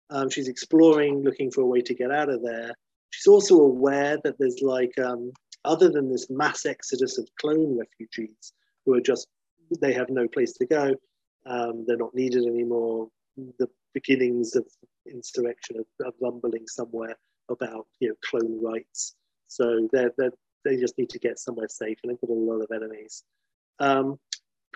[0.09, 2.73] Um, she's exploring, looking for a way to get out of there.
[3.09, 5.31] She's also aware that there's like, um,
[5.65, 8.53] other than this mass exodus of clone refugees
[8.85, 9.27] who are just,
[9.81, 10.95] they have no place to go,
[11.45, 13.09] um, they're not needed anymore.
[13.59, 14.65] The beginnings of
[15.05, 17.15] insurrection, of, of rumbling somewhere
[17.49, 19.15] about you know clone rights.
[19.47, 20.29] So they they
[20.65, 23.23] they just need to get somewhere safe, and they've got a lot of enemies.
[23.79, 24.19] Um,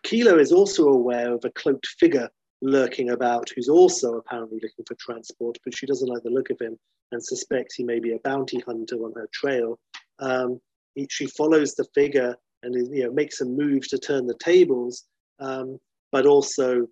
[0.03, 2.30] Keeler is also aware of a cloaked figure
[2.61, 6.60] lurking about, who's also apparently looking for transport, but she doesn't like the look of
[6.60, 6.77] him
[7.11, 9.80] and suspects he may be a bounty hunter on her trail.
[10.19, 10.60] Um,
[10.95, 15.06] he, she follows the figure and you know makes a move to turn the tables,
[15.39, 15.80] um,
[16.11, 16.88] but also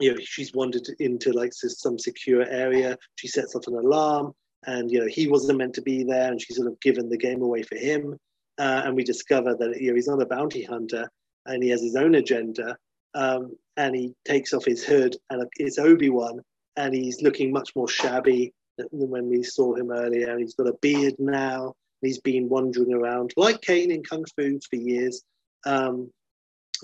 [0.00, 2.96] you know she's wandered into like some secure area.
[3.16, 4.32] She sets off an alarm
[4.66, 7.18] and you know he wasn't meant to be there, and she's sort of given the
[7.18, 8.16] game away for him.
[8.58, 11.08] Uh, and we discover that you know he's not a bounty hunter,
[11.46, 12.76] and he has his own agenda.
[13.14, 16.40] Um, and he takes off his hood, and it's Obi Wan,
[16.76, 20.30] and he's looking much more shabby than when we saw him earlier.
[20.30, 21.74] And he's got a beard now.
[22.00, 25.22] And he's been wandering around like Caine in Kung Fu for years.
[25.66, 26.10] Um,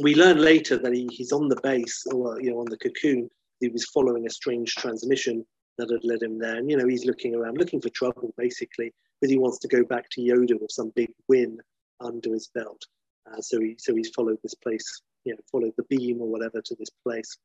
[0.02, 3.28] we learn later that he, he's on the base, or you know, on the cocoon.
[3.60, 5.46] He was following a strange transmission
[5.78, 6.56] that had led him there.
[6.56, 9.84] And, you know, he's looking around, looking for trouble, basically, because he wants to go
[9.84, 11.59] back to Yoda with some big win
[12.01, 12.82] under his belt.
[13.30, 16.60] Uh, so, he, so he's followed this place, you know, followed the beam or whatever
[16.60, 17.36] to this place.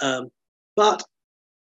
[0.00, 0.30] Um,
[0.76, 1.02] but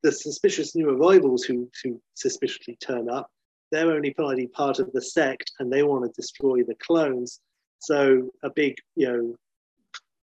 [0.03, 3.31] the suspicious new arrivals who, who suspiciously turn up,
[3.73, 7.41] they're only probably part of the sect and they want to destroy the clones.
[7.79, 9.35] So a big, you know,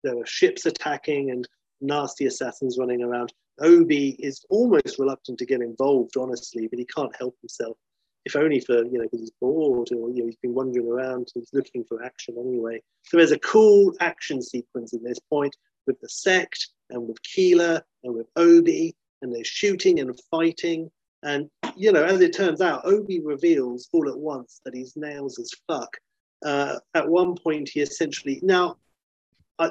[0.03, 1.47] there are ships attacking and
[1.81, 3.33] nasty assassins running around.
[3.61, 7.77] Obi is almost reluctant to get involved, honestly, but he can't help himself.
[8.25, 11.29] If only for, you know, because he's bored or, you know, he's been wandering around,
[11.33, 12.81] he's looking for action anyway.
[13.03, 15.55] So there's a cool action sequence at this point
[15.87, 20.91] with the sect and with Keeler and with Obi, and they're shooting and fighting.
[21.23, 25.39] And, you know, as it turns out, Obi reveals all at once that he's nails
[25.39, 25.97] as fuck.
[26.45, 28.77] Uh, at one point, he essentially, now,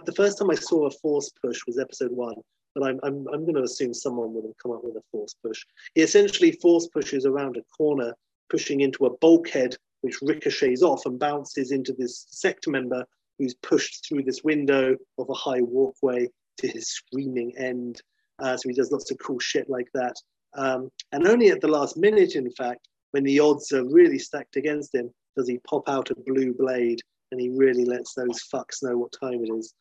[0.05, 2.37] the first time I saw a force push was episode one,
[2.79, 5.35] but I'm, I'm, I'm going to assume someone would have come up with a force
[5.43, 5.65] push.
[5.95, 8.15] He essentially force pushes around a corner,
[8.51, 13.05] pushing into a bulkhead, which ricochets off and bounces into this sect member
[13.39, 16.29] who's pushed through this window of a high walkway
[16.59, 18.01] to his screaming end.
[18.39, 20.15] Uh, so he does lots of cool shit like that.
[20.55, 24.57] Um, and only at the last minute, in fact, when the odds are really stacked
[24.57, 27.01] against him, does he pop out a blue blade
[27.33, 29.75] and he really lets those fucks know what time it is.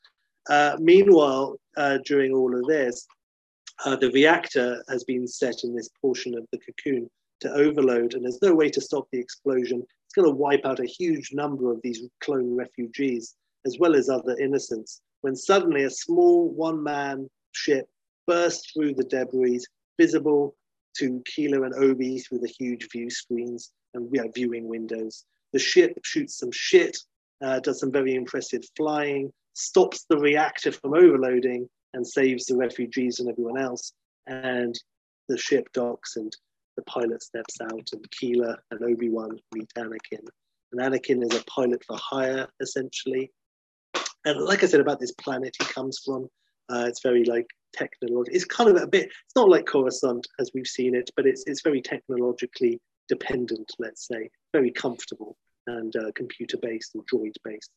[0.49, 3.05] Uh, meanwhile, uh, during all of this,
[3.85, 7.09] uh, the reactor has been set in this portion of the cocoon
[7.41, 9.83] to overload, and there's no way to stop the explosion.
[10.05, 14.09] It's going to wipe out a huge number of these clone refugees, as well as
[14.09, 17.87] other innocents, when suddenly a small one man ship
[18.25, 19.63] bursts through the debris,
[19.99, 20.55] visible
[20.97, 25.25] to Keeler and Obi through the huge view screens and viewing windows.
[25.53, 26.97] The ship shoots some shit,
[27.43, 33.19] uh, does some very impressive flying, stops the reactor from overloading and saves the refugees
[33.19, 33.91] and everyone else.
[34.27, 34.79] And
[35.29, 36.31] the ship docks and
[36.75, 40.25] the pilot steps out and Keela and Obi-Wan meet Anakin.
[40.71, 43.31] And Anakin is a pilot for hire, essentially.
[44.25, 46.27] And like I said about this planet he comes from,
[46.69, 48.35] uh, it's very like technological.
[48.35, 51.43] It's kind of a bit, it's not like Coruscant as we've seen it, but it's,
[51.47, 55.35] it's very technologically dependent, let's say, very comfortable
[55.65, 57.71] and uh, computer based and droid based.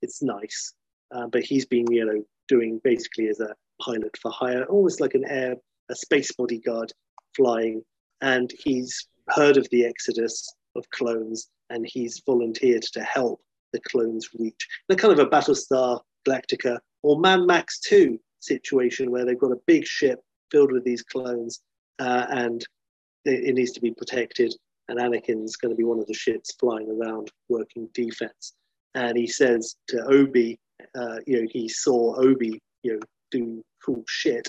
[0.00, 0.74] It's nice.
[1.14, 5.14] Uh, but he's been, you know, doing basically as a pilot for hire, almost like
[5.14, 5.56] an air,
[5.90, 6.92] a space bodyguard
[7.36, 7.82] flying.
[8.20, 13.40] And he's heard of the exodus of clones and he's volunteered to help
[13.72, 14.68] the clones reach.
[14.88, 19.60] The kind of a Battlestar Galactica or Mad Max 2 situation where they've got a
[19.66, 20.20] big ship
[20.50, 21.60] filled with these clones
[21.98, 22.62] uh, and
[23.24, 24.54] it, it needs to be protected.
[24.88, 28.54] And Anakin's going to be one of the ships flying around working defense.
[28.94, 30.58] And he says to Obi,
[30.94, 33.00] uh, you know, he saw Obi, you know,
[33.30, 34.48] do cool shit.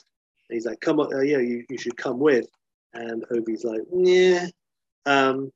[0.50, 2.48] And he's like, come on, uh, yeah, you, you should come with.
[2.94, 4.48] And Obi's like, yeah.
[5.06, 5.52] Um,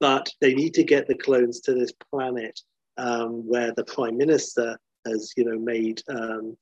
[0.00, 2.60] but they need to get the clones to this planet
[2.96, 6.56] um, where the prime minister has, you know, made um,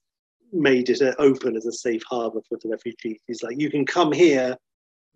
[0.53, 3.21] made it open as a safe harbor for the refugees.
[3.27, 4.57] He's like, you can come here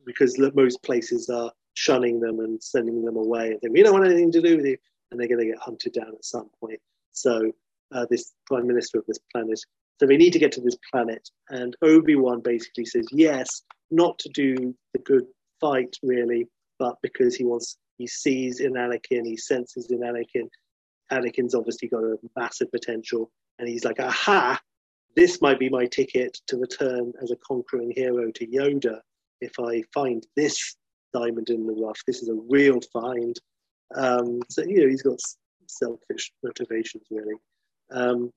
[0.05, 3.57] because most places are shunning them and sending them away.
[3.63, 4.77] And we don't want anything to do with you.
[5.11, 6.81] And they're going to get hunted down at some point.
[7.13, 7.53] So
[7.93, 9.61] uh, this prime minister of this planet,
[10.01, 11.29] so they need to get to this planet.
[11.51, 15.27] And Obi-Wan basically says, yes, not to do the good
[15.61, 16.49] fight really,
[16.79, 20.49] but because he wants, he sees in Anakin, he senses in Anakin,
[21.13, 23.31] Anakin's obviously got a massive potential.
[23.59, 24.59] And he's like, aha,
[25.17, 29.01] this might be my ticket to return as a conquering hero to Yoda
[29.43, 30.77] if I find this
[31.13, 32.01] diamond in the rough.
[32.07, 33.37] This is a real find.
[33.95, 35.19] Um, so you know he's got
[35.67, 37.35] selfish motivations really.
[37.93, 38.31] Um,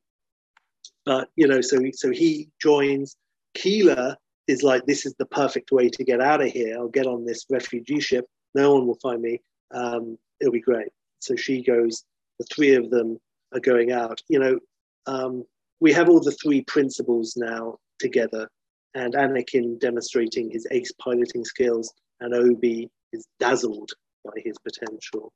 [1.06, 3.16] but you know, so so he joins.
[3.58, 4.16] Keelah
[4.48, 6.76] is like, this is the perfect way to get out of here.
[6.78, 8.26] I'll get on this refugee ship.
[8.56, 9.40] No one will find me.
[9.72, 10.90] Um, it'll be great.
[11.20, 12.04] So she goes.
[12.40, 13.20] The three of them
[13.54, 14.22] are going out.
[14.28, 14.60] You know,
[15.06, 15.44] um,
[15.80, 18.50] we have all the three principals now together,
[18.96, 23.92] and Anakin demonstrating his ace piloting skills, and Obi is dazzled
[24.26, 25.32] by his potential.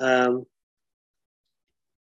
[0.00, 0.44] Um,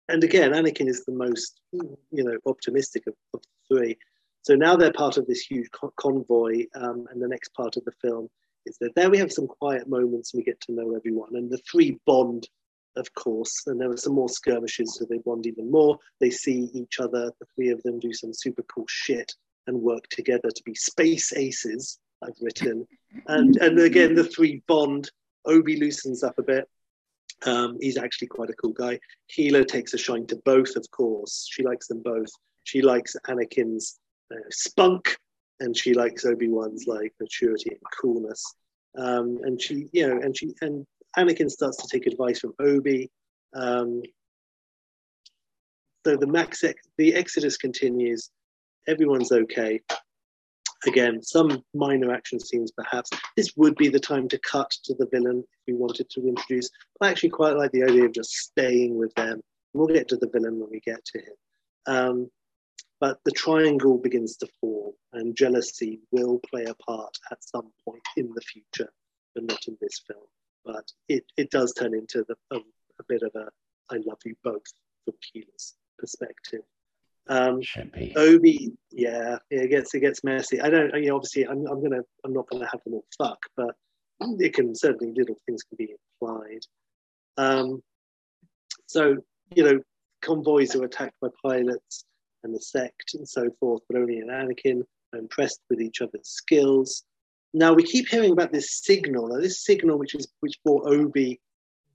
[0.08, 3.98] and again, Anakin is the most, you know, optimistic of, of the three.
[4.42, 7.92] So now they're part of this huge convoy, um, and the next part of the
[8.02, 8.28] film
[8.66, 11.34] is that there we have some quiet moments and we get to know everyone.
[11.34, 12.48] And the three bond,
[12.96, 15.98] of course, and there are some more skirmishes, so they bond even more.
[16.20, 19.32] They see each other, the three of them do some super cool shit
[19.66, 21.98] and work together to be space aces.
[22.22, 22.86] I've written,
[23.26, 25.10] and and again the three bond.
[25.46, 26.68] Obi loosens up a bit.
[27.46, 28.98] Um, he's actually quite a cool guy.
[29.30, 31.46] Keelah takes a shine to both, of course.
[31.50, 32.30] She likes them both.
[32.64, 33.98] She likes Anakin's
[34.32, 35.16] uh, spunk,
[35.60, 38.42] and she likes Obi Wan's like maturity and coolness.
[38.96, 40.86] Um, and she, you know, and she and
[41.18, 43.10] Anakin starts to take advice from Obi.
[43.54, 44.02] Um,
[46.06, 46.62] so the max
[46.98, 48.30] the Exodus continues.
[48.86, 49.80] Everyone's okay
[50.86, 53.10] again, some minor action scenes perhaps.
[53.36, 56.70] This would be the time to cut to the villain if we wanted to introduce.
[57.00, 59.40] I actually quite like the idea of just staying with them.
[59.72, 61.34] We'll get to the villain when we get to him.
[61.86, 62.30] Um,
[63.00, 68.02] but the triangle begins to fall, and jealousy will play a part at some point
[68.16, 68.90] in the future,
[69.34, 70.24] but not in this film.
[70.64, 73.48] But it, it does turn into the, a, a bit of a
[73.90, 74.62] I love you both
[75.04, 76.62] from Keelah's perspective.
[77.26, 77.60] Um,
[78.16, 80.60] Obi, yeah, it gets it gets messy.
[80.60, 83.38] I don't, you know, obviously, I'm, I'm gonna, I'm not gonna have them all fuck,
[83.56, 83.74] but
[84.38, 86.60] it can certainly little things can be implied.
[87.36, 87.82] Um,
[88.86, 89.16] so
[89.54, 89.80] you know,
[90.22, 92.04] convoys are attacked by pilots
[92.42, 94.82] and the sect and so forth, but only in Anakin
[95.12, 97.04] are impressed with each other's skills.
[97.54, 99.28] Now we keep hearing about this signal.
[99.28, 101.40] Now, this signal, which is which brought Obi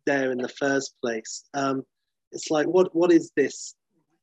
[0.05, 1.45] there in the first place.
[1.53, 1.83] Um,
[2.31, 3.75] it's like, what what is this?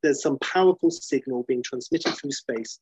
[0.07, 2.78] There's some powerful signal being transmitted through space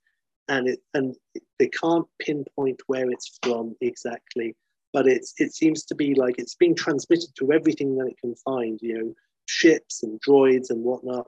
[0.48, 1.14] and it and
[1.58, 4.54] they can't pinpoint where it's from exactly
[4.94, 8.34] but it's it seems to be like it's being transmitted to everything that it can
[8.36, 9.14] find you know
[9.46, 11.26] ships and droids and whatnot.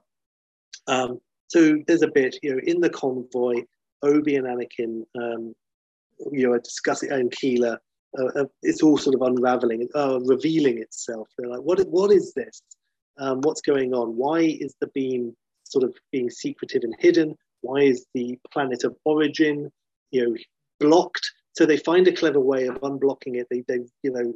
[0.87, 1.19] Um,
[1.49, 3.65] so there's a bit you know in the convoy
[4.03, 5.55] obi and anakin um,
[6.31, 7.79] you know discussing and keelah
[8.19, 11.29] uh, uh, it's all sort of unraveling uh, revealing itself.
[11.37, 12.63] They're like what, what is this?
[13.19, 14.17] Um, what's going on?
[14.17, 15.35] Why is the beam
[15.77, 17.37] sort of being secretive and hidden?
[17.61, 19.71] Why is the planet of origin,
[20.11, 20.37] you know,
[20.81, 21.31] blocked?
[21.53, 23.47] So they find a clever way of unblocking it.
[23.51, 24.35] They, they you know,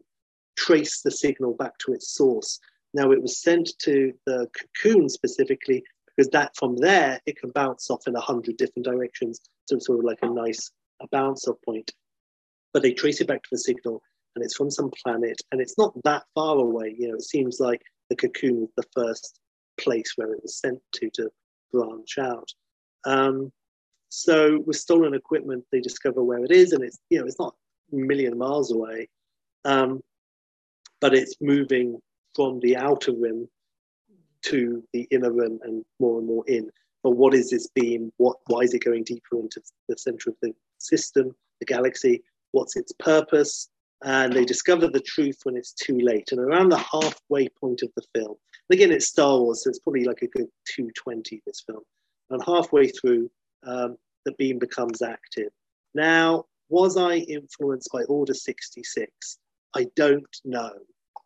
[0.59, 2.59] trace the signal back to its source.
[2.93, 7.91] Now it was sent to the cocoon specifically because that from there it can bounce
[7.91, 9.41] off in a hundred different directions.
[9.67, 11.91] So it's sort of like a nice a bounce off point.
[12.75, 14.03] But they trace it back to the signal
[14.35, 16.95] and it's from some planet and it's not that far away.
[16.99, 17.81] You know, it seems like
[18.11, 19.40] the cocoon was the first
[19.83, 21.31] place where it was sent to to
[21.73, 22.53] branch out.
[23.05, 23.53] Um,
[24.09, 27.55] so with stolen equipment, they discover where it is, and it's you know it's not
[27.93, 29.09] a million miles away,
[29.65, 30.01] um,
[31.01, 31.99] but it's moving
[32.35, 33.49] from the outer rim
[34.43, 36.71] to the inner rim and more and more in.
[37.03, 38.13] But what is this beam?
[38.19, 42.23] What why is it going deeper into the center of the system, the galaxy?
[42.53, 43.69] What's its purpose?
[44.03, 46.33] And they discover the truth when it's too late.
[46.33, 48.37] And around the halfway point of the film,
[48.73, 51.83] again, it's Star Wars, so it's probably like a good 220, this film.
[52.31, 53.31] And halfway through,
[53.67, 55.51] um, the beam becomes active.
[55.95, 59.39] Now, was I influenced by Order 66?
[59.75, 60.73] I don't know.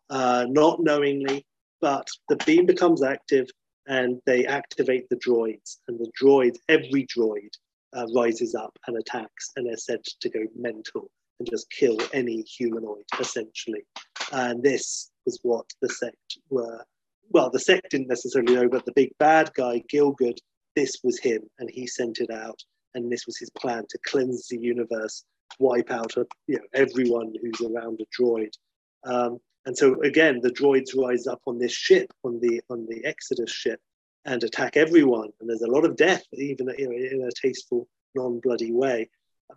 [0.09, 1.45] Uh, not knowingly,
[1.81, 3.47] but the beam becomes active
[3.87, 5.77] and they activate the droids.
[5.87, 7.49] And the droid, every droid,
[7.93, 11.09] uh, rises up and attacks and they're said to go mental
[11.39, 13.85] and just kill any humanoid, essentially.
[14.31, 16.83] And this was what the sect were
[17.29, 20.37] well, the sect didn't necessarily know, but the big bad guy, Gielgud,
[20.75, 22.59] this was him, and he sent it out.
[22.93, 25.25] and this was his plan to cleanse the universe,
[25.59, 26.13] wipe out
[26.47, 28.51] you know everyone who's around a droid.
[29.03, 33.03] Um, and so again, the droids rise up on this ship, on the on the
[33.05, 33.79] Exodus ship,
[34.25, 35.29] and attack everyone.
[35.39, 39.09] And there's a lot of death, even you know, in a tasteful, non-bloody way.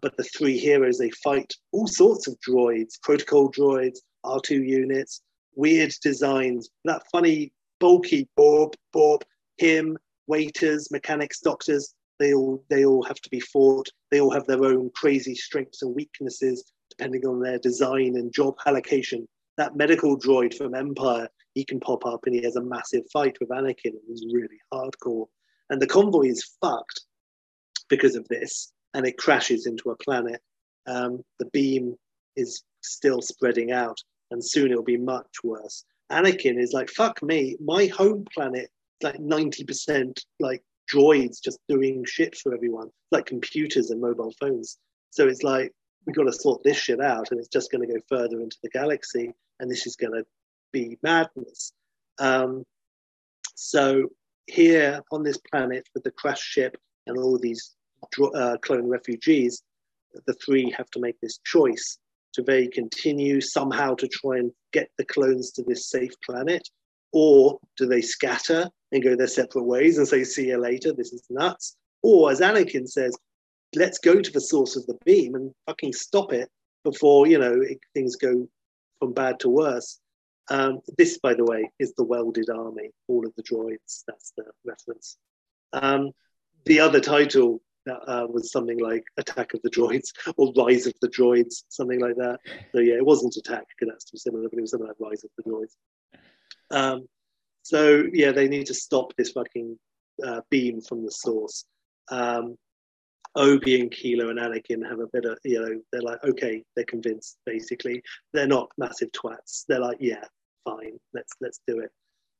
[0.02, 5.22] But the three heroes they fight all sorts of droids, protocol droids, R2 units,
[5.54, 9.24] weird designs, that funny bulky Bob, Bob,
[9.56, 9.96] him,
[10.26, 11.94] waiters, mechanics, doctors.
[12.18, 13.88] They all they all have to be fought.
[14.10, 18.56] They all have their own crazy strengths and weaknesses depending on their design and job
[18.66, 19.28] allocation.
[19.56, 23.36] That medical droid from Empire, he can pop up and he has a massive fight
[23.40, 25.26] with Anakin and he's really hardcore.
[25.70, 27.02] And the convoy is fucked
[27.88, 30.40] because of this, and it crashes into a planet.
[30.86, 31.94] Um, the beam
[32.36, 33.98] is still spreading out,
[34.30, 35.84] and soon it'll be much worse.
[36.10, 38.70] Anakin is like, fuck me, my home planet
[39.02, 40.62] like 90% like
[40.92, 44.78] droids just doing shit for everyone, like computers and mobile phones.
[45.10, 45.72] So it's like,
[46.06, 48.56] we've got to sort this shit out and it's just going to go further into
[48.62, 50.24] the galaxy and this is going to
[50.72, 51.72] be madness.
[52.18, 52.64] Um,
[53.54, 54.08] so
[54.46, 56.76] here on this planet with the crash ship
[57.06, 57.74] and all these
[58.34, 59.62] uh, clone refugees,
[60.26, 61.98] the three have to make this choice
[62.38, 66.66] do they continue somehow to try and get the clones to this safe planet?
[67.12, 71.12] Or do they scatter and go their separate ways and say, see you later, this
[71.12, 71.76] is nuts?
[72.00, 73.18] Or as Anakin says,
[73.74, 76.48] let's go to the source of the beam and fucking stop it
[76.84, 78.48] before, you know, it, things go
[79.00, 79.98] from bad to worse.
[80.48, 84.04] Um, this, by the way, is the welded army, all of the droids.
[84.06, 85.16] That's the reference.
[85.72, 86.12] Um,
[86.66, 87.60] the other title
[87.90, 92.16] uh, was something like Attack of the Droids or Rise of the Droids, something like
[92.16, 92.38] that.
[92.74, 95.24] So yeah, it wasn't Attack because that's too similar, but it was something like Rise
[95.24, 95.76] of the Droids.
[96.70, 97.08] Um,
[97.62, 99.78] so yeah, they need to stop this fucking
[100.24, 101.64] uh, beam from the source.
[102.10, 102.56] Um,
[103.36, 106.84] Obi and Keeler and Anakin have a bit of, you know, they're like, okay, they're
[106.84, 107.38] convinced.
[107.46, 108.02] Basically,
[108.32, 109.64] they're not massive twats.
[109.68, 110.24] They're like, yeah,
[110.64, 111.90] fine, let's let's do it.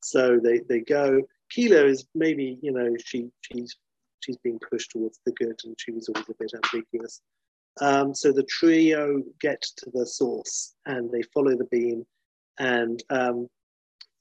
[0.03, 1.23] So they they go.
[1.51, 3.77] Kilo is maybe, you know, she she's
[4.21, 7.21] she's being pushed towards the good, and she was always a bit ambiguous.
[7.81, 12.05] Um, so the trio get to the source and they follow the beam,
[12.59, 13.49] and um,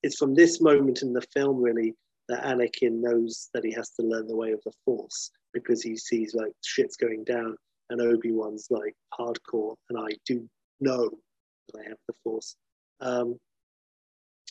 [0.03, 1.95] it's from this moment in the film really
[2.30, 5.95] that Anakin knows that he has to learn the way of the Force because he
[5.95, 7.56] sees like shit's going down,
[7.90, 10.48] and Obi Wan's like hardcore, and I do
[10.80, 11.10] know
[11.69, 12.56] that I have the Force.
[12.99, 13.40] Um,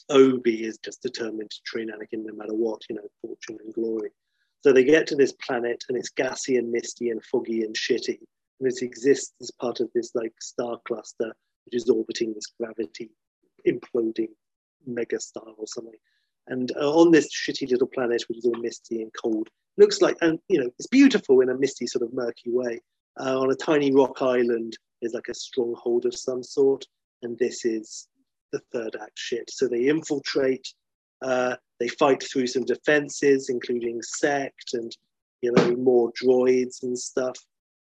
[0.09, 4.11] Obi is just determined to train Anakin no matter what, you know, fortune and glory.
[4.67, 8.19] So they get to this planet and it's gassy and misty and foggy and shitty.
[8.59, 11.33] And it exists as part of this like star cluster,
[11.65, 13.13] which is orbiting this gravity
[13.65, 14.31] imploding
[14.85, 15.95] mega star or something.
[16.49, 20.17] And uh, on this shitty little planet, which is all misty and cold, looks like,
[20.21, 22.81] and you know, it's beautiful in a misty, sort of murky way.
[23.21, 26.85] Uh, on a tiny rock island is like a stronghold of some sort,
[27.23, 28.09] and this is
[28.51, 29.49] the third act shit.
[29.49, 30.67] So they infiltrate
[31.23, 34.97] uh, they fight through some defenses, including sect and
[35.43, 37.37] you know more droids and stuff,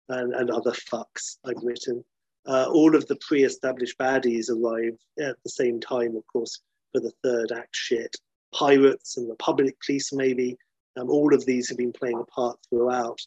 [0.08, 2.04] and, and other fucks I've written.
[2.46, 6.60] Uh, all of the pre-established baddies arrive at the same time, of course,
[6.92, 8.14] for the third act shit.
[8.54, 10.56] Pirates and the public police, maybe.
[10.96, 13.20] Um, all of these have been playing a part throughout.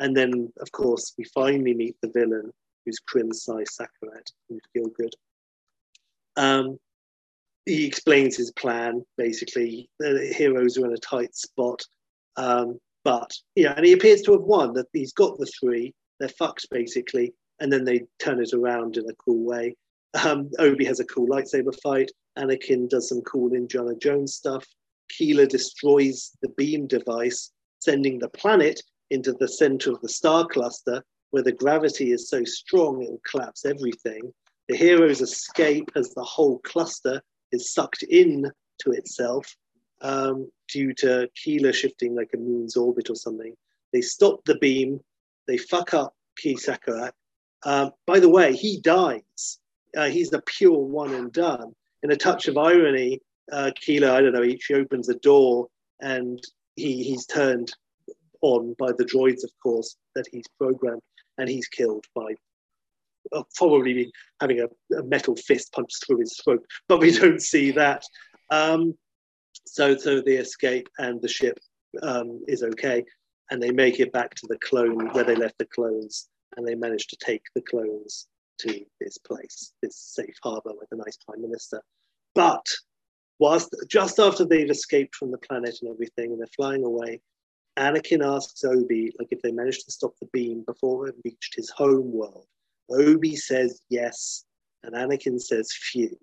[0.00, 2.52] And then, of course, we finally meet the villain,
[2.84, 5.12] who's Krim Sai Sakarat, who's Gielgud.
[6.36, 6.78] Um,
[7.66, 9.88] he explains his plan basically.
[9.98, 11.82] The heroes are in a tight spot,
[12.36, 14.74] um, but yeah, and he appears to have won.
[14.74, 15.94] That he's got the three.
[16.20, 19.76] They're fucked basically, and then they turn it around in a cool way.
[20.24, 22.10] Um, Obi has a cool lightsaber fight.
[22.38, 24.64] Anakin does some cool Indiana Jones stuff.
[25.10, 27.50] Keeler destroys the beam device,
[27.80, 28.80] sending the planet
[29.10, 33.20] into the center of the star cluster, where the gravity is so strong it will
[33.28, 34.32] collapse everything.
[34.68, 37.20] The heroes escape as the whole cluster
[37.54, 38.50] is sucked in
[38.80, 39.56] to itself
[40.02, 43.54] um, due to Keeler shifting like a moon's orbit or something.
[43.92, 45.00] They stop the beam,
[45.46, 47.12] they fuck up Key Sakarat.
[47.64, 49.58] Um, by the way, he dies.
[49.96, 51.74] Uh, he's the pure one and done.
[52.02, 53.20] In a touch of irony,
[53.50, 55.68] uh, Keeler, I don't know, he, she opens a door
[56.00, 56.42] and
[56.76, 57.72] he, he's turned
[58.42, 61.02] on by the droids, of course, that he's programmed,
[61.38, 62.34] and he's killed by
[63.54, 68.04] probably having a, a, metal fist punched through his throat, but we don't see that.
[68.50, 68.94] Um,
[69.66, 71.58] so, so they escape and the ship
[72.02, 73.04] um, is okay,
[73.50, 76.74] and they make it back to the clone where they left the clones, and they
[76.74, 78.26] manage to take the clones
[78.58, 81.82] to this place, this safe harbor with a nice prime minister.
[82.34, 82.64] But
[83.38, 87.20] whilst just after they've escaped from the planet and everything, and they're flying away,
[87.76, 91.70] Anakin asks Obi, like, if they managed to stop the beam before it reached his
[91.70, 92.46] home world.
[92.90, 94.44] Obi says yes,
[94.82, 96.16] and Anakin says phew.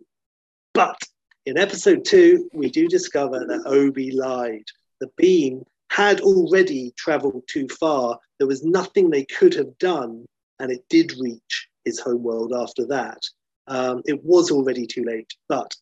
[0.74, 0.98] But
[1.46, 4.66] in episode two, we do discover that Obi lied.
[5.00, 8.20] The beam had already traveled too far.
[8.38, 10.26] There was nothing they could have done,
[10.60, 13.22] and it did reach his homeworld after that.
[13.68, 15.76] Um, it was already too late, but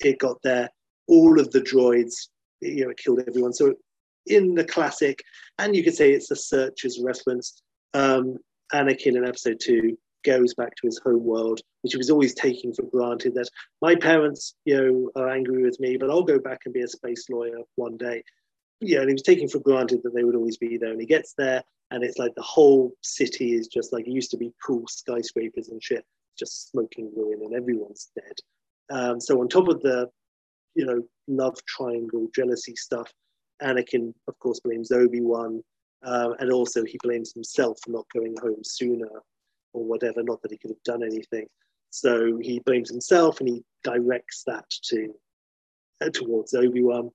[0.00, 0.68] it got there.
[1.06, 2.28] All of the droids,
[2.60, 3.52] you know, it killed everyone.
[3.52, 3.74] So
[4.26, 5.22] in the classic,
[5.58, 7.62] and you could say it's a searcher's reference.
[7.94, 8.36] Um,
[8.74, 12.72] Anakin in episode two goes back to his home world, which he was always taking
[12.72, 13.48] for granted that
[13.80, 16.88] my parents, you know, are angry with me, but I'll go back and be a
[16.88, 18.22] space lawyer one day.
[18.80, 20.90] Yeah, and he was taking for granted that they would always be there.
[20.90, 24.30] And he gets there, and it's like the whole city is just like it used
[24.32, 26.04] to be cool skyscrapers and shit,
[26.38, 28.36] just smoking ruin, and everyone's dead.
[28.90, 30.08] Um, so on top of the,
[30.74, 33.12] you know, love triangle, jealousy stuff,
[33.62, 35.62] Anakin, of course, blames Obi Wan,
[36.04, 39.08] uh, and also he blames himself for not going home sooner
[39.78, 40.22] or whatever.
[40.22, 41.46] Not that he could have done anything.
[41.90, 45.14] So he blames himself and he directs that to
[46.00, 47.10] uh, towards Obi Wan.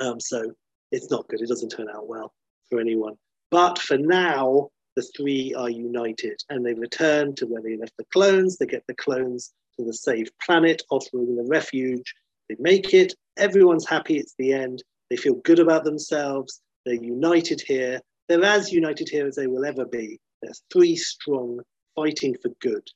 [0.00, 0.52] Um, so
[0.90, 1.40] it's not good.
[1.40, 2.32] It doesn't turn out well
[2.70, 3.14] for anyone.
[3.50, 8.04] But for now, the three are united and they return to where they left the
[8.12, 8.56] clones.
[8.56, 12.14] They get the clones to the safe planet, offering them refuge.
[12.48, 13.14] They make it.
[13.36, 14.18] Everyone's happy.
[14.18, 14.82] It's the end.
[15.10, 16.60] They feel good about themselves.
[16.84, 18.00] They're united here.
[18.28, 20.18] They're as united here as they will ever be.
[20.42, 21.60] They're three strong
[21.94, 22.86] fighting for good.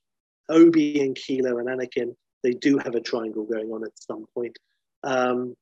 [0.49, 4.57] Obi and Kilo and Anakin, they do have a triangle going on at some point.
[5.03, 5.55] Um,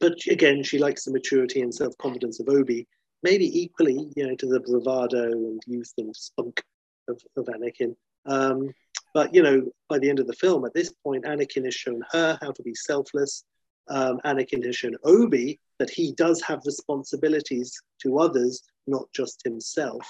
[0.00, 2.86] but again, she likes the maturity and self confidence of Obi,
[3.22, 6.62] maybe equally, you know, to the bravado and youth and spunk
[7.08, 7.94] of, of Anakin.
[8.26, 8.72] Um,
[9.12, 12.02] but you know, by the end of the film, at this point, Anakin has shown
[12.10, 13.44] her how to be selfless.
[13.88, 17.72] Um, Anakin has shown Obi that he does have responsibilities
[18.02, 20.06] to others, not just himself.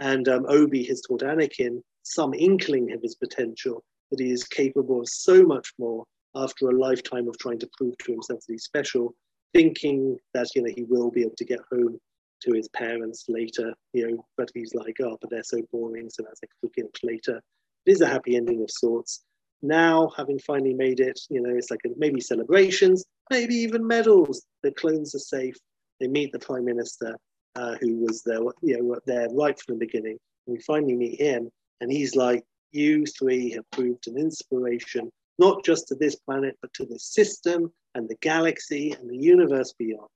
[0.00, 1.82] And um, Obi has taught Anakin
[2.12, 6.04] some inkling of his potential, that he is capable of so much more
[6.34, 9.14] after a lifetime of trying to prove to himself that he's special,
[9.54, 11.98] thinking that you know he will be able to get home
[12.40, 16.22] to his parents later, you know, but he's like, oh, but they're so boring, so
[16.22, 17.40] that's like a guilt later.
[17.86, 19.24] It is a happy ending of sorts.
[19.60, 24.44] Now, having finally made it, you know, it's like a, maybe celebrations, maybe even medals.
[24.62, 25.56] The clones are safe.
[25.98, 27.16] They meet the prime minister,
[27.56, 30.18] uh, who was there, you know, there right from the beginning.
[30.46, 35.88] We finally meet him, and he's like, "You three have proved an inspiration, not just
[35.88, 40.08] to this planet, but to the system and the galaxy and the universe beyond."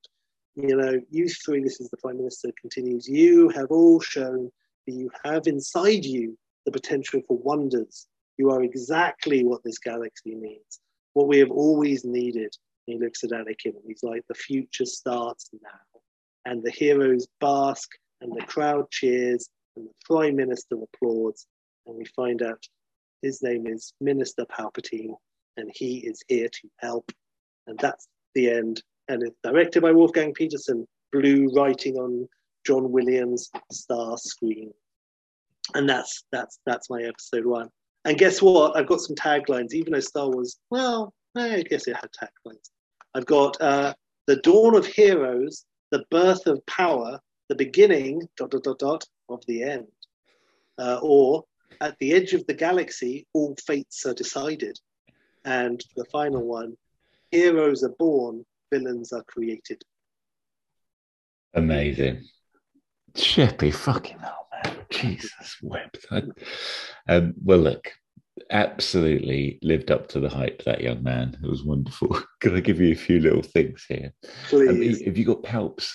[0.54, 1.62] You know, you three.
[1.62, 3.08] This is the prime minister continues.
[3.08, 4.50] You have all shown
[4.86, 6.36] that you have inside you
[6.66, 8.06] the potential for wonders.
[8.38, 10.80] You are exactly what this galaxy needs,
[11.14, 12.54] what we have always needed.
[12.86, 16.00] And he looks at Anakin and he's like, the future starts now.
[16.44, 17.90] And the heroes bask
[18.20, 21.46] and the crowd cheers and the prime minister applauds.
[21.86, 22.64] And we find out
[23.22, 25.14] his name is Minister Palpatine
[25.56, 27.10] and he is here to help.
[27.66, 28.82] And that's the end.
[29.08, 32.28] And it's directed by Wolfgang Petersen, blue writing on
[32.64, 34.72] John Williams' star screen
[35.74, 37.68] and that's that's that's my episode one.
[38.04, 38.76] And guess what?
[38.76, 40.58] I've got some taglines, even though Star Wars.
[40.70, 42.70] Well, I guess it had taglines.
[43.14, 43.94] I've got uh,
[44.26, 49.44] the dawn of heroes, the birth of power, the beginning dot dot dot dot of
[49.46, 49.88] the end,
[50.78, 51.44] uh, or
[51.80, 54.78] at the edge of the galaxy, all fates are decided.
[55.44, 56.76] And the final one,
[57.30, 59.82] heroes are born, villains are created.
[61.54, 62.24] Amazing.
[63.14, 64.46] Sheppy, fucking hell.
[64.64, 64.76] Man.
[64.90, 66.06] Jesus wept.
[67.08, 67.90] Um, well, look,
[68.50, 70.62] absolutely lived up to the hype.
[70.62, 72.16] That young man, it was wonderful.
[72.40, 74.12] Can I give you a few little things here?
[74.44, 75.00] Please.
[75.00, 75.88] Um, have you got Palps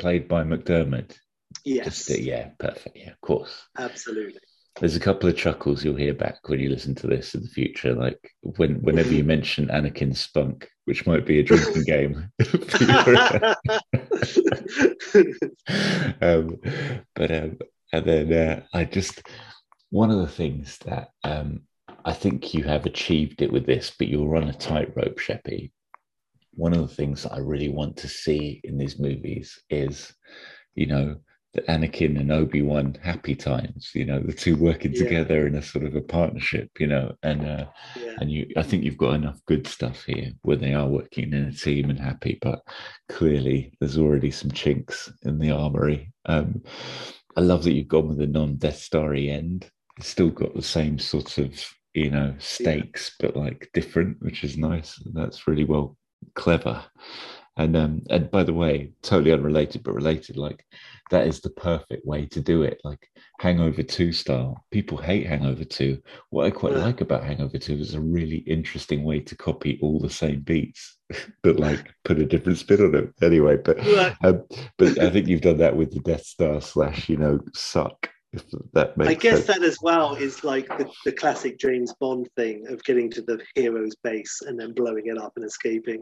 [0.00, 1.16] played by McDermott.
[1.64, 1.84] Yes.
[1.84, 2.96] Just, uh, yeah, perfect.
[2.96, 3.68] Yeah, of course.
[3.78, 4.40] Absolutely.
[4.78, 7.48] There's a couple of chuckles you'll hear back when you listen to this in the
[7.48, 12.30] future, like when whenever you mention Anakin Spunk, which might be a drinking game.
[16.22, 16.56] um,
[17.14, 17.58] but um,
[17.92, 19.22] and then uh, I just
[19.90, 21.62] one of the things that um,
[22.04, 25.72] I think you have achieved it with this, but you're on a tightrope, Sheppy.
[26.52, 30.12] One of the things that I really want to see in these movies is,
[30.74, 31.16] you know,
[31.52, 33.90] the Anakin and Obi Wan happy times.
[33.94, 35.02] You know, the two working yeah.
[35.02, 36.70] together in a sort of a partnership.
[36.78, 37.66] You know, and uh,
[37.96, 38.14] yeah.
[38.20, 41.44] and you, I think you've got enough good stuff here where they are working in
[41.46, 42.38] a team and happy.
[42.40, 42.60] But
[43.08, 46.12] clearly, there's already some chinks in the armory.
[46.26, 46.62] Um,
[47.36, 49.68] I love that you've gone with a non-Death Starry end.
[49.98, 51.52] It's still got the same sort of
[51.94, 53.26] you know stakes, yeah.
[53.26, 55.02] but like different, which is nice.
[55.14, 55.96] That's really well
[56.34, 56.84] clever.
[57.56, 60.36] And um, and by the way, totally unrelated but related.
[60.36, 60.64] Like
[61.10, 62.80] that is the perfect way to do it.
[62.84, 63.06] Like
[63.38, 64.64] Hangover Two style.
[64.70, 66.00] People hate Hangover Two.
[66.30, 66.84] What I quite yeah.
[66.84, 70.96] like about Hangover Two is a really interesting way to copy all the same beats,
[71.42, 73.12] but like put a different spin on it.
[73.20, 73.78] Anyway, but
[74.24, 74.42] um,
[74.78, 78.44] but I think you've done that with the Death Star slash you know suck if
[78.72, 79.58] that makes I guess sense.
[79.58, 83.40] that as well is like the, the, classic James Bond thing of getting to the
[83.54, 86.00] hero's base and then blowing it up and escaping.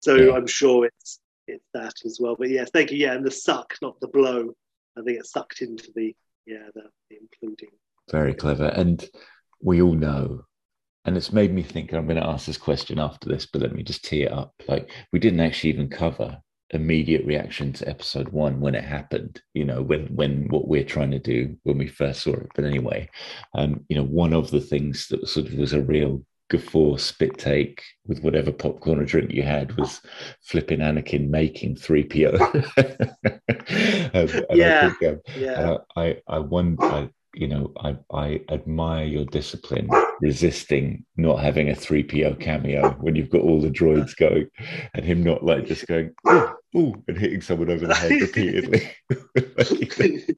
[0.00, 0.34] So yeah.
[0.34, 2.36] I'm sure it's it's that as well.
[2.38, 2.98] But yes, thank you.
[2.98, 4.52] Yeah, and the suck, not the blow.
[4.98, 6.14] I think it sucked into the
[6.46, 7.72] yeah the, the imploding.
[8.10, 9.04] Very clever, and
[9.62, 10.44] we all know.
[11.06, 11.92] And it's made me think.
[11.92, 14.52] I'm going to ask this question after this, but let me just tee it up.
[14.68, 16.38] Like we didn't actually even cover
[16.72, 21.10] immediate reaction to episode one when it happened you know when when what we're trying
[21.10, 23.08] to do when we first saw it but anyway
[23.56, 27.38] um you know one of the things that sort of was a real guffaw spit
[27.38, 30.02] take with whatever popcorn or drink you had was
[30.42, 32.40] flipping Anakin making 3PO.
[34.14, 34.80] um, yeah.
[34.82, 35.52] I, think, um, yeah.
[35.52, 39.88] Uh, I, I wonder, I, you know, I, I admire your discipline
[40.20, 44.48] resisting not having a 3PO cameo when you've got all the droids going
[44.94, 48.90] and him not like just going, oh, oh and hitting someone over the head repeatedly.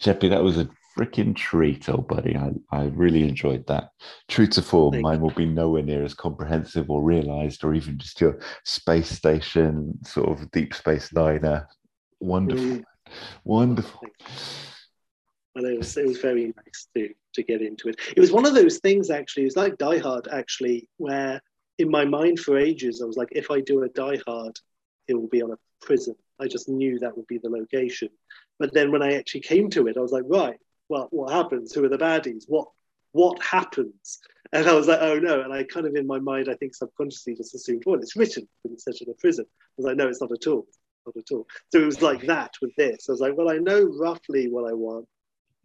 [0.00, 0.68] Sheppy, that was a
[0.98, 2.36] freaking treat, old buddy.
[2.36, 3.90] I, I really enjoyed that.
[4.28, 7.98] True to form, Thank mine will be nowhere near as comprehensive or realized or even
[7.98, 11.68] just your space station, sort of deep space niner.
[12.20, 12.64] Wonderful.
[12.64, 12.84] Mm.
[13.44, 14.00] Wonderful.
[15.54, 17.96] And it was, it was very nice to, to get into it.
[18.16, 21.40] It was one of those things, actually, it was like Die Hard, actually, where
[21.78, 24.58] in my mind for ages, I was like, if I do a Die Hard,
[25.08, 26.14] it will be on a prison.
[26.40, 28.08] I just knew that would be the location.
[28.58, 30.58] But then when I actually came to it, I was like, right,
[30.88, 31.72] well, what happens?
[31.72, 32.44] Who are the baddies?
[32.48, 32.68] What
[33.12, 34.20] what happens?
[34.52, 35.42] And I was like, oh no.
[35.42, 38.48] And I kind of in my mind, I think subconsciously just assumed, well, it's written
[38.64, 39.44] in such a prison.
[39.48, 40.66] I was like, no, it's not at all.
[41.06, 41.46] Not at all.
[41.72, 43.08] So it was like that with this.
[43.08, 45.06] I was like, well, I know roughly what I want.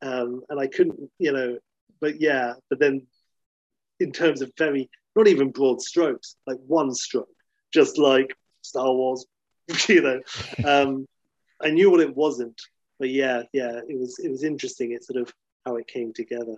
[0.01, 1.57] Um, and I couldn't, you know,
[1.99, 3.07] but yeah, but then
[3.99, 7.29] in terms of very, not even broad strokes, like one stroke,
[7.73, 9.25] just like Star Wars,
[9.87, 10.21] you know,
[10.65, 11.07] um,
[11.61, 12.61] I knew what it wasn't,
[12.99, 14.91] but yeah, yeah, it was, it was interesting.
[14.91, 15.33] It's sort of
[15.65, 16.55] how it came together.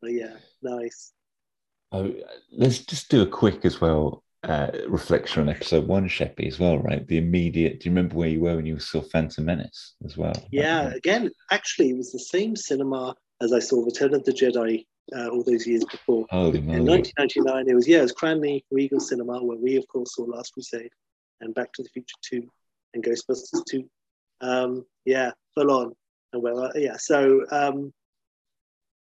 [0.00, 1.12] But yeah, nice.
[1.92, 2.14] Oh,
[2.52, 6.78] let's just do a quick as well uh, reflection on episode one, Sheppy, as well,
[6.78, 7.06] right?
[7.06, 7.80] The immediate.
[7.80, 10.34] Do you remember where you were when you saw Phantom Menace as well?
[10.50, 14.86] Yeah, again, actually, it was the same cinema as I saw Return of the Jedi
[15.14, 16.26] uh, all those years before.
[16.30, 16.78] Holy moly.
[16.78, 20.22] In 1999, it was yeah, it was Cranleigh Regal Cinema where we, of course, saw
[20.22, 20.90] Last Crusade
[21.40, 22.48] and Back to the Future 2
[22.94, 23.88] and Ghostbusters 2.
[24.40, 25.92] Um, yeah, full on.
[26.32, 27.92] And well, yeah, so um,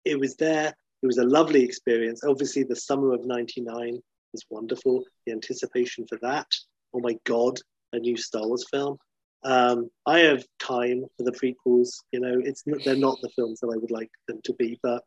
[0.05, 0.73] it was there.
[1.03, 2.23] It was a lovely experience.
[2.23, 3.99] Obviously, the summer of '99
[4.33, 5.03] was wonderful.
[5.25, 6.47] The anticipation for that.
[6.93, 7.59] Oh my God,
[7.93, 8.97] a new Star Wars film.
[9.43, 11.97] Um, I have time for the prequels.
[12.11, 15.03] You know, it's they're not the films that I would like them to be, but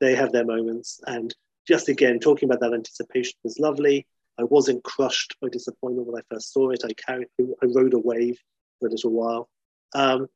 [0.00, 1.00] they have their moments.
[1.06, 1.34] And
[1.66, 4.06] just again, talking about that anticipation was lovely.
[4.38, 6.82] I wasn't crushed by disappointment when I first saw it.
[6.84, 8.38] I carried, I rode a wave
[8.80, 9.48] for a little while.
[9.94, 10.26] Um,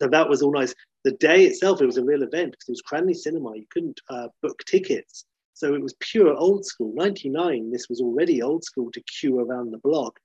[0.00, 0.74] so that was all nice.
[1.04, 3.56] The day itself, it was a real event because it was Cranleigh Cinema.
[3.56, 5.24] You couldn't uh, book tickets.
[5.54, 6.92] So it was pure old school.
[6.94, 10.18] 99, this was already old school to queue around the block.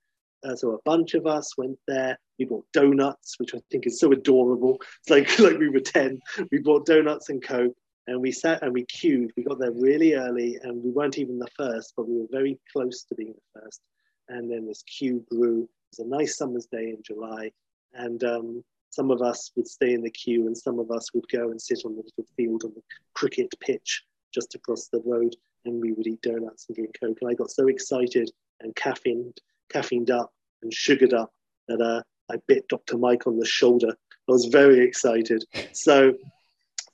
[0.44, 2.18] Uh, so a bunch of us went there.
[2.38, 4.80] We bought donuts, which I think is so adorable.
[5.00, 6.18] It's like, like we were 10.
[6.52, 7.76] We bought donuts and Coke
[8.06, 9.32] and we sat and we queued.
[9.36, 12.58] We got there really early and we weren't even the first, but we were very
[12.72, 13.80] close to being the first.
[14.28, 15.62] And then this queue grew.
[15.62, 17.50] It was a nice summer's day in July.
[17.94, 21.28] And um, some of us would stay in the queue and some of us would
[21.28, 22.82] go and sit on the little field on the
[23.14, 25.34] cricket pitch just across the road
[25.64, 27.18] and we would eat donuts and drink Coke.
[27.20, 28.30] And I got so excited
[28.60, 29.36] and caffeined,
[29.72, 30.32] caffeined up
[30.62, 31.32] and sugared up
[31.68, 32.98] that uh, I bit Dr.
[32.98, 33.90] Mike on the shoulder.
[33.90, 35.44] I was very excited.
[35.72, 36.14] So,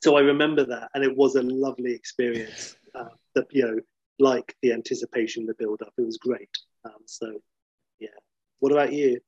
[0.01, 2.75] so I remember that, and it was a lovely experience.
[2.93, 3.79] Uh, that you know,
[4.19, 6.49] like the anticipation, the build up, it was great.
[6.85, 7.41] Um, so,
[7.99, 8.09] yeah.
[8.59, 9.19] What about you?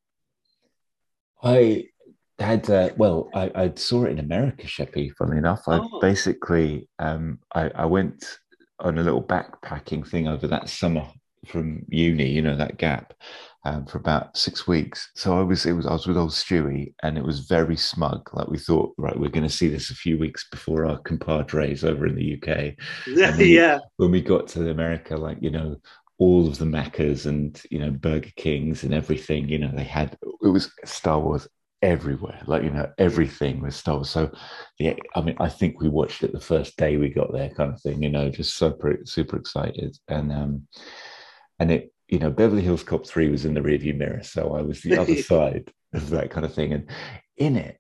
[1.42, 1.86] I
[2.40, 5.12] had uh, well, I, I, saw it in America, Sheppy.
[5.18, 6.00] Funnily enough, I oh.
[6.02, 8.40] basically um, I, I, went
[8.80, 11.08] on a little backpacking thing over that summer
[11.48, 12.28] from uni.
[12.30, 13.14] You know that gap
[13.66, 15.10] um, for about six weeks.
[15.16, 18.30] So I was it was I was with old Stewie, and it was very smug.
[18.34, 21.84] Like we thought, right, we're going to see this a few weeks before our compadres
[21.84, 22.76] over in the UK.
[23.08, 23.80] Yeah, yeah.
[23.98, 25.78] When we got to America, like you know,
[26.18, 29.50] all of the Maccas and you know Burger Kings and everything.
[29.50, 31.48] You know, they had it was Star Wars
[31.86, 32.42] everywhere.
[32.46, 34.10] Like you know, everything was Wars.
[34.10, 34.32] So
[34.80, 37.74] yeah, I mean, I think we watched it the first day we got there, kind
[37.74, 38.04] of thing.
[38.04, 40.68] You know, just super super excited, and um,
[41.60, 44.22] and it you know, Beverly Hills Cop 3 was in the rearview mirror.
[44.24, 46.74] So I was the other side of that kind of thing.
[46.74, 46.90] And
[47.38, 47.78] in it,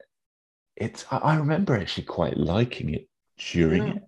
[0.76, 3.08] it's, I remember actually quite liking it
[3.52, 3.94] during yeah.
[3.96, 4.04] it.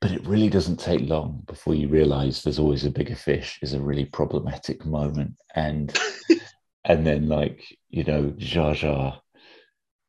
[0.00, 3.72] But it really doesn't take long before you realize there's always a bigger fish is
[3.72, 5.34] a really problematic moment.
[5.54, 5.96] And,
[6.84, 9.20] and then like, you know, Jar Jar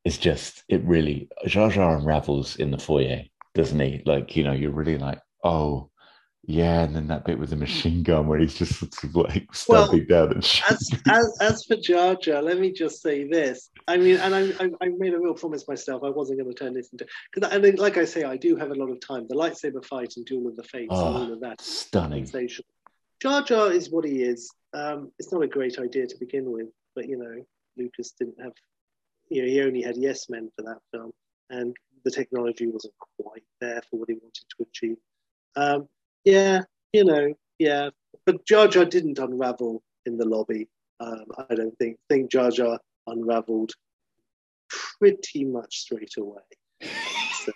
[0.04, 3.22] is just, it really, Jar Jar unravels in the foyer,
[3.54, 4.02] doesn't he?
[4.04, 5.90] Like, you know, you're really like, oh,
[6.48, 9.52] yeah, and then that bit with the machine gun where he's just sort of like
[9.52, 13.70] stabbing well, down and as, as, as for Jar Jar, let me just say this.
[13.88, 16.56] I mean, and I, I, I made a real promise myself I wasn't going to
[16.56, 17.04] turn this into
[17.34, 19.26] because, and like I say, I do have a lot of time.
[19.28, 22.28] The lightsaber fight and Duel of the Fates oh, and ah, all of that stunning.
[23.20, 24.48] Jar Jar is what he is.
[24.76, 27.42] Um, it's not a great idea to begin with, but you know,
[27.78, 28.52] Lucas didn't have,
[29.30, 31.12] you know, he only had yes men for that film,
[31.48, 31.74] and
[32.04, 34.96] the technology wasn't quite there for what he wanted to achieve.
[35.56, 35.88] Um,
[36.24, 36.60] yeah,
[36.92, 37.88] you know, yeah.
[38.26, 40.68] But Jar Jar didn't unravel in the lobby.
[41.00, 41.96] Um, I don't think.
[42.10, 43.72] think Jar Jar unraveled
[44.68, 46.42] pretty much straight away.
[46.82, 47.52] so,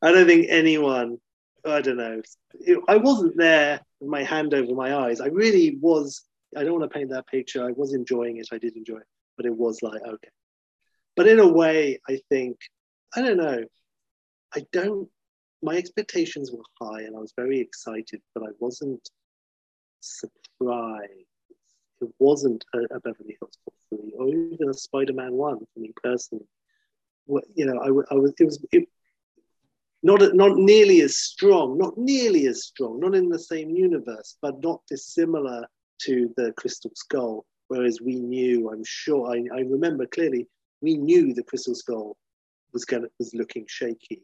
[0.00, 1.18] I don't think anyone.
[1.66, 2.22] I don't know.
[2.88, 5.20] I wasn't there with my hand over my eyes.
[5.20, 6.24] I really was.
[6.56, 7.64] I don't want to paint that picture.
[7.64, 8.48] I was enjoying it.
[8.52, 9.06] I did enjoy it,
[9.36, 10.28] but it was like okay.
[11.16, 12.58] But in a way, I think
[13.16, 13.64] I don't know.
[14.54, 15.08] I don't
[15.62, 19.08] my expectations were high and I was very excited, but I wasn't
[20.00, 21.10] surprised.
[22.00, 25.80] It wasn't a, a Beverly Hills Cop 3 or even a Spider Man 1 for
[25.80, 26.46] me personally.
[27.54, 28.88] You know, I, I was, it was it,
[30.02, 34.60] not, not nearly as strong, not nearly as strong, not in the same universe, but
[34.60, 35.64] not dissimilar
[36.04, 37.44] to the Crystal Skull.
[37.68, 40.46] Whereas we knew, I'm sure, I, I remember clearly,
[40.80, 42.16] we knew the Crystal Skull
[42.72, 44.22] was going was looking shaky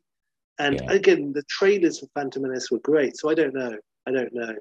[0.59, 0.93] and yeah.
[0.93, 3.17] again, the trailers for Phantom Menace were great.
[3.17, 3.77] So I don't know.
[4.07, 4.55] I don't know.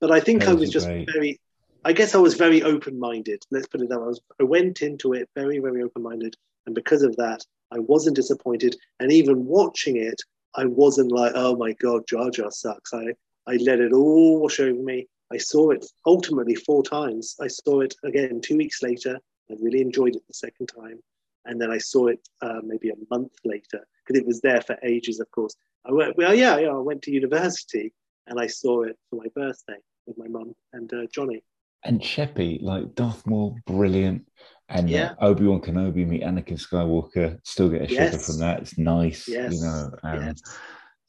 [0.00, 1.08] But I think I was just great.
[1.12, 1.40] very,
[1.84, 3.42] I guess I was very open minded.
[3.50, 4.04] Let's put it that way.
[4.04, 6.34] I, was, I went into it very, very open minded.
[6.66, 7.40] And because of that,
[7.72, 8.76] I wasn't disappointed.
[9.00, 10.20] And even watching it,
[10.56, 12.92] I wasn't like, oh my God, Jar Jar sucks.
[12.92, 13.06] I,
[13.46, 15.08] I let it all wash over me.
[15.34, 17.34] I saw it ultimately four times.
[17.40, 19.18] I saw it again two weeks later.
[19.50, 21.00] I really enjoyed it the second time.
[21.44, 24.78] And then I saw it uh, maybe a month later because it was there for
[24.84, 25.54] ages, of course.
[25.84, 27.92] I went, well, yeah, yeah, I went to university
[28.28, 31.42] and I saw it for my birthday with my mum and uh, Johnny.
[31.82, 34.26] And Sheppy, like Darth Maul, brilliant.
[34.68, 35.14] And uh, yeah.
[35.20, 38.26] uh, Obi Wan Kenobi meet Anakin Skywalker, still get a shiver yes.
[38.26, 38.60] from that.
[38.60, 39.52] It's nice, yes.
[39.52, 39.90] you know.
[40.04, 40.40] Um, yes.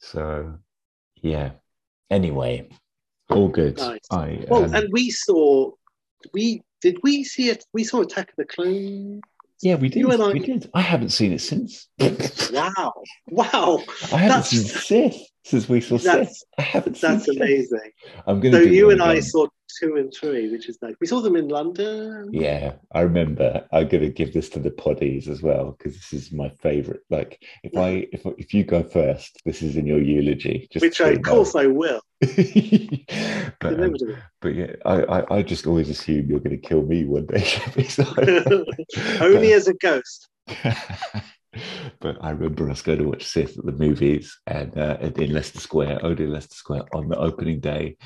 [0.00, 0.58] So,
[1.22, 1.52] yeah.
[2.10, 2.68] Anyway,
[3.30, 3.76] all good.
[3.78, 4.00] Nice.
[4.10, 5.72] I, well, um, and we saw,
[6.32, 7.64] we did we see it?
[7.72, 9.22] We saw Attack of the Clones
[9.62, 10.00] yeah, we did.
[10.00, 10.70] You and I, we did.
[10.74, 11.88] I haven't seen it since.
[12.52, 12.92] wow!
[13.28, 13.82] Wow!
[14.12, 16.42] I haven't that's, seen Sith since we saw Sith.
[16.58, 17.00] I haven't.
[17.00, 17.90] That's amazing.
[18.26, 18.52] I'm going.
[18.52, 18.64] to.
[18.64, 19.46] So you and I saw
[19.78, 20.94] two and three, which is nice.
[21.00, 22.30] We saw them in London.
[22.32, 23.66] Yeah, I remember.
[23.72, 27.00] I'm going to give this to the poddies as well because this is my favourite.
[27.10, 27.80] Like, if yeah.
[27.80, 30.68] I if if you go first, this is in your eulogy.
[30.72, 32.00] Just which I, of course I will.
[32.20, 33.94] but, um,
[34.40, 37.46] but yeah, I, I, I just always assume you're going to kill me one day.
[39.20, 40.28] Only as a ghost.
[42.00, 45.60] but I remember us going to watch Sith at the movies and uh, in Leicester
[45.60, 47.96] Square, Odeon Leicester Square on the opening day,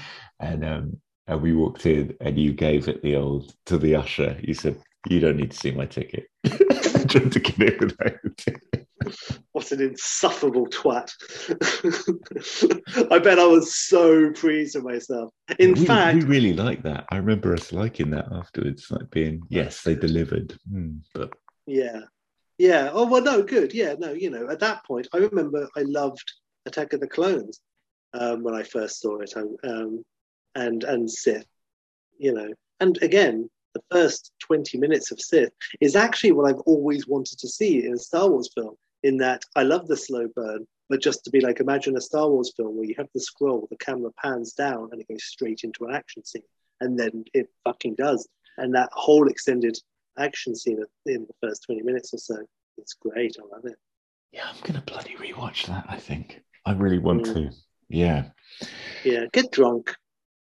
[0.41, 1.01] and um,
[1.31, 4.37] and we walked in and you gave it the old to the usher.
[4.43, 6.27] You said, "You don't need to see my ticket."
[7.09, 8.87] Trying to get it without the ticket.
[9.53, 11.11] What an insufferable twat!
[13.13, 15.33] I bet I was so pleased with myself.
[15.59, 17.07] In we, fact, we really like that.
[17.11, 21.33] I remember us liking that afterwards, like being, "Yes, they delivered." Hmm, but
[21.67, 22.01] yeah,
[22.59, 22.91] yeah.
[22.93, 23.73] Oh well, no, good.
[23.73, 24.13] Yeah, no.
[24.13, 26.25] You know, at that point, I remember I loved
[26.67, 27.61] Attack of the Clones
[28.15, 29.33] um, when I first saw it.
[29.37, 30.05] I, um,
[30.55, 31.47] and and Sith,
[32.19, 32.53] you know.
[32.81, 37.49] And again, the first 20 minutes of Sith is actually what I've always wanted to
[37.49, 38.75] see in a Star Wars film.
[39.03, 42.29] In that I love the slow burn, but just to be like, imagine a Star
[42.29, 45.61] Wars film where you have the scroll, the camera pans down, and it goes straight
[45.65, 46.43] into an action scene,
[46.81, 48.29] and then it fucking does.
[48.59, 49.79] And that whole extended
[50.19, 52.37] action scene in the first 20 minutes or so,
[52.77, 53.37] it's great.
[53.39, 53.77] I love it.
[54.33, 55.87] Yeah, I'm gonna bloody rewatch that.
[55.89, 57.35] I think I really want mm.
[57.35, 57.51] to.
[57.89, 58.27] Yeah.
[59.03, 59.95] Yeah, get drunk,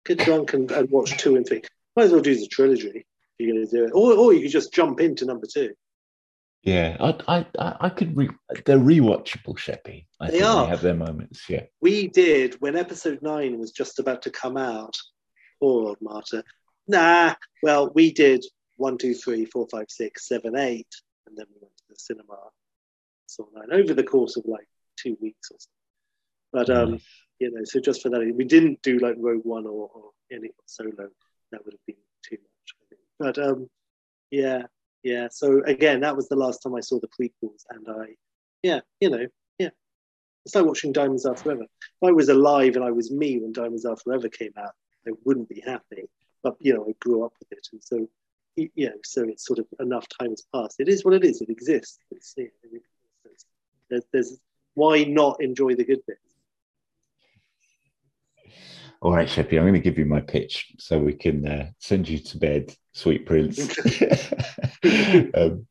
[0.05, 1.61] get drunk and, and watch two and three.
[1.95, 3.05] Might as well do the trilogy if
[3.39, 5.73] you're going to do it, or or you could just jump into number two.
[6.63, 8.29] Yeah, I I I could re-
[8.65, 10.05] they're rewatchable, Sheppy.
[10.19, 10.65] I they are.
[10.65, 11.49] They have their moments.
[11.49, 14.95] Yeah, we did when episode nine was just about to come out.
[15.59, 16.43] Poor old Marta.
[16.87, 18.43] Nah, well, we did
[18.77, 20.87] one, two, three, four, five, six, seven, eight,
[21.27, 22.37] and then we went to the cinema.
[23.27, 24.67] Saw nine over the course of like
[24.97, 25.69] two weeks or so.
[26.51, 27.01] But um, nice
[27.41, 30.51] you know, so just for that, we didn't do like Rogue One or, or any
[30.67, 30.91] solo.
[31.51, 32.95] that would have been too much.
[33.35, 33.67] But um,
[34.29, 34.63] yeah,
[35.01, 35.27] yeah.
[35.31, 38.13] So again, that was the last time I saw the prequels, and I,
[38.61, 39.25] yeah, you know,
[39.57, 39.69] yeah.
[40.45, 41.63] It's like watching Diamonds Are Forever.
[41.63, 44.73] If I was alive and I was me when Diamonds Are Forever came out,
[45.07, 46.09] I wouldn't be happy.
[46.43, 48.07] But you know, I grew up with it, and so
[48.55, 50.79] you know, so it's sort of enough time has passed.
[50.79, 51.41] It is what it is.
[51.41, 51.97] It exists.
[52.11, 53.45] It's, it's,
[53.89, 54.37] there's, there's
[54.75, 56.30] why not enjoy the good bits?
[59.01, 62.07] All right, Sheppy, I'm going to give you my pitch so we can uh, send
[62.07, 63.59] you to bed, sweet prince.
[65.33, 65.65] um,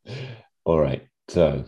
[0.64, 1.64] all right, so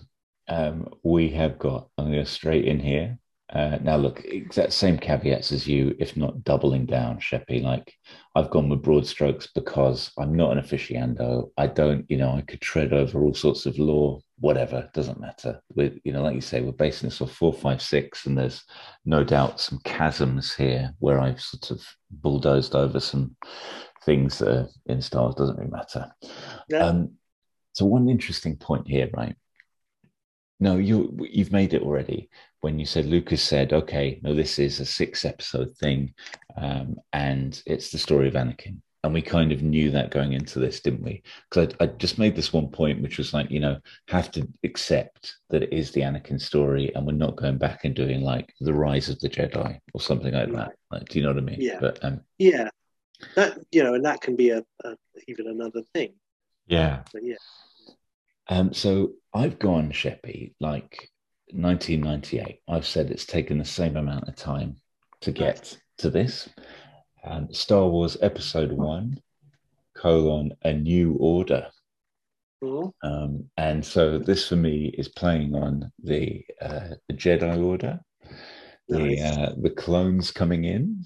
[0.49, 3.19] um, we have got, I'm going to go straight in here.
[3.53, 7.63] Uh, now, look, exact same caveats as you, if not doubling down, Sheppy.
[7.63, 7.93] Like,
[8.35, 11.51] I've gone with broad strokes because I'm not an aficionado.
[11.59, 15.61] I don't, you know, I could tread over all sorts of law, whatever, doesn't matter.
[15.75, 18.65] With, you know, like you say, we're basing this off four, five, six, and there's
[19.05, 23.37] no doubt some chasms here where I've sort of bulldozed over some
[24.07, 26.11] things that are in stars, doesn't really matter.
[26.71, 26.87] Yeah.
[26.87, 27.13] Um,
[27.75, 29.37] so, one interesting point here, right?
[30.59, 32.31] No, you you've made it already
[32.63, 36.15] when you said Lucas said, "Okay, no, this is a six episode thing,
[36.57, 40.61] um, and it's the story of Anakin." And we kind of knew that going into
[40.61, 41.25] this, didn't we?
[41.51, 44.47] Because I, I, just made this one point, which was like, you know, have to
[44.63, 48.55] accept that it is the Anakin story, and we're not going back and doing like
[48.61, 50.73] the Rise of the Jedi or something like that.
[50.93, 51.61] Like, do you know what I mean?
[51.61, 51.79] Yeah.
[51.81, 52.69] But um, yeah,
[53.35, 56.15] that you know, and that can be a, a even another thing.
[56.69, 57.03] Yeah.
[57.13, 57.37] But yeah.
[58.49, 61.11] Um, so I've gone, Sheppy, like
[61.53, 62.61] 1998.
[62.69, 64.77] I've said it's taken the same amount of time
[65.21, 66.49] to get to this.
[67.25, 69.21] Um, Star Wars Episode One,
[69.95, 71.69] colon, A New Order.
[73.03, 78.01] Um, and so this for me is playing on the, uh, the Jedi Order,
[78.89, 79.19] nice.
[79.19, 81.05] the uh, the clones coming in,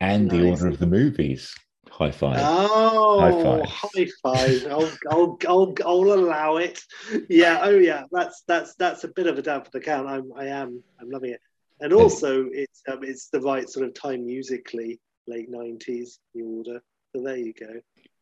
[0.00, 0.36] and nice.
[0.36, 1.54] the order of the movies.
[1.92, 2.38] High five.
[2.40, 3.68] Oh, high five.
[3.68, 4.66] High five.
[4.72, 6.82] I'll, I'll, I'll, I'll allow it.
[7.28, 7.60] Yeah.
[7.62, 8.04] Oh, yeah.
[8.10, 10.08] That's that's that's a bit of a down for the count.
[10.08, 10.82] I'm, I am.
[10.98, 11.40] I'm loving it.
[11.80, 16.82] And also, it's um, it's the right sort of time musically, late '90s, New Order.
[17.14, 17.80] So there you go.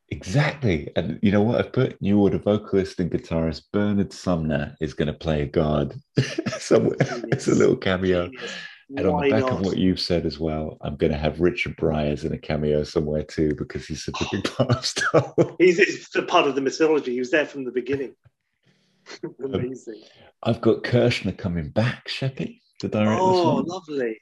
[0.09, 0.90] Exactly.
[0.97, 2.02] And you know what I've put?
[2.02, 5.94] New Order vocalist and guitarist Bernard Sumner is going to play a guard
[6.59, 6.97] somewhere.
[6.97, 7.24] Genius.
[7.30, 8.26] it's a little cameo.
[8.26, 8.52] Genius.
[8.96, 9.52] And on the back not?
[9.52, 12.82] of what you've said as well, I'm going to have Richard Briers in a cameo
[12.82, 15.54] somewhere too because he's such a big part of Star Wars.
[15.58, 17.12] He's, he's a part of the mythology.
[17.12, 18.14] He was there from the beginning.
[19.44, 20.02] Amazing.
[20.02, 24.18] Um, I've got Kershner coming back, Sheppy, to direct oh, lovely.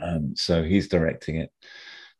[0.00, 1.52] Um, so he's directing it.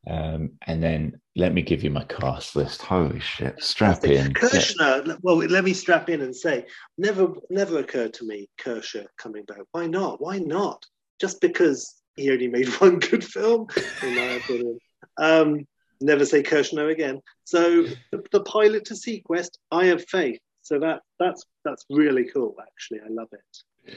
[0.07, 2.81] Um, and then let me give you my cast list.
[2.83, 3.63] Holy shit!
[3.63, 4.33] Strap in.
[4.33, 5.07] Kershner.
[5.07, 5.17] Yeah.
[5.23, 6.67] Well, let me strap in and say,
[6.97, 9.59] never, never occurred to me Kershner coming back.
[9.73, 10.21] Why not?
[10.21, 10.87] Why not?
[11.21, 13.67] Just because he only made one good film,
[14.03, 14.79] in my opinion.
[15.17, 15.67] Um,
[16.01, 17.21] never say Kershner again.
[17.45, 20.41] So the, the, pilot to seaQuest, I have faith.
[20.63, 22.55] So that that's that's really cool.
[22.61, 23.97] Actually, I love it.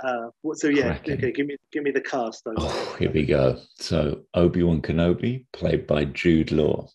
[0.00, 1.14] Uh, so yeah, Cracking.
[1.14, 1.32] okay.
[1.32, 2.46] Give me give me the cast.
[2.56, 3.58] Oh, here we go.
[3.76, 6.88] So Obi Wan Kenobi, played by Jude Law.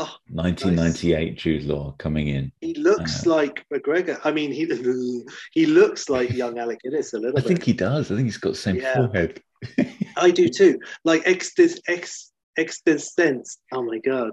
[0.00, 1.42] Oh, 1998 nice.
[1.42, 2.52] Jude Law coming in.
[2.60, 4.20] He looks uh, like McGregor.
[4.22, 4.64] I mean, he
[5.52, 7.44] he looks like young Alec Guinness a little I bit.
[7.44, 8.12] I think he does.
[8.12, 8.94] I think he's got the same yeah.
[8.94, 9.42] forehead.
[10.16, 10.78] I do too.
[11.04, 11.52] Like ex
[11.88, 13.58] ex existence.
[13.72, 14.32] Oh my god.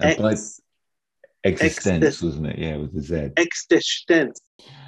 [0.00, 0.60] Ex,
[1.44, 2.58] existence, wasn't it?
[2.58, 3.30] Yeah, with the Z.
[3.36, 4.40] Existence.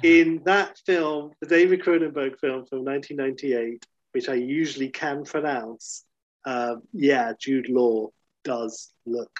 [0.03, 6.03] In that film, the David Cronenberg film from 1998, which I usually can pronounce,
[6.45, 8.09] um, yeah, Jude Law
[8.43, 9.31] does look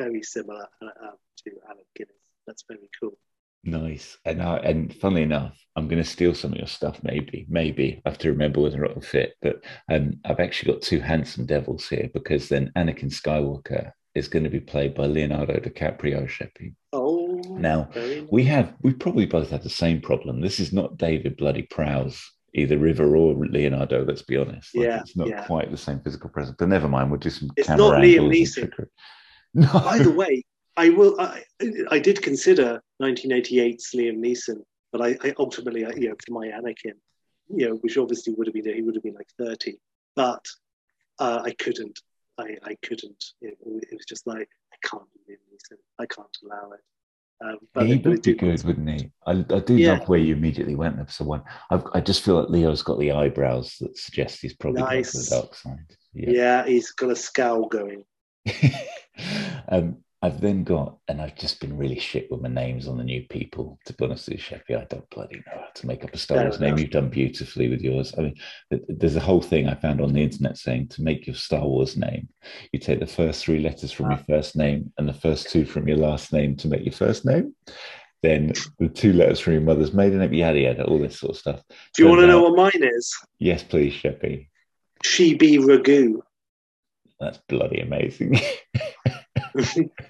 [0.00, 2.14] very similar uh, to Alec Guinness.
[2.46, 3.16] That's very cool.
[3.62, 4.16] Nice.
[4.24, 6.98] And uh, and funnily enough, I'm going to steal some of your stuff.
[7.02, 9.34] Maybe, maybe I have to remember whether it'll fit.
[9.42, 9.62] But
[9.92, 14.50] um, I've actually got two handsome devils here because then Anakin Skywalker is going to
[14.50, 16.26] be played by Leonardo DiCaprio.
[16.26, 16.74] Sheppy.
[16.94, 18.24] Oh, now nice.
[18.32, 20.40] we have we probably both had the same problem.
[20.40, 22.18] This is not David Bloody Prowse
[22.54, 24.04] either River or Leonardo.
[24.04, 24.74] Let's be honest.
[24.74, 25.44] Like, yeah, it's not yeah.
[25.44, 26.56] quite the same physical presence.
[26.58, 27.10] But never mind.
[27.10, 27.50] We'll do some.
[27.56, 28.72] It's not Liam Neeson.
[29.54, 29.72] No.
[29.72, 30.44] By the way,
[30.76, 31.20] I will.
[31.20, 31.42] I,
[31.90, 34.62] I did consider 1988's Liam Neeson,
[34.92, 36.94] but I, I ultimately, you know, for my Anakin,
[37.48, 39.78] you know, which obviously would have been he would have been like 30,
[40.16, 40.44] but
[41.18, 41.98] uh, I couldn't.
[42.38, 43.22] I, I couldn't.
[43.42, 45.78] It, it, was just like I can't do Liam Neeson.
[45.98, 46.80] I can't allow it.
[47.42, 49.10] Um, but he would be good, wouldn't he?
[49.26, 49.92] I, I do yeah.
[49.92, 51.42] love where you immediately went for someone.
[51.70, 55.12] I've, i just feel like Leo's got the eyebrows that suggest he's probably nice.
[55.12, 55.96] the dark side.
[56.12, 56.30] Yeah.
[56.30, 58.04] yeah, he's got a scowl going.
[59.68, 63.04] um, I've then got, and I've just been really shit with my names on the
[63.04, 63.78] new people.
[63.86, 66.18] To be honest with you, Sheppy, I don't bloody know how to make up a
[66.18, 66.76] Star Wars name.
[66.76, 68.12] You've done beautifully with yours.
[68.18, 68.34] I mean,
[68.88, 71.96] there's a whole thing I found on the internet saying to make your Star Wars
[71.96, 72.28] name,
[72.70, 75.88] you take the first three letters from your first name and the first two from
[75.88, 77.54] your last name to make your first name.
[78.22, 81.38] Then the two letters from your mother's maiden name, yada yada, all this sort of
[81.38, 81.62] stuff.
[81.96, 83.16] Do you want to know what mine is?
[83.38, 84.48] Yes, please, Sheppy.
[85.02, 86.20] She be Ragu.
[87.20, 88.40] That's bloody amazing.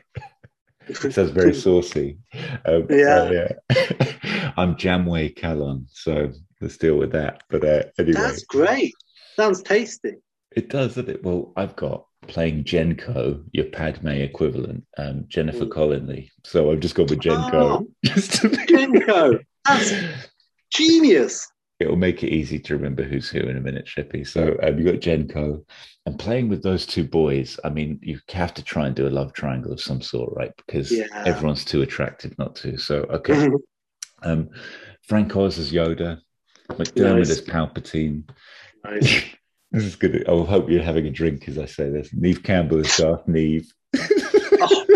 [1.10, 2.18] sounds very saucy.
[2.64, 3.30] Um, yeah.
[3.30, 3.52] yeah.
[4.56, 6.30] I'm Jamway Calon, so
[6.60, 7.42] let's deal with that.
[7.48, 8.20] But uh, anyway.
[8.20, 8.94] That's great.
[9.36, 10.14] Sounds tasty.
[10.52, 11.24] It does, doesn't it?
[11.24, 15.70] Well, I've got playing Jenko, your Padme equivalent, um, Jennifer mm.
[15.70, 16.30] Connelly.
[16.44, 17.52] So I've just gone with Jenko.
[17.52, 18.56] Oh, just to be...
[18.56, 19.40] Jenko.
[19.66, 19.92] That's
[20.72, 21.48] genius.
[21.80, 24.26] It'll make it easy to remember who's who in a minute, Sheppy.
[24.26, 25.64] So um, you got Jenko
[26.04, 27.58] and playing with those two boys.
[27.64, 30.52] I mean, you have to try and do a love triangle of some sort, right?
[30.58, 31.06] Because yeah.
[31.24, 32.76] everyone's too attractive not to.
[32.76, 33.48] So okay,
[34.22, 34.50] um,
[35.08, 36.20] Frank Oz as Yoda,
[36.68, 37.30] McDermott nice.
[37.30, 38.28] as Palpatine.
[38.84, 39.24] Nice.
[39.72, 40.28] this is good.
[40.28, 42.10] I hope you're having a drink as I say this.
[42.12, 43.72] Neve Campbell as Darth Neve.
[43.96, 44.86] oh,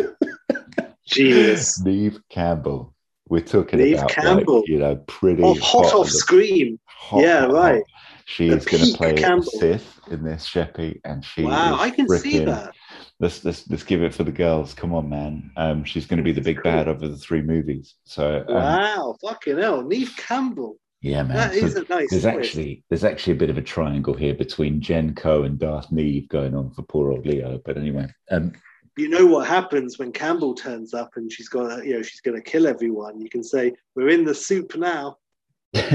[1.06, 1.82] genius.
[1.82, 2.93] Neve Campbell
[3.28, 4.60] we're talking Neve about Campbell.
[4.60, 6.78] Like, you know pretty oh, hot, hot off screen.
[6.86, 7.82] Hot, yeah, right.
[8.26, 9.50] She is going to play Campbell.
[9.50, 12.74] Sith in this Sheppy, and she wow, I can see that.
[13.20, 14.74] Let's, let's let's give it for the girls.
[14.74, 15.50] Come on, man.
[15.56, 17.94] Um, she's going to be the big bad over the three movies.
[18.04, 20.76] So um, wow, fucking hell, Neve Campbell.
[21.00, 21.36] Yeah, man.
[21.36, 22.10] That so is a nice.
[22.10, 25.92] There's actually there's actually a bit of a triangle here between Jen Jenko and Darth
[25.92, 27.60] Neve going on for poor old Leo.
[27.64, 28.52] But anyway, um,
[28.96, 32.36] you know what happens when Campbell turns up and she's got you know she's going
[32.36, 33.20] to kill everyone.
[33.20, 35.18] You can say we're in the soup now.
[35.74, 35.92] Good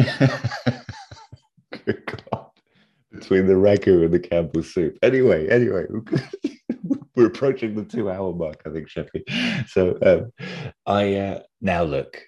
[2.06, 2.46] God.
[3.12, 4.98] Between the ragu and the Campbell soup.
[5.02, 5.86] Anyway, anyway,
[7.16, 9.24] we're approaching the two-hour mark, I think, Sheppy.
[9.68, 10.32] So um,
[10.86, 12.22] I uh, now look.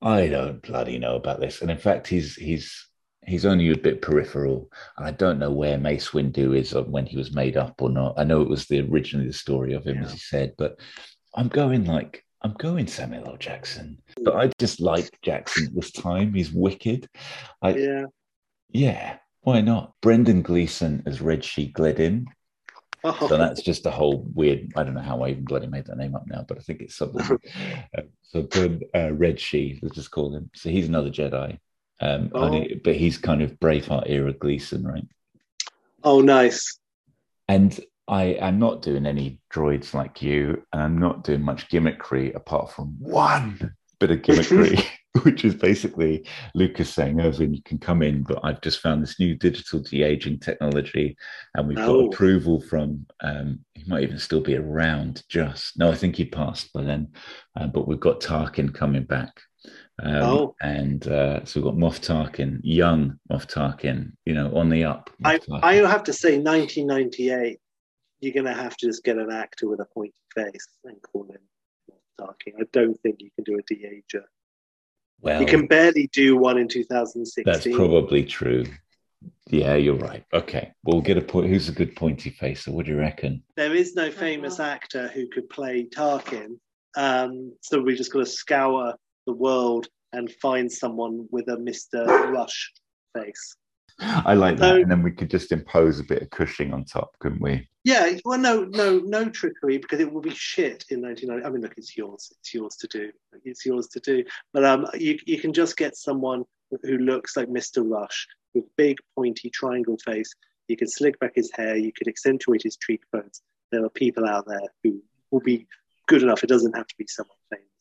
[0.00, 2.87] I don't bloody know about this, and in fact, he's he's
[3.28, 4.70] he's only a bit peripheral.
[4.96, 8.14] I don't know where Mace Windu is or when he was made up or not.
[8.16, 10.04] I know it was the originally the story of him, yeah.
[10.04, 10.80] as he said, but
[11.34, 13.36] I'm going like I'm going Samuel L.
[13.36, 13.98] Jackson.
[14.24, 16.34] But I just like Jackson this time.
[16.34, 17.08] He's wicked.
[17.60, 18.04] I, yeah.
[18.70, 19.16] Yeah.
[19.40, 19.92] Why not?
[20.02, 22.26] Brendan Gleeson as Red Sheik Gledin.
[23.04, 23.28] Oh.
[23.28, 24.72] So that's just a whole weird.
[24.76, 26.80] I don't know how I even bloody made that name up now, but I think
[26.80, 27.38] it's something.
[27.96, 30.50] uh, so good, uh, Red Sheik, let's just call him.
[30.54, 31.58] So he's another Jedi.
[32.00, 32.44] Um, oh.
[32.44, 35.06] only, but he's kind of Braveheart era Gleeson, right?
[36.04, 36.78] Oh, nice.
[37.48, 42.34] And I am not doing any droids like you, and I'm not doing much gimmickry
[42.34, 44.84] apart from one bit of gimmickry,
[45.22, 49.20] which is basically Lucas saying, Irvin, you can come in, but I've just found this
[49.20, 51.16] new digital de aging technology,
[51.54, 52.02] and we've oh.
[52.02, 55.78] got approval from, um, he might even still be around just.
[55.78, 57.08] No, I think he passed by then,
[57.56, 59.40] uh, but we've got Tarkin coming back.
[60.00, 60.56] Um, oh.
[60.60, 65.10] And uh, so we've got Moff Tarkin, young Moff Tarkin, you know, on the up.
[65.24, 67.58] I, I have to say, 1998,
[68.20, 71.24] you're going to have to just get an actor with a pointy face and call
[71.24, 71.40] him
[71.90, 72.54] Moff Tarkin.
[72.60, 74.24] I don't think you can do a de-ager.
[75.20, 77.44] Well, you can barely do one in 2016.
[77.44, 78.64] That's probably true.
[79.48, 80.24] Yeah, you're right.
[80.32, 81.48] Okay, we'll get a point.
[81.48, 82.70] Who's a good pointy facer?
[82.70, 83.42] What do you reckon?
[83.56, 86.58] There is no famous actor who could play Tarkin,
[86.96, 88.94] um, so we just got to scour
[89.28, 92.06] the world and find someone with a Mr.
[92.32, 92.72] Rush
[93.14, 93.56] face.
[94.00, 97.10] I like that, and then we could just impose a bit of Cushing on top,
[97.18, 97.68] couldn't we?
[97.84, 101.44] Yeah, well, no, no, no trickery because it will be shit in 1990.
[101.44, 103.10] I mean, look, it's yours, it's yours to do,
[103.44, 104.24] it's yours to do.
[104.52, 106.44] But um, you you can just get someone
[106.84, 107.82] who looks like Mr.
[107.84, 110.32] Rush with big pointy triangle face.
[110.68, 113.42] You can slick back his hair, you can accentuate his cheekbones.
[113.72, 115.02] There are people out there who
[115.32, 115.66] will be
[116.06, 116.44] good enough.
[116.44, 117.77] It doesn't have to be someone famous.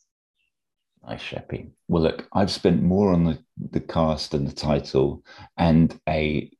[1.06, 1.72] Nice, Sheppy.
[1.88, 3.40] Well, look, I've spent more on the,
[3.72, 5.24] the cast and the title
[5.57, 6.52] and a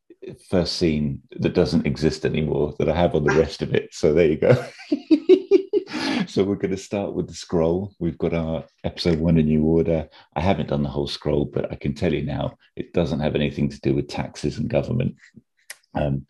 [0.50, 3.94] first scene that doesn't exist anymore that I have on the rest of it.
[3.94, 4.66] So there you go.
[6.28, 7.94] so we're going to start with the scroll.
[8.00, 10.08] We've got our episode one in new order.
[10.36, 13.36] I haven't done the whole scroll, but I can tell you now it doesn't have
[13.36, 15.16] anything to do with taxes and government.
[15.94, 16.26] Um,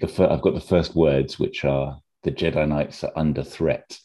[0.00, 3.98] the fir- I've got the first words, which are the Jedi Knights are under threat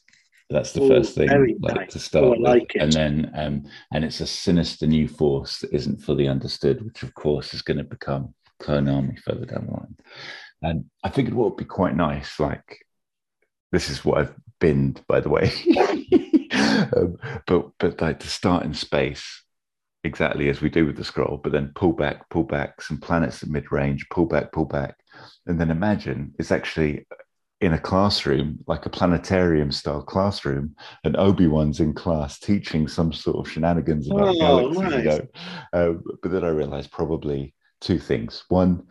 [0.51, 1.29] that's the Ooh, first thing
[1.61, 1.93] like, nice.
[1.93, 2.39] to start oh, with.
[2.39, 3.63] Like and then um,
[3.93, 7.77] and it's a sinister new force that isn't fully understood, which of course is going
[7.77, 9.95] to become clone army further down the line.
[10.61, 12.85] And I figured what would be quite nice, like
[13.71, 15.51] this is what I've binned, by the way.
[16.95, 17.17] um,
[17.47, 19.43] but but like to start in space
[20.03, 23.43] exactly as we do with the scroll, but then pull back, pull back, some planets
[23.43, 24.95] at mid range, pull back, pull back.
[25.45, 27.05] And then imagine it's actually
[27.61, 33.13] in a classroom, like a planetarium style classroom, and Obi Wan's in class teaching some
[33.13, 35.05] sort of shenanigans about oh, galaxies.
[35.05, 35.21] Nice.
[35.71, 38.43] Uh, but then I realized probably two things.
[38.49, 38.87] One,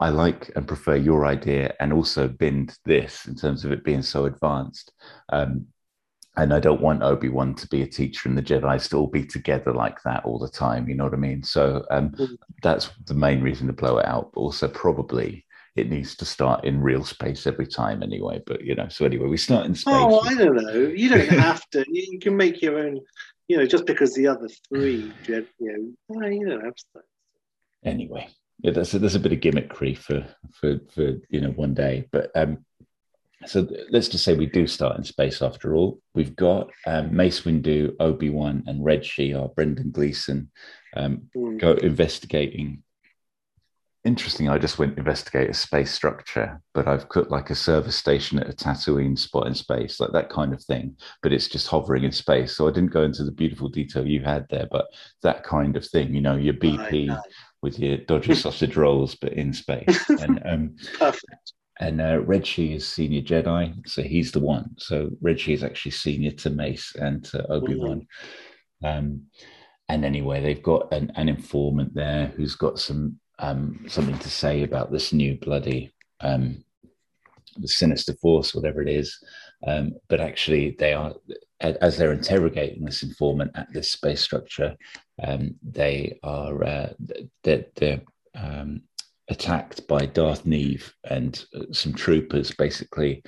[0.00, 4.02] I like and prefer your idea, and also binned this in terms of it being
[4.02, 4.92] so advanced.
[5.28, 5.66] Um,
[6.36, 9.08] and I don't want Obi Wan to be a teacher and the Jedi to all
[9.08, 10.88] be together like that all the time.
[10.88, 11.42] You know what I mean?
[11.42, 12.28] So um, mm.
[12.62, 14.30] that's the main reason to blow it out.
[14.32, 15.44] But also, probably
[15.78, 18.42] it needs to start in real space every time anyway.
[18.46, 19.94] But you know, so anyway, we start in space.
[19.96, 20.72] Oh, I don't know.
[20.74, 21.84] You don't have to.
[21.88, 23.00] You can make your own.
[23.48, 27.00] You know, just because the other three, you know, you don't have to.
[27.82, 28.28] Anyway,
[28.60, 32.06] yeah, there's a, there's a bit of gimmickry for for for you know one day,
[32.12, 32.64] but um,
[33.46, 36.00] so let's just say we do start in space after all.
[36.14, 40.50] We've got um, Mace Windu, Obi Wan, and Red She, Shee, Brendan Gleeson,
[40.96, 41.58] um, mm.
[41.58, 42.82] go investigating.
[44.08, 44.48] Interesting.
[44.48, 48.48] I just went investigate a space structure, but I've put like a service station at
[48.48, 50.96] a Tatooine spot in space, like that kind of thing.
[51.22, 52.56] But it's just hovering in space.
[52.56, 54.86] So I didn't go into the beautiful detail you had there, but
[55.22, 56.14] that kind of thing.
[56.14, 57.20] You know, your BP
[57.60, 60.08] with your dodgy sausage rolls, but in space.
[60.08, 61.52] And um, perfect.
[61.78, 64.70] And uh, Shee is senior Jedi, so he's the one.
[64.78, 68.06] So Shee is actually senior to Mace and to Obi Wan.
[68.82, 68.86] Mm-hmm.
[68.86, 69.22] Um,
[69.90, 74.62] and anyway, they've got an, an informant there who's got some um, something to say
[74.62, 76.64] about this new bloody um,
[77.56, 79.18] the sinister force, whatever it is.
[79.66, 81.14] Um, but actually, they are
[81.60, 84.76] as they're interrogating this informant at this space structure,
[85.22, 86.92] um, they are uh,
[87.42, 88.00] they're, they're
[88.36, 88.82] um,
[89.28, 93.22] attacked by Darth Neve and some troopers, basically.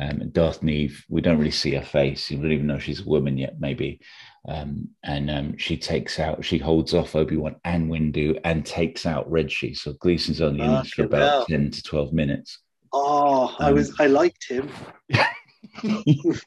[0.00, 2.30] Um, Darth Neve, we don't really see her face.
[2.30, 4.00] You don't even know she's a woman yet, maybe.
[4.48, 9.04] Um, and um, she takes out, she holds off Obi Wan and Windu and takes
[9.04, 9.74] out Red Shee.
[9.74, 12.58] So Gleeson's only in this for about 10 to 12 minutes.
[12.92, 14.70] Oh, I was, I liked him.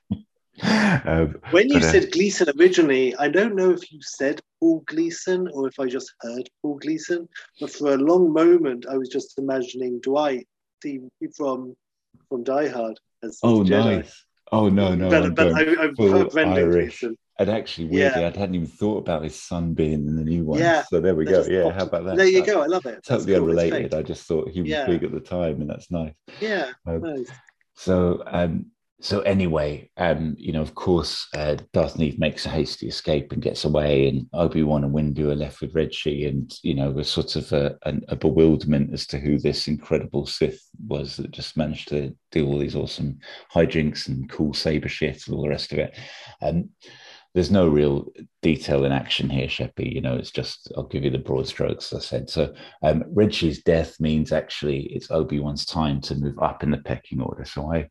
[0.61, 4.83] Um, when you but, uh, said Gleeson originally, I don't know if you said Paul
[4.85, 7.27] Gleason or if I just heard Paul Gleason,
[7.59, 10.47] but for a long moment I was just imagining Dwight
[11.35, 11.75] from
[12.29, 13.97] from Die Hard as oh Jedi.
[13.97, 14.25] nice.
[14.51, 17.17] Oh no no, but, but I, have heard Brendan Gleeson.
[17.39, 18.27] And actually, weirdly, yeah.
[18.27, 20.59] I hadn't even thought about his son being in the new one.
[20.59, 20.83] Yeah.
[20.83, 21.43] So there we go.
[21.43, 22.17] Yeah, how about that?
[22.17, 22.61] There you go.
[22.61, 23.03] I love it.
[23.03, 23.93] Totally unrelated.
[23.93, 24.85] I just thought he was yeah.
[24.85, 26.13] big at the time, and that's nice.
[26.39, 26.71] Yeah.
[26.85, 27.31] Um, nice.
[27.75, 28.67] So um,
[29.03, 33.41] so anyway, um, you know, of course, uh, Darth Neve makes a hasty escape and
[33.41, 36.89] gets away, and Obi Wan and Windu are left with Red Shee, and you know,
[36.89, 41.31] we're sort of a, a, a, bewilderment as to who this incredible Sith was that
[41.31, 43.19] just managed to do all these awesome
[43.53, 45.97] hijinks and cool saber shit and all the rest of it.
[46.41, 46.69] Um,
[47.33, 48.11] there's no real
[48.41, 49.91] detail in action here, Sheppy.
[49.91, 51.91] You know, it's just I'll give you the broad strokes.
[51.91, 52.29] As I said.
[52.29, 52.53] So
[52.83, 56.77] um, Red Shee's death means actually it's Obi Wan's time to move up in the
[56.77, 57.45] pecking order.
[57.45, 57.87] So I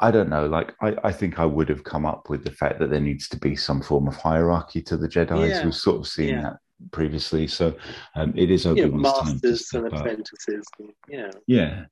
[0.00, 0.46] I don't know.
[0.46, 3.28] Like, I, I think I would have come up with the fact that there needs
[3.30, 5.48] to be some form of hierarchy to the Jedi.
[5.48, 5.64] Yeah.
[5.64, 6.42] We've sort of seen yeah.
[6.42, 6.56] that
[6.90, 7.46] previously.
[7.46, 7.74] So
[8.14, 10.66] um, it is Obi Wan's yeah, masters and apprentices.
[11.08, 11.30] yeah.
[11.46, 11.84] Yeah.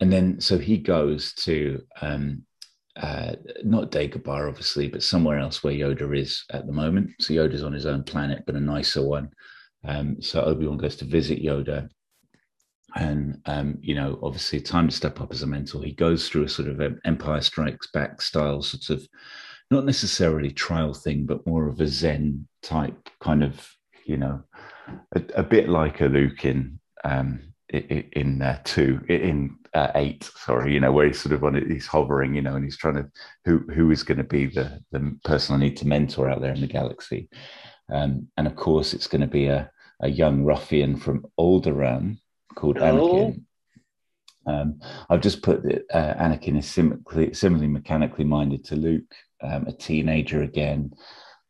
[0.00, 2.42] And then, so he goes to um,
[3.00, 3.32] uh,
[3.64, 7.10] not Dagobah, obviously, but somewhere else where Yoda is at the moment.
[7.20, 9.30] So Yoda's on his own planet, but a nicer one.
[9.84, 11.88] Um, so Obi Wan goes to visit Yoda
[12.96, 15.82] and um, you know, obviously, time to step up as a mentor.
[15.82, 19.06] He goes through a sort of Empire Strikes Back style, sort of
[19.70, 23.68] not necessarily trial thing, but more of a Zen type kind of,
[24.04, 24.42] you know,
[25.14, 30.74] a, a bit like a Luke in um, in uh, two in uh, eight, sorry,
[30.74, 32.94] you know, where he's sort of on it, he's hovering, you know, and he's trying
[32.94, 33.08] to
[33.44, 36.52] who who is going to be the the person I need to mentor out there
[36.52, 37.28] in the galaxy,
[37.92, 39.70] um, and of course, it's going to be a
[40.02, 42.18] a young ruffian from Alderaan
[42.54, 42.82] called oh.
[42.82, 43.42] Anakin.
[44.46, 49.66] Um, I've just put that uh, Anakin is similarly, similarly mechanically minded to Luke, um,
[49.66, 50.92] a teenager again,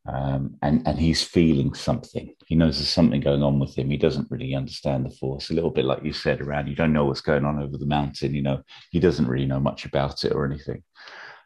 [0.06, 2.34] um, and and he's feeling something.
[2.46, 3.90] He knows there's something going on with him.
[3.90, 5.50] He doesn't really understand the Force.
[5.50, 7.86] A little bit like you said, around you don't know what's going on over the
[7.86, 8.34] mountain.
[8.34, 10.82] You know, he doesn't really know much about it or anything.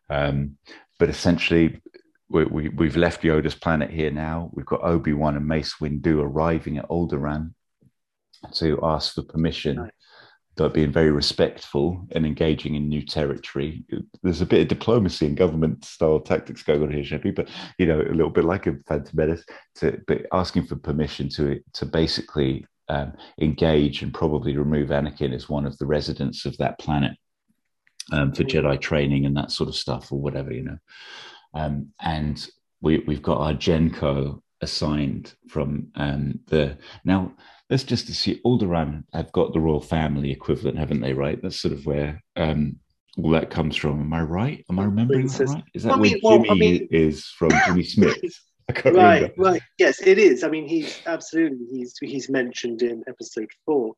[0.09, 0.57] Um,
[0.99, 1.81] but essentially,
[2.29, 4.51] we, we, we've left Yoda's planet here now.
[4.53, 7.55] We've got Obi Wan and Mace Windu arriving at Alderaan
[8.55, 9.77] to ask for permission.
[9.77, 9.91] Nice.
[10.57, 13.85] But being very respectful and engaging in new territory.
[14.23, 17.49] There's a bit of diplomacy and government style tactics going on here, Sheppy, but
[17.79, 19.45] you know, a little bit like a Phantom Menace,
[19.77, 25.49] to but asking for permission to to basically um, engage and probably remove Anakin as
[25.49, 27.17] one of the residents of that planet
[28.13, 28.67] um, for mm-hmm.
[28.67, 30.79] Jedi training and that sort of stuff, or whatever, you know.
[31.55, 32.47] Um, and
[32.81, 37.33] we, we've got our Jenko assigned from um, the now
[37.71, 41.13] let's just see Alderaan have got the royal family equivalent, haven't they?
[41.13, 41.41] Right.
[41.43, 42.77] That's sort of where um,
[43.17, 44.01] all that comes from.
[44.01, 44.65] Am I right?
[44.71, 45.65] Am I remembering Princess- that right?
[45.75, 47.51] Is that I where mean, well, Jimmy I mean- is from?
[47.67, 48.35] Jimmy Smits.
[48.83, 49.33] Right, remember.
[49.37, 49.63] right.
[49.79, 50.43] Yes, it is.
[50.43, 53.93] I mean, he's absolutely he's he's mentioned in episode four,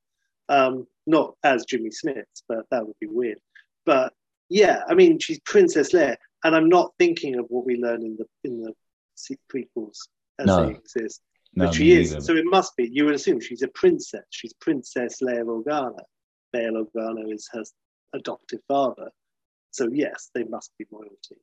[0.48, 3.38] um, not as Jimmy Smits, but that would be weird.
[3.84, 4.12] But
[4.48, 8.16] yeah, I mean, she's Princess Leia, and I'm not thinking of what we learn in
[8.18, 8.72] the in the
[9.54, 9.98] prequels
[10.40, 10.66] as No.
[10.66, 11.20] they exist.
[11.56, 12.24] No, but she is, neither.
[12.24, 12.88] so it must be.
[12.92, 14.24] You would assume she's a princess.
[14.30, 16.02] She's Princess Leia Organa.
[16.54, 17.64] Leia Organa is her
[18.14, 19.10] adoptive father.
[19.70, 21.36] So yes, they must be royalty.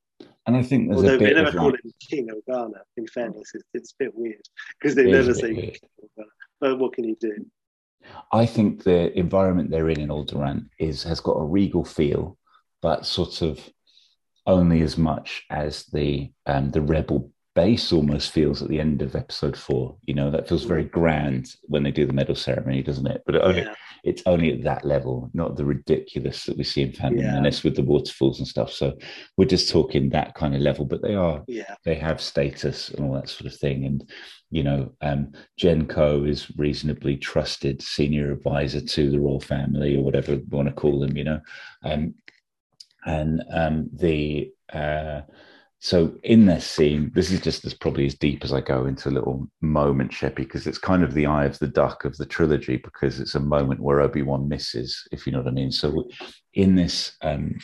[0.46, 2.82] And I think there's Although a they never of call like, him King Organa.
[2.98, 4.42] In fairness, it's, it's a bit weird
[4.80, 5.54] because they It never say.
[5.54, 6.30] King Organa.
[6.62, 7.46] But what can you do?
[8.32, 12.38] I think the environment they're in in Alderaan is has got a regal feel,
[12.82, 13.60] but sort of
[14.46, 19.16] only as much as the um, the rebel base almost feels at the end of
[19.16, 19.96] episode four.
[20.06, 23.22] You know, that feels very grand when they do the medal ceremony, doesn't it?
[23.26, 23.76] But it only, Yeah.
[24.04, 27.34] it's only at that level, not the ridiculous that we see in Phantom Yeah.
[27.34, 28.72] Menace with the waterfalls and stuff.
[28.72, 28.98] So
[29.38, 31.76] we're just talking that kind of level, but they are Yeah.
[31.86, 33.86] they have status and all that sort of thing.
[33.86, 34.10] And
[34.50, 40.36] you know, um, Jenko is reasonably trusted senior advisor to the royal family or whatever
[40.36, 41.18] you want to call them.
[41.18, 41.40] You know,
[41.84, 42.14] um,
[43.06, 45.22] and um, the uh,
[45.84, 49.10] so in this scene, this is just as probably as deep as I go into
[49.10, 52.26] a little moment, Sheppy, because it's kind of the eye of the duck of the
[52.26, 55.74] trilogy, because it's a moment where Obi Wan misses, if you know what I mean.
[55.74, 56.08] So
[56.54, 57.58] in this um,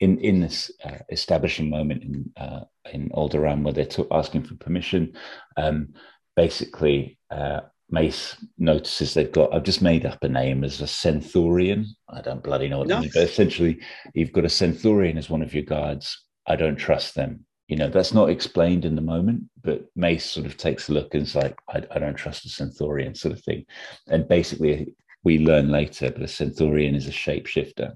[0.00, 2.60] in in this uh, establishing moment in uh,
[2.90, 5.12] in Alderaan where they're t- asking for permission,
[5.58, 5.92] um,
[6.36, 7.60] basically uh,
[7.90, 9.52] Mace notices they've got.
[9.52, 11.84] I've just made up a name as a Centaurian.
[12.08, 13.82] I don't bloody know what it means, but essentially,
[14.14, 16.23] you've got a Centaurian as one of your guards.
[16.46, 17.46] I don't trust them.
[17.68, 21.14] You know that's not explained in the moment, but Mace sort of takes a look
[21.14, 23.64] and is like, I, I don't trust a Centaurian, sort of thing.
[24.08, 24.92] And basically,
[25.22, 27.94] we learn later, but a Centaurian is a shapeshifter.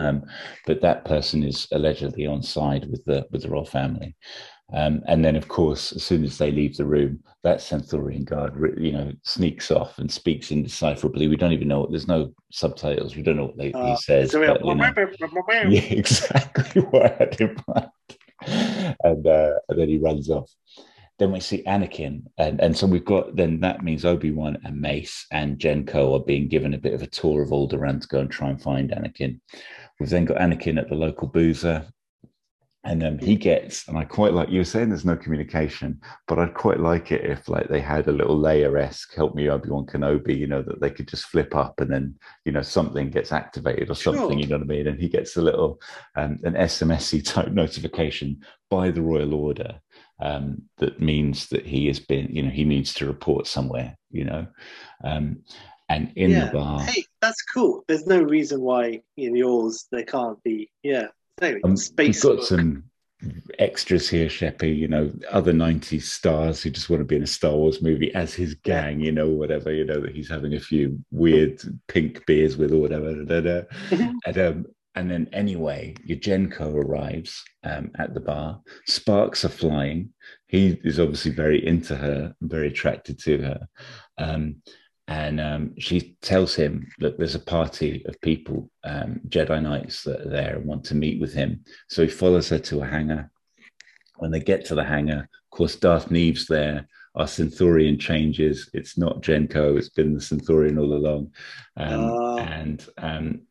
[0.00, 0.24] Um,
[0.66, 4.16] but that person is allegedly on side with the with the royal family.
[4.72, 8.54] Um, and then, of course, as soon as they leave the room, that Centaurian guard,
[8.78, 11.28] you know, sneaks off and speaks indecipherably.
[11.30, 11.86] We don't even know.
[11.88, 13.14] There's no subtitles.
[13.14, 14.24] We don't know what they, Uh, he says.
[14.26, 14.82] it's a real- but, you know,
[15.70, 18.96] yeah, exactly what I had in mind.
[19.04, 20.50] And, uh, and then he runs off.
[21.18, 24.78] Then we see Anakin, and, and so we've got then that means Obi Wan and
[24.78, 28.20] Mace and Jenko are being given a bit of a tour of Alderaan to go
[28.20, 29.40] and try and find Anakin.
[29.98, 31.86] We've then got Anakin at the local boozer,
[32.86, 36.38] and then he gets, and I quite like you were saying there's no communication, but
[36.38, 39.70] I'd quite like it if like they had a little Leia esque help me Obi
[39.70, 42.14] Wan Kenobi, you know, that they could just flip up and then
[42.44, 44.38] you know something gets activated or something, Sure.
[44.38, 44.86] you know what I mean?
[44.86, 45.80] And he gets a little
[46.14, 48.40] um, an SMSy type notification
[48.70, 49.80] by the royal order
[50.20, 54.24] um, that means that he has been, you know, he needs to report somewhere, you
[54.24, 54.46] know,
[55.04, 55.40] um,
[55.88, 56.46] and in yeah.
[56.46, 56.82] the bar.
[56.82, 57.84] Hey, that's cool.
[57.86, 60.70] There's no reason why in yours they can't be.
[60.82, 61.08] Yeah.
[61.42, 62.24] Anyway, Um, space.
[62.24, 62.46] We've got book.
[62.46, 62.84] some
[63.58, 67.26] extras here, Sheppy, you know, other 90s stars who just want to be in a
[67.26, 70.60] Star Wars movie as his gang, you know, whatever, you know, that he's having a
[70.60, 73.14] few weird pink beers with or whatever.
[73.24, 74.10] da, da, da.
[74.26, 78.60] and, um, and then anyway, your Jenko arrives um, at the bar.
[78.86, 80.10] Sparks are flying.
[80.46, 83.68] He is obviously very into her, very attracted to her.
[84.16, 84.56] Um,
[85.08, 90.22] and um, she tells him that there's a party of people, um, Jedi Knights, that
[90.22, 91.64] are there and want to meet with him.
[91.88, 93.30] So he follows her to a hangar.
[94.16, 96.88] When they get to the hangar, of course, Darth Neve's there.
[97.14, 98.68] Our Centaurian changes.
[98.74, 99.78] It's not Jenko.
[99.78, 101.32] It's been the Centaurian all along.
[101.76, 102.36] Um, Ah.
[102.38, 103.42] And um,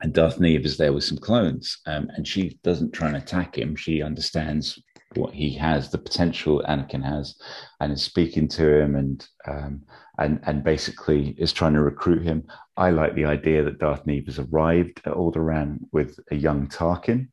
[0.00, 3.56] and Darth Neve is there with some clones, um, and she doesn't try and attack
[3.56, 3.74] him.
[3.74, 4.78] She understands
[5.16, 7.36] what he has, the potential Anakin has,
[7.80, 9.82] and is speaking to him and um,
[10.18, 12.44] and and basically is trying to recruit him.
[12.76, 17.28] I like the idea that Darth Neve has arrived at Alderaan with a young Tarkin,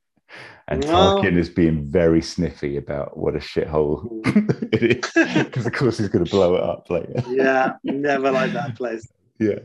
[0.67, 1.17] and Wow.
[1.17, 4.21] Tarkin is being very sniffy about what a shithole
[4.73, 7.23] it is, because of course he's going to blow it up later.
[7.29, 9.07] yeah, never like that place.
[9.39, 9.59] Yeah,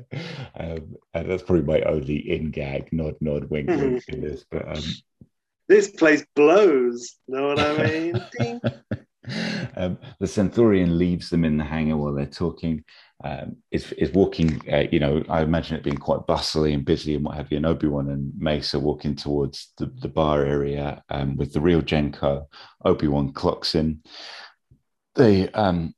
[0.59, 4.45] um, and that's probably my only in gag nod nod wink wink in this.
[4.51, 4.83] But um,
[5.69, 7.17] This place blows.
[7.29, 8.61] Know what I mean?
[9.77, 12.85] Um, the Centaurian leaves them in the hangar while they're talking.
[13.25, 14.61] Um, is is walking.
[14.71, 17.57] Uh, you know, I imagine it being quite bustly and busy and what have you.
[17.57, 21.61] And Obi Wan and Mace are walking towards the, the bar area um, with the
[21.61, 22.47] real Jenko.
[22.85, 24.03] Obi Wan clocks in.
[25.15, 25.95] They um,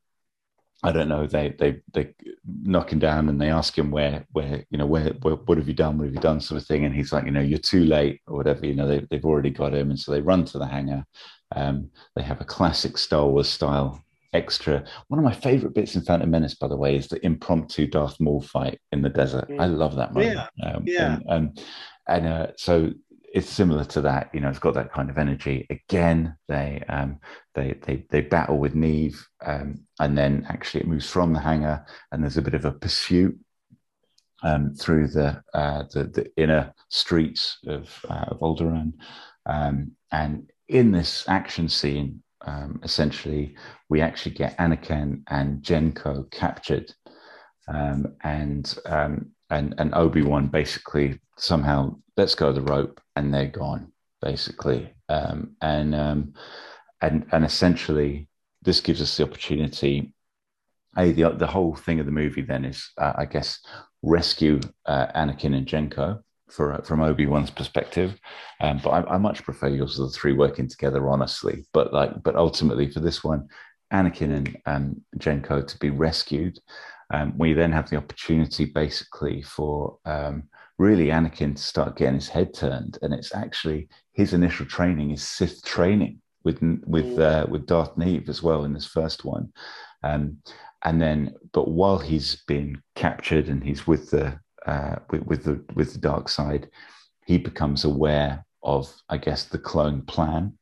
[0.83, 1.27] I don't know.
[1.27, 2.15] They they they
[2.47, 5.67] knock him down and they ask him where where you know where, where what have
[5.67, 5.99] you done?
[5.99, 6.41] What have you done?
[6.41, 6.85] Sort of thing.
[6.85, 8.65] And he's like, you know, you're too late or whatever.
[8.65, 11.05] You know, they, they've already got him, and so they run to the hangar.
[11.55, 14.85] Um, they have a classic Star Wars style extra.
[15.09, 18.21] One of my favorite bits in Phantom Menace, by the way, is the impromptu Darth
[18.21, 19.49] Maul fight in the desert.
[19.49, 19.61] Mm.
[19.61, 20.49] I love that moment.
[20.63, 21.15] Um, yeah.
[21.15, 21.61] And, and
[22.09, 22.93] and uh, so
[23.39, 24.31] it's similar to that.
[24.35, 25.67] You know, it's got that kind of energy.
[25.71, 27.21] Again, they um,
[27.55, 31.87] they they they battle with Neve, um, and then actually it moves from the hangar,
[32.11, 33.39] and there's a bit of a pursuit
[34.43, 38.95] um, through the, uh, the, the inner streets of uh, of Alderaan,
[39.47, 43.55] um, and in this action scene, um, essentially,
[43.89, 46.93] we actually get Anakin and Jenko captured,
[47.69, 53.47] um, and and and Obi Wan basically somehow lets go of the rope, and they're
[53.47, 53.93] gone,
[54.23, 56.35] basically, um, and um,
[57.03, 58.29] and and essentially,
[58.63, 60.15] this gives us the opportunity.
[60.97, 63.59] A the the whole thing of the movie then is, uh, I guess,
[64.03, 68.19] rescue uh, Anakin and Jenko for from Obi Wan's perspective,
[68.61, 71.67] um, but I, I, much prefer yours of the three working together, honestly.
[71.73, 73.49] But like, but ultimately for this one,
[73.93, 76.59] Anakin and um, Jenko to be rescued.
[77.11, 80.45] Um, we then have the opportunity, basically, for um,
[80.79, 85.23] really Anakin to start getting his head turned, and it's actually his initial training is
[85.23, 89.53] Sith training with with uh, with Darth Neve as well in this first one.
[90.03, 90.39] Um,
[90.85, 95.65] and then but while he's been captured and he's with the uh, with, with the
[95.75, 96.69] with the dark side
[97.27, 100.53] he becomes aware of i guess the clone plan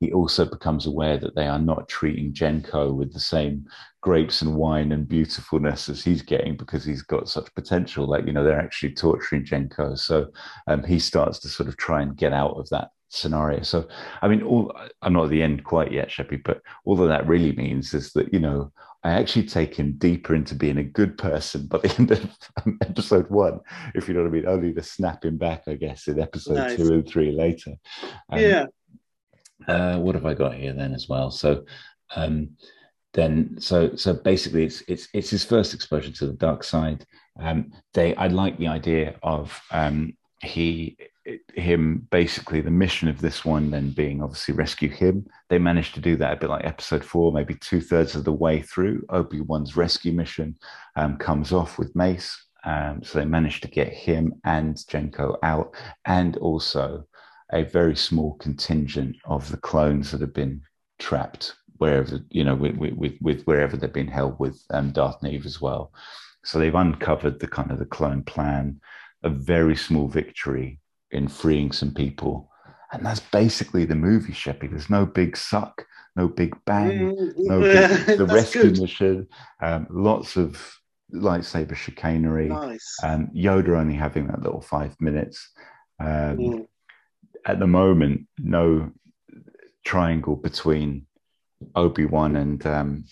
[0.00, 3.64] he also becomes aware that they are not treating Jenko with the same
[4.02, 8.06] grapes and wine and beautifulness as he's getting because he's got such potential.
[8.06, 9.98] Like, you know, they're actually torturing Jenko.
[9.98, 10.28] So
[10.66, 13.62] um, he starts to sort of try and get out of that scenario.
[13.62, 13.88] So,
[14.20, 17.26] I mean, all I'm not at the end quite yet, Sheppy, but all that that
[17.26, 21.16] really means is that, you know, I actually take him deeper into being a good
[21.16, 22.28] person by the end of
[22.82, 23.60] episode one,
[23.94, 26.54] if you know what I mean, only to snap him back, I guess, in episode
[26.54, 26.76] nice.
[26.76, 27.74] two and three later.
[28.30, 28.66] Um, yeah.
[29.66, 31.30] Uh, what have I got here then as well?
[31.30, 31.64] So,
[32.14, 32.50] um,
[33.14, 37.06] then so so basically it's it's it's his first exposure to the dark side.
[37.40, 40.96] Um, they I like the idea of um, he
[41.54, 46.00] him basically the mission of this one then being obviously rescue him they managed to
[46.00, 50.12] do that a bit like episode four maybe two-thirds of the way through obi-wan's rescue
[50.12, 50.54] mission
[50.94, 55.74] um, comes off with mace um, so they managed to get him and jenko out
[56.04, 57.04] and also
[57.52, 60.60] a very small contingent of the clones that have been
[60.98, 65.44] trapped wherever you know with, with, with wherever they've been held with um, darth neve
[65.44, 65.92] as well
[66.44, 68.80] so they've uncovered the kind of the clone plan
[69.22, 70.78] a very small victory
[71.10, 72.50] in freeing some people.
[72.92, 74.70] And that's basically the movie, Sheppy.
[74.70, 78.80] There's no big suck, no big bang, mm, no big, the rescue good.
[78.80, 79.26] mission,
[79.60, 80.78] um, lots of
[81.12, 82.48] lightsaber chicanery.
[82.48, 82.96] Nice.
[83.02, 85.50] Um, Yoda only having that little five minutes.
[85.98, 86.66] Um, mm.
[87.46, 88.90] At the moment, no
[89.84, 91.06] triangle between
[91.74, 93.04] Obi Wan and um,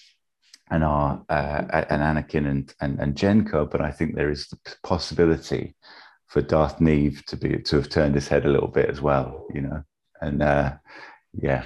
[0.70, 4.58] and our uh, and Anakin and, and and Jenko, but I think there is the
[4.82, 5.76] possibility
[6.26, 9.46] for Darth Neve to be to have turned his head a little bit as well,
[9.54, 9.82] you know,
[10.20, 10.74] and uh,
[11.32, 11.64] yeah,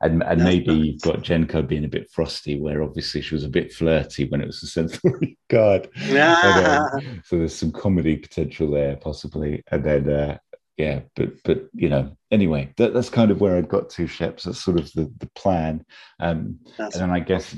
[0.00, 3.48] and, and maybe you've got Jenko being a bit frosty, where obviously she was a
[3.48, 5.88] bit flirty when it was the Sensory Guard.
[6.08, 6.88] Yeah.
[6.92, 10.38] um, so there's some comedy potential there, possibly, and then uh,
[10.76, 14.42] yeah, but but you know, anyway, that, that's kind of where I've got to, Sheps.
[14.42, 15.84] That's sort of the the plan,
[16.20, 17.54] um, and then I guess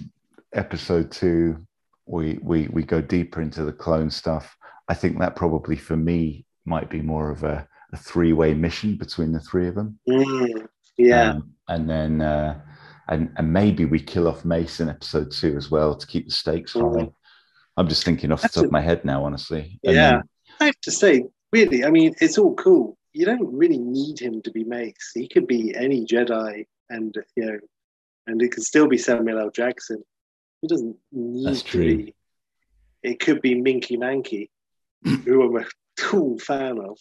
[0.52, 1.66] episode two,
[2.06, 4.56] we we we go deeper into the clone stuff.
[4.88, 8.97] I think that probably for me might be more of a, a three way mission
[8.97, 9.98] between the three of them.
[10.09, 10.66] Mm,
[10.97, 11.30] yeah.
[11.30, 12.60] Um, and then, uh,
[13.09, 16.32] and, and maybe we kill off Mace in episode two as well to keep the
[16.32, 17.01] stakes mm.
[17.01, 17.09] high.
[17.76, 19.78] I'm just thinking off That's the top a, of my head now, honestly.
[19.84, 20.10] And yeah.
[20.10, 20.22] Then,
[20.60, 22.97] I have to say, really, I mean, it's all cool.
[23.16, 25.12] You don't really need him to be Mace.
[25.14, 27.59] He could be any Jedi and, you know,
[28.26, 29.51] and it could still be Samuel L.
[29.51, 30.02] Jackson.
[30.60, 31.97] He doesn't need That's to true.
[31.97, 32.14] be.
[33.02, 34.51] It could be Minky Manky
[35.24, 35.66] who I'm a
[35.97, 36.98] cool fan of.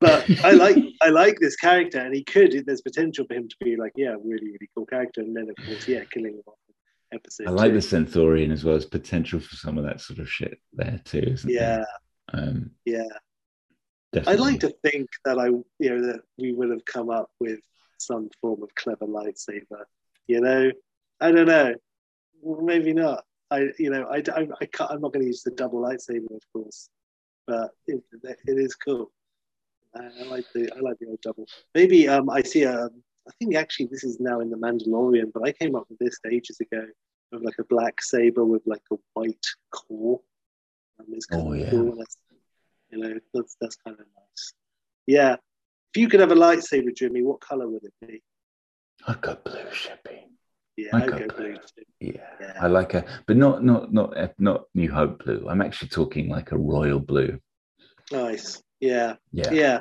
[0.00, 2.52] But I like I like this character, and he could.
[2.66, 5.22] There's potential for him to be like, yeah, really, really cool character.
[5.22, 6.58] And then of course, yeah, killing him off
[7.14, 7.46] episode.
[7.46, 7.76] I like two.
[7.76, 11.36] the Centaurian as well as potential for some of that sort of shit there too.
[11.46, 11.84] yeah,
[12.34, 13.08] um, yeah.
[14.12, 14.32] Definitely.
[14.32, 17.60] I'd like to think that I, you know, that we would have come up with
[17.98, 19.84] some form of clever lightsaber.
[20.26, 20.70] You know,
[21.20, 21.74] I don't know.
[22.40, 23.24] Well, Maybe not.
[23.50, 26.34] I, you know, I, I, I can't, I'm not going to use the double lightsaber,
[26.34, 26.88] of course
[27.46, 29.10] but it, it is cool.
[29.94, 31.46] I, I, like the I like the old double.
[31.74, 32.86] Maybe um, I see a.
[33.28, 36.18] I think actually this is now in the Mandalorian, but I came up with this
[36.30, 36.84] ages ago
[37.32, 40.20] of like a black saber with like a white core.
[40.98, 41.70] Um, it's kind oh, of yeah.
[41.70, 42.04] cool.
[42.92, 44.52] You know, that's that's kind of nice.
[45.06, 45.36] Yeah.
[45.94, 48.22] If you could have a lightsaber, Jimmy, what color would it be?
[49.06, 50.20] I'd go blue, Sheppy.
[50.76, 51.56] Yeah, I go blue.
[52.00, 52.12] Yeah.
[52.40, 52.52] yeah.
[52.60, 55.46] I like a, but not not not not New Hope blue.
[55.48, 57.38] I'm actually talking like a royal blue.
[58.10, 58.62] Nice.
[58.80, 59.16] Yeah.
[59.32, 59.52] Yeah.
[59.52, 59.80] Yeah.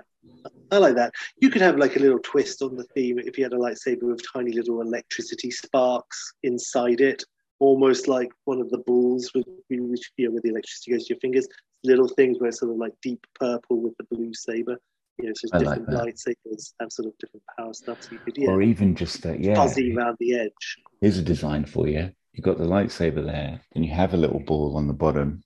[0.72, 1.14] I like that.
[1.40, 4.04] You could have like a little twist on the theme if you had a lightsaber
[4.04, 7.24] with tiny little electricity sparks inside it,
[7.60, 11.14] almost like one of the balls with which you know, where the electricity goes to
[11.14, 11.48] your fingers.
[11.84, 14.80] Little things where it's sort of like deep purple with the blue saber.
[15.18, 16.06] You know, so I different that.
[16.06, 17.98] lightsabers have sort of different power stuff.
[18.02, 19.56] So you could yeah, Or even just uh, yeah.
[19.56, 20.78] fuzzy around the edge.
[21.02, 22.12] Here's a design for you.
[22.34, 25.44] You've got the lightsaber there, and you have a little ball on the bottom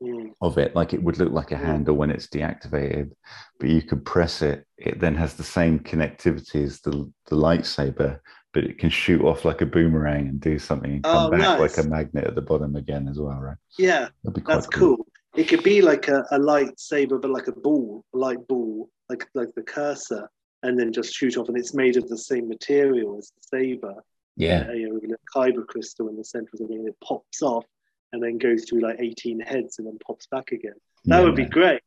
[0.00, 0.32] Mm.
[0.40, 1.64] of it, like it would look like a Mm.
[1.64, 3.10] handle when it's deactivated,
[3.58, 4.64] but you could press it.
[4.76, 8.20] It then has the same connectivity as the, the lightsaber,
[8.52, 11.40] but it can shoot off like a boomerang and do something and come Oh, back
[11.40, 11.76] nice.
[11.76, 13.56] like a magnet at the bottom again as well, right?
[13.78, 15.06] Yeah, That'd be quite that's cool.
[15.38, 19.24] It could be like a, a lightsaber, but like a ball, a light ball, like
[19.34, 20.28] like the cursor,
[20.64, 21.48] and then just shoot off.
[21.48, 23.94] And it's made of the same material as the saber.
[24.36, 24.66] Yeah.
[24.68, 26.96] uh, you know, with a little kyber crystal in the center of the ring, it
[27.04, 27.64] pops off
[28.12, 30.74] and then goes through like 18 heads and then pops back again.
[31.04, 31.50] That Yeah, would be man.
[31.50, 31.82] great.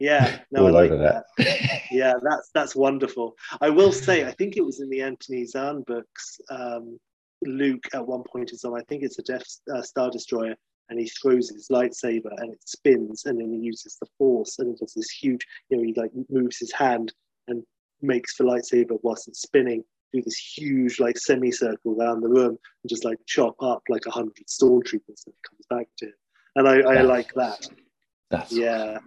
[0.00, 1.24] Yeah, no, I like that.
[1.38, 1.80] that.
[1.90, 3.34] Yeah, that's that's wonderful.
[3.60, 6.40] I will say, I think it was in the Anthony Zahn books.
[6.50, 6.98] Um,
[7.42, 8.76] Luke at one point is on.
[8.78, 10.56] I think it's a Death uh, Star Destroyer,
[10.88, 14.74] and he throws his lightsaber and it spins, and then he uses the Force, and
[14.74, 15.46] it does this huge.
[15.68, 17.12] You know, he like moves his hand
[17.46, 17.62] and
[18.02, 22.88] makes the lightsaber whilst it's spinning do this huge like semicircle around the room and
[22.88, 26.14] just like chop up like a hundred stormtroopers and it comes back to him.
[26.56, 27.66] And I, I like that.
[28.30, 28.98] That's Yeah.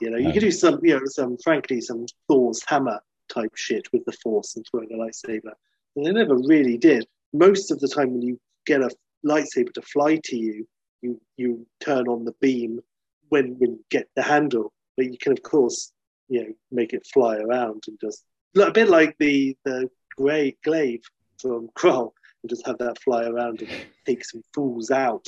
[0.00, 3.52] You know, you Um, could do some, you know, some, frankly, some Thor's hammer type
[3.54, 5.52] shit with the Force and throwing a lightsaber.
[5.96, 7.06] And they never really did.
[7.32, 8.90] Most of the time, when you get a
[9.24, 10.66] lightsaber to fly to you,
[11.04, 12.80] you you turn on the beam
[13.28, 14.72] when when you get the handle.
[14.96, 15.92] But you can, of course,
[16.28, 18.24] you know, make it fly around and just
[18.56, 21.02] a bit like the the grey glaive
[21.38, 22.12] from Krull,
[22.42, 23.70] and just have that fly around and
[24.06, 25.26] take some fools out.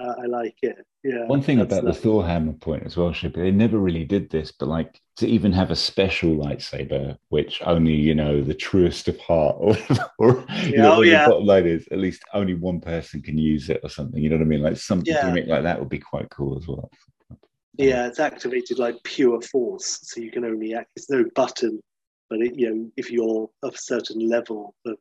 [0.00, 0.78] Uh, I like it.
[1.04, 1.26] Yeah.
[1.26, 1.92] One thing about the.
[1.92, 5.52] Thor hammer point as well, Sheppy, they never really did this, but like to even
[5.52, 9.76] have a special lightsaber, which only you know the truest of heart, or,
[10.18, 11.24] or you know, oh, what yeah.
[11.24, 14.22] the bottom line is, at least only one person can use it or something.
[14.22, 14.62] You know what I mean?
[14.62, 15.26] Like something Yeah.
[15.26, 16.90] gimmick like that would be quite cool as well.
[17.76, 20.90] Yeah, it's activated like pure force, so you can only act.
[20.96, 21.80] There's no button,
[22.28, 24.96] but it, you know, if you're of a certain level of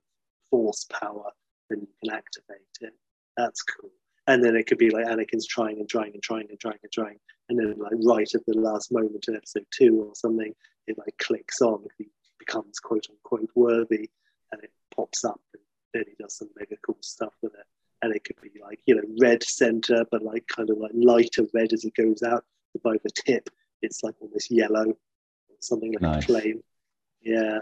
[0.50, 1.32] force power,
[1.70, 2.94] then you can activate it.
[3.38, 3.92] That's cool.
[4.30, 6.92] And then it could be like Anakin's trying and trying and trying and trying and
[6.92, 7.18] trying,
[7.50, 10.54] and then like right at the last moment in episode two or something,
[10.88, 11.84] it like clicks on.
[11.98, 14.10] He becomes quote unquote worthy,
[14.52, 17.66] and it pops up, and then he does some mega cool stuff with it.
[18.04, 21.46] And it could be like you know red center, but like kind of like lighter
[21.54, 22.46] red as it goes out
[22.84, 23.50] by the tip,
[23.82, 24.96] it's like almost yellow,
[25.60, 26.24] something like Nice.
[26.24, 26.62] a flame.
[27.22, 27.60] Yeah.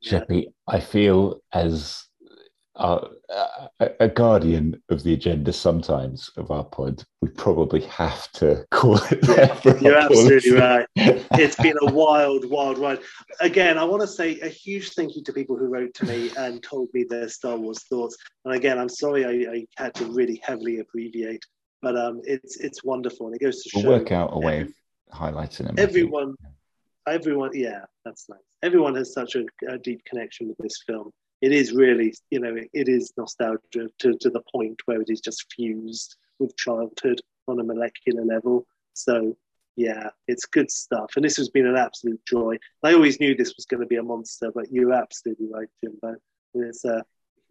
[0.00, 0.24] Yeah.
[0.66, 2.07] I feel as
[2.78, 9.20] a, guardian of the agenda sometimes of our pod, we probably have to call it
[9.22, 9.48] there.
[9.48, 10.86] for You're absolutely policy.
[10.96, 11.24] right.
[11.32, 13.00] It's been a wild, wild ride.
[13.40, 16.30] Again, I want to say a huge thank you to people who wrote to me
[16.36, 18.16] and told me their Star Wars thoughts.
[18.44, 21.44] And again, I'm sorry I, I had to really heavily abbreviate,
[21.82, 24.62] but um, it's it's wonderful and it goes to We'll show work out a way
[24.62, 24.72] of
[25.12, 25.74] highlighting them.
[25.78, 26.34] Everyone
[27.06, 31.52] everyone yeah that's nice everyone has such a, a deep connection with this film it
[31.52, 35.46] is really you know it, is nostalgia to, to the point where it is just
[35.54, 39.36] fused with childhood on a molecular level so
[39.76, 43.54] yeah it's good stuff and this has been an absolute joy i always knew this
[43.56, 46.16] was going to be a monster but you're absolutely right jimbo
[46.54, 47.00] it's uh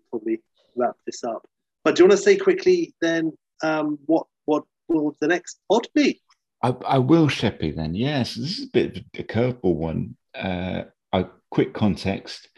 [0.09, 0.41] probably
[0.75, 1.47] wrap this up
[1.83, 3.31] but do you want to say quickly then
[3.63, 6.21] um what what will the next pod be
[6.63, 7.93] I, I will, Sheppy, then.
[7.93, 10.17] Yes, this is a bit of a curveball one.
[10.33, 12.49] Uh, a quick context.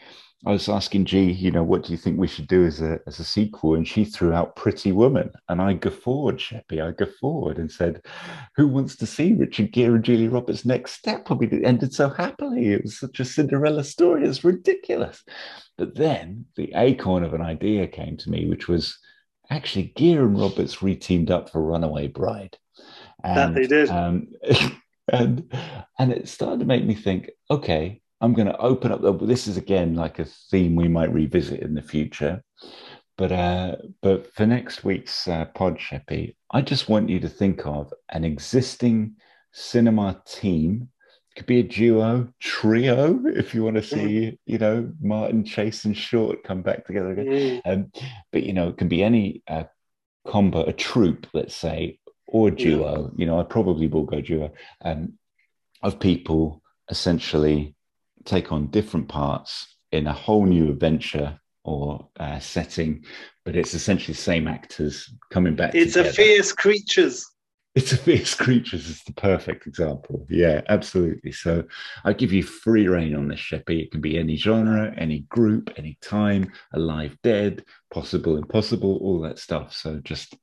[0.46, 3.00] I was asking G, you know, what do you think we should do as a
[3.06, 3.76] as a sequel?
[3.76, 6.82] And she threw out Pretty Woman, and I guffawed, Sheppy.
[6.82, 8.06] I guffawed and said,
[8.56, 11.30] "Who wants to see Richard Gere and Julie Roberts' next step?
[11.30, 12.70] I mean, it ended so happily.
[12.70, 14.26] It was such a Cinderella story.
[14.26, 15.24] It's ridiculous."
[15.78, 18.98] But then the acorn of an idea came to me, which was
[19.50, 22.58] actually Gere and Roberts reteamed up for Runaway Bride.
[23.24, 23.90] That they did.
[23.90, 24.28] Um,
[25.12, 25.54] and
[26.00, 29.02] and it started to make me think, okay, I'm going to open up.
[29.02, 32.44] The, this is again like a theme we might revisit in the future.
[33.18, 37.66] But uh, but for next week's uh, pod, Sheppy, I just want you to think
[37.66, 39.16] of an existing
[39.52, 40.90] cinema team.
[41.32, 45.86] It could be a duo, trio, if you want to see, you know, Martin, Chase,
[45.86, 47.26] and Short come back together again.
[47.26, 47.62] Mm.
[47.66, 47.92] Um,
[48.32, 49.66] but you know, it can be any uh,
[50.28, 53.12] combo, a troupe, let's say, or duo.
[53.16, 54.52] You know, I probably will go duo
[54.84, 55.14] um,
[55.82, 57.76] of people essentially
[58.30, 63.04] take on different parts in a whole new adventure or uh, setting,
[63.46, 65.76] but it's essentially the same actors coming back.
[65.76, 66.10] It's together.
[66.10, 67.26] a fierce creatures.
[67.76, 70.26] It's a Fierce Creatures is the perfect example.
[70.28, 71.32] Yeah, absolutely.
[71.32, 71.64] So
[72.04, 73.84] I give you free reign on this, Sheppy.
[73.84, 79.38] It can be any genre, any group, any time, alive, dead, possible, impossible, all that
[79.38, 79.74] stuff.
[79.74, 80.36] So just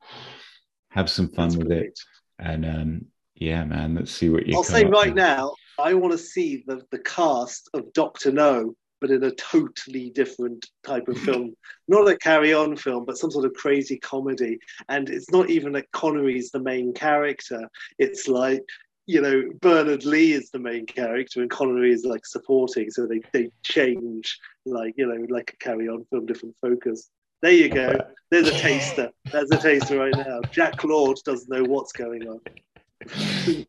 [0.90, 1.86] have some fun That's with great.
[1.86, 2.00] it.
[2.38, 5.16] And um, yeah, man, let's see what you I'll say right with.
[5.16, 10.10] now, I want to see the, the cast of Doctor No but in a totally
[10.10, 11.54] different type of film.
[11.88, 14.58] not a carry on film, but some sort of crazy comedy.
[14.88, 17.68] And it's not even that Connery's the main character.
[17.98, 18.64] It's like,
[19.06, 22.90] you know, Bernard Lee is the main character and Connery is like supporting.
[22.90, 27.10] So they, they change, like, you know, like a carry on film, different focus.
[27.42, 27.96] There you go.
[28.30, 29.10] There's a taster.
[29.30, 30.40] There's a taster right now.
[30.50, 32.40] Jack Lord doesn't know what's going on.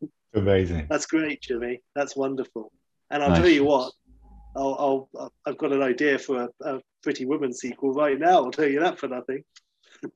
[0.38, 0.86] Amazing.
[0.88, 1.82] That's great, Jimmy.
[1.94, 2.72] That's wonderful.
[3.10, 3.40] And I'll nice.
[3.40, 3.92] tell you what,
[4.56, 8.44] I'll, I'll I've got an idea for a, a, Pretty Woman sequel right now.
[8.44, 9.44] I'll tell you that for nothing.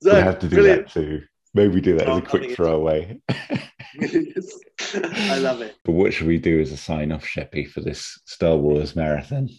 [0.01, 0.87] So, we have to do brilliant.
[0.87, 1.23] that too.
[1.53, 3.19] Maybe do that as a quick throwaway.
[3.29, 3.59] I
[5.39, 5.75] love it.
[5.83, 9.49] But what should we do as a sign off, Sheppy, for this Star Wars marathon?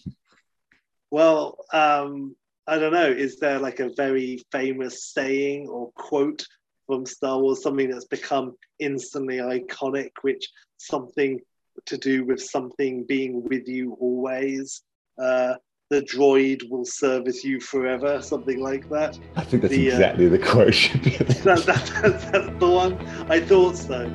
[1.10, 2.36] Well, um,
[2.66, 3.06] I don't know.
[3.06, 6.46] Is there like a very famous saying or quote
[6.86, 11.40] from Star Wars, something that's become instantly iconic, which something
[11.86, 14.82] to do with something being with you always.
[15.18, 15.54] Uh,
[15.90, 19.18] the droid will service you forever, something like that.
[19.36, 20.90] I think that's the, uh, exactly uh, the quote.
[21.44, 23.06] that, that, that's, that's the one.
[23.30, 24.10] I thought so.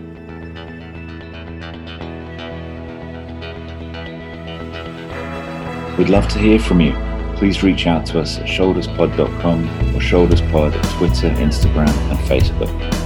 [5.97, 7.08] We'd love to hear from you.
[7.39, 9.63] Please reach out to us at shoulderspod.com
[9.95, 12.98] or shoulderspod at Twitter, Instagram, and Facebook.